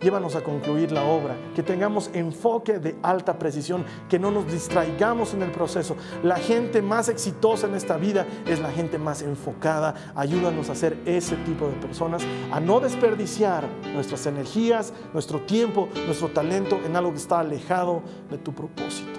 llévanos 0.00 0.36
a 0.36 0.44
concluir 0.44 0.92
la 0.92 1.04
obra, 1.04 1.36
que 1.54 1.64
tengamos 1.64 2.10
enfoque 2.12 2.78
de 2.78 2.96
alta 3.02 3.38
precisión, 3.38 3.84
que 4.08 4.18
no 4.18 4.30
nos 4.30 4.50
distraigamos 4.50 5.34
en 5.34 5.42
el 5.42 5.50
proceso. 5.50 5.96
La 6.22 6.36
gente 6.36 6.80
más 6.80 7.08
exitosa 7.08 7.66
en 7.66 7.74
esta 7.74 7.96
vida 7.96 8.24
es 8.46 8.60
la 8.60 8.70
gente 8.70 8.98
más 8.98 9.22
enfocada. 9.22 9.94
Ayúdanos 10.14 10.70
a 10.70 10.76
ser 10.76 10.96
ese 11.06 11.34
tipo 11.38 11.66
de 11.66 11.74
personas, 11.74 12.22
a 12.52 12.60
no 12.60 12.78
desperdiciar 12.78 13.66
nuestras 13.94 14.26
energías, 14.26 14.92
nuestro 15.12 15.40
tiempo, 15.40 15.88
nuestro 16.06 16.28
talento 16.28 16.78
en 16.84 16.94
algo 16.94 17.10
que 17.10 17.18
está 17.18 17.40
alejado 17.40 18.02
de 18.30 18.38
tu 18.38 18.52
propósito. 18.54 19.18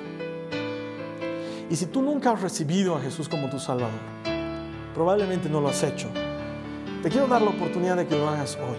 Y 1.69 1.75
si 1.75 1.86
tú 1.88 2.01
nunca 2.01 2.32
has 2.32 2.41
recibido 2.41 2.95
a 2.95 3.01
Jesús 3.01 3.28
como 3.28 3.49
tu 3.49 3.59
Salvador, 3.59 4.36
probablemente 4.97 5.47
no 5.47 5.61
lo 5.61 5.67
has 5.67 5.83
hecho, 5.83 6.07
te 7.03 7.09
quiero 7.09 7.27
dar 7.27 7.43
la 7.43 7.51
oportunidad 7.51 7.97
de 7.97 8.07
que 8.07 8.17
lo 8.17 8.27
hagas 8.27 8.55
hoy. 8.55 8.77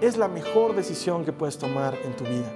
Es 0.00 0.16
la 0.16 0.26
mejor 0.26 0.74
decisión 0.74 1.26
que 1.26 1.32
puedes 1.34 1.58
tomar 1.58 1.94
en 2.06 2.16
tu 2.16 2.24
vida. 2.24 2.50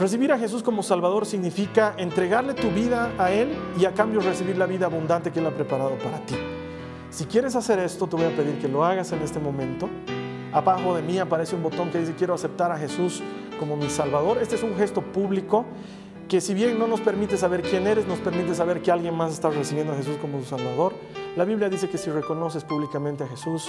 Recibir 0.00 0.32
a 0.32 0.38
Jesús 0.38 0.64
como 0.64 0.82
Salvador 0.82 1.24
significa 1.24 1.94
entregarle 1.96 2.54
tu 2.54 2.68
vida 2.70 3.12
a 3.16 3.30
Él 3.30 3.56
y 3.78 3.84
a 3.84 3.94
cambio 3.94 4.18
recibir 4.20 4.58
la 4.58 4.66
vida 4.66 4.86
abundante 4.86 5.30
que 5.30 5.38
Él 5.38 5.46
ha 5.46 5.52
preparado 5.52 5.96
para 5.98 6.18
ti. 6.26 6.34
Si 7.10 7.26
quieres 7.26 7.54
hacer 7.54 7.78
esto, 7.78 8.08
te 8.08 8.16
voy 8.16 8.24
a 8.24 8.34
pedir 8.34 8.58
que 8.58 8.66
lo 8.66 8.84
hagas 8.84 9.12
en 9.12 9.22
este 9.22 9.38
momento. 9.38 9.88
Abajo 10.52 10.96
de 10.96 11.02
mí 11.02 11.18
aparece 11.20 11.54
un 11.54 11.62
botón 11.62 11.92
que 11.92 12.00
dice 12.00 12.14
quiero 12.18 12.34
aceptar 12.34 12.72
a 12.72 12.76
Jesús 12.76 13.22
como 13.60 13.76
mi 13.76 13.88
Salvador. 13.88 14.38
Este 14.42 14.56
es 14.56 14.64
un 14.64 14.74
gesto 14.74 15.00
público 15.00 15.64
que 16.28 16.40
si 16.40 16.54
bien 16.54 16.76
no 16.76 16.88
nos 16.88 17.00
permite 17.00 17.36
saber 17.36 17.62
quién 17.62 17.86
eres, 17.86 18.04
nos 18.08 18.18
permite 18.18 18.52
saber 18.56 18.82
que 18.82 18.90
alguien 18.90 19.16
más 19.16 19.32
está 19.32 19.48
recibiendo 19.48 19.92
a 19.92 19.96
Jesús 19.96 20.16
como 20.20 20.40
su 20.40 20.46
Salvador. 20.46 20.92
La 21.36 21.44
Biblia 21.44 21.68
dice 21.68 21.88
que 21.88 21.98
si 21.98 22.10
reconoces 22.10 22.62
públicamente 22.62 23.24
a 23.24 23.26
Jesús 23.26 23.68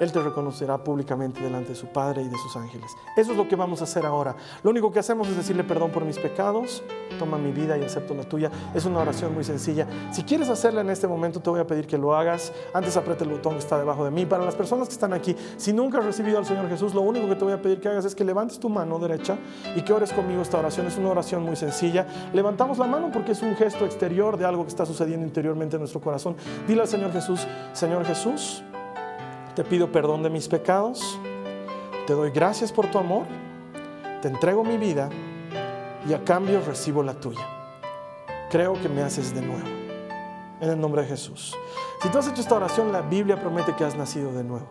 Él 0.00 0.10
te 0.10 0.20
reconocerá 0.20 0.82
públicamente 0.82 1.40
delante 1.42 1.70
de 1.70 1.74
su 1.76 1.86
Padre 1.86 2.22
y 2.22 2.28
de 2.28 2.36
sus 2.38 2.56
ángeles. 2.56 2.90
Eso 3.16 3.32
es 3.32 3.36
lo 3.36 3.46
que 3.46 3.54
vamos 3.54 3.80
a 3.82 3.84
hacer 3.84 4.06
ahora. 4.06 4.34
Lo 4.62 4.70
único 4.70 4.90
que 4.90 4.98
hacemos 4.98 5.28
es 5.28 5.36
decirle 5.36 5.62
perdón 5.62 5.90
por 5.90 6.04
mis 6.04 6.18
pecados, 6.18 6.82
toma 7.18 7.38
mi 7.38 7.52
vida 7.52 7.76
y 7.76 7.84
acepto 7.84 8.14
la 8.14 8.24
tuya. 8.24 8.50
Es 8.74 8.86
una 8.86 9.00
oración 9.00 9.34
muy 9.34 9.44
sencilla. 9.44 9.86
Si 10.10 10.24
quieres 10.24 10.48
hacerla 10.48 10.80
en 10.80 10.90
este 10.90 11.06
momento, 11.06 11.40
te 11.40 11.50
voy 11.50 11.60
a 11.60 11.66
pedir 11.66 11.86
que 11.86 11.98
lo 11.98 12.14
hagas. 12.14 12.52
Antes 12.72 12.96
aprieta 12.96 13.24
el 13.24 13.30
botón 13.30 13.52
que 13.54 13.58
está 13.60 13.78
debajo 13.78 14.04
de 14.04 14.10
mí. 14.10 14.24
Para 14.24 14.44
las 14.44 14.54
personas 14.54 14.88
que 14.88 14.94
están 14.94 15.12
aquí, 15.12 15.36
si 15.56 15.72
nunca 15.72 15.98
has 15.98 16.04
recibido 16.04 16.38
al 16.38 16.46
Señor 16.46 16.68
Jesús, 16.68 16.94
lo 16.94 17.02
único 17.02 17.28
que 17.28 17.36
te 17.36 17.44
voy 17.44 17.52
a 17.52 17.60
pedir 17.60 17.80
que 17.80 17.88
hagas 17.88 18.06
es 18.06 18.14
que 18.14 18.24
levantes 18.24 18.58
tu 18.58 18.70
mano 18.70 18.98
derecha 18.98 19.36
y 19.76 19.82
que 19.82 19.92
ores 19.92 20.12
conmigo 20.12 20.40
esta 20.40 20.58
oración. 20.58 20.86
Es 20.86 20.96
una 20.96 21.10
oración 21.10 21.42
muy 21.42 21.56
sencilla. 21.56 22.06
Levantamos 22.32 22.78
la 22.78 22.86
mano 22.86 23.10
porque 23.12 23.32
es 23.32 23.42
un 23.42 23.54
gesto 23.54 23.84
exterior 23.84 24.38
de 24.38 24.46
algo 24.46 24.62
que 24.62 24.70
está 24.70 24.86
sucediendo 24.86 25.26
interiormente 25.26 25.76
en 25.76 25.80
nuestro 25.80 26.00
corazón. 26.00 26.36
Dile 26.66 26.82
al 26.82 26.88
Señor 26.88 27.12
Jesús, 27.12 27.46
Señor 27.72 28.04
Jesús, 28.06 28.62
te 29.60 29.68
pido 29.68 29.92
perdón 29.92 30.22
de 30.22 30.30
mis 30.30 30.48
pecados, 30.48 31.20
te 32.06 32.14
doy 32.14 32.30
gracias 32.30 32.72
por 32.72 32.90
tu 32.90 32.96
amor, 32.96 33.26
te 34.22 34.28
entrego 34.28 34.64
mi 34.64 34.78
vida 34.78 35.10
y 36.08 36.14
a 36.14 36.24
cambio 36.24 36.62
recibo 36.66 37.02
la 37.02 37.12
tuya. 37.12 37.46
Creo 38.50 38.80
que 38.80 38.88
me 38.88 39.02
haces 39.02 39.34
de 39.34 39.42
nuevo. 39.42 39.68
En 40.62 40.70
el 40.70 40.80
nombre 40.80 41.02
de 41.02 41.08
Jesús. 41.08 41.54
Si 42.00 42.08
tú 42.08 42.16
has 42.16 42.26
hecho 42.28 42.40
esta 42.40 42.54
oración, 42.54 42.90
la 42.90 43.02
Biblia 43.02 43.38
promete 43.38 43.76
que 43.76 43.84
has 43.84 43.94
nacido 43.96 44.32
de 44.32 44.44
nuevo. 44.44 44.66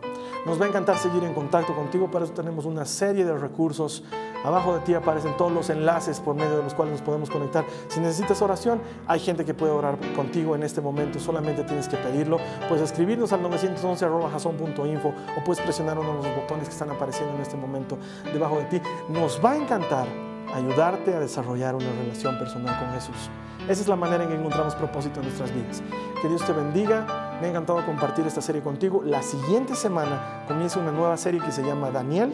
Nos 0.46 0.60
va 0.60 0.64
a 0.64 0.68
encantar 0.68 0.96
seguir 0.96 1.24
en 1.24 1.34
contacto 1.34 1.74
contigo, 1.74 2.10
para 2.10 2.24
eso 2.24 2.34
tenemos 2.34 2.64
una 2.64 2.84
serie 2.84 3.24
de 3.24 3.36
recursos 3.36 4.02
Abajo 4.44 4.72
de 4.72 4.80
ti 4.80 4.94
aparecen 4.94 5.36
todos 5.36 5.52
los 5.52 5.68
enlaces 5.68 6.18
por 6.18 6.34
medio 6.34 6.56
de 6.56 6.62
los 6.62 6.72
cuales 6.72 6.92
nos 6.92 7.02
podemos 7.02 7.28
conectar. 7.28 7.64
Si 7.88 8.00
necesitas 8.00 8.40
oración, 8.40 8.80
hay 9.06 9.20
gente 9.20 9.44
que 9.44 9.52
puede 9.52 9.72
orar 9.72 9.98
contigo 10.16 10.54
en 10.54 10.62
este 10.62 10.80
momento, 10.80 11.20
solamente 11.20 11.62
tienes 11.64 11.88
que 11.88 11.98
pedirlo. 11.98 12.38
Puedes 12.68 12.90
escribirnos 12.90 13.32
al 13.34 13.42
911.info 13.42 15.08
o 15.08 15.44
puedes 15.44 15.62
presionar 15.62 15.98
uno 15.98 16.16
de 16.16 16.28
los 16.28 16.36
botones 16.36 16.68
que 16.68 16.72
están 16.72 16.90
apareciendo 16.90 17.34
en 17.34 17.42
este 17.42 17.56
momento 17.56 17.98
debajo 18.32 18.58
de 18.58 18.64
ti. 18.64 18.82
Nos 19.10 19.44
va 19.44 19.52
a 19.52 19.56
encantar 19.56 20.08
ayudarte 20.54 21.14
a 21.14 21.20
desarrollar 21.20 21.74
una 21.74 21.90
relación 22.02 22.38
personal 22.38 22.78
con 22.78 22.90
Jesús. 22.94 23.30
Esa 23.68 23.82
es 23.82 23.88
la 23.88 23.96
manera 23.96 24.24
en 24.24 24.30
que 24.30 24.36
encontramos 24.36 24.74
propósito 24.74 25.20
en 25.20 25.26
nuestras 25.26 25.52
vidas. 25.54 25.82
Que 26.20 26.28
Dios 26.28 26.44
te 26.44 26.52
bendiga. 26.52 27.38
Me 27.40 27.46
ha 27.46 27.50
encantado 27.50 27.84
compartir 27.86 28.26
esta 28.26 28.40
serie 28.40 28.62
contigo. 28.62 29.02
La 29.04 29.22
siguiente 29.22 29.74
semana 29.74 30.44
comienza 30.48 30.80
una 30.80 30.92
nueva 30.92 31.16
serie 31.16 31.40
que 31.40 31.52
se 31.52 31.62
llama 31.62 31.90
Daniel 31.90 32.32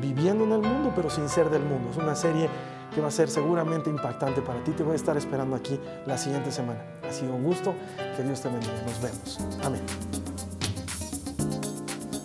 viviendo 0.00 0.44
en 0.44 0.52
el 0.52 0.60
mundo, 0.60 0.92
pero 0.94 1.08
sin 1.08 1.28
ser 1.28 1.50
del 1.50 1.62
mundo. 1.62 1.90
Es 1.90 1.96
una 1.96 2.14
serie 2.14 2.48
que 2.94 3.00
va 3.00 3.08
a 3.08 3.10
ser 3.10 3.28
seguramente 3.28 3.90
impactante 3.90 4.42
para 4.42 4.62
ti. 4.62 4.72
Te 4.72 4.82
voy 4.82 4.92
a 4.92 4.96
estar 4.96 5.16
esperando 5.16 5.56
aquí 5.56 5.78
la 6.06 6.18
siguiente 6.18 6.50
semana. 6.50 6.80
Ha 7.08 7.12
sido 7.12 7.34
un 7.34 7.44
gusto. 7.44 7.74
Que 8.16 8.22
Dios 8.22 8.40
te 8.40 8.48
bendiga. 8.48 8.74
Nos 8.86 9.00
vemos. 9.00 9.38
Amén. 9.64 9.82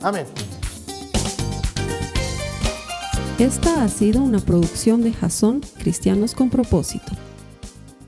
Amén. 0.01 0.25
Esta 3.37 3.83
ha 3.83 3.89
sido 3.89 4.21
una 4.21 4.39
producción 4.39 5.01
de 5.01 5.13
Jason 5.13 5.61
Cristianos 5.79 6.35
con 6.35 6.49
Propósito. 6.49 7.11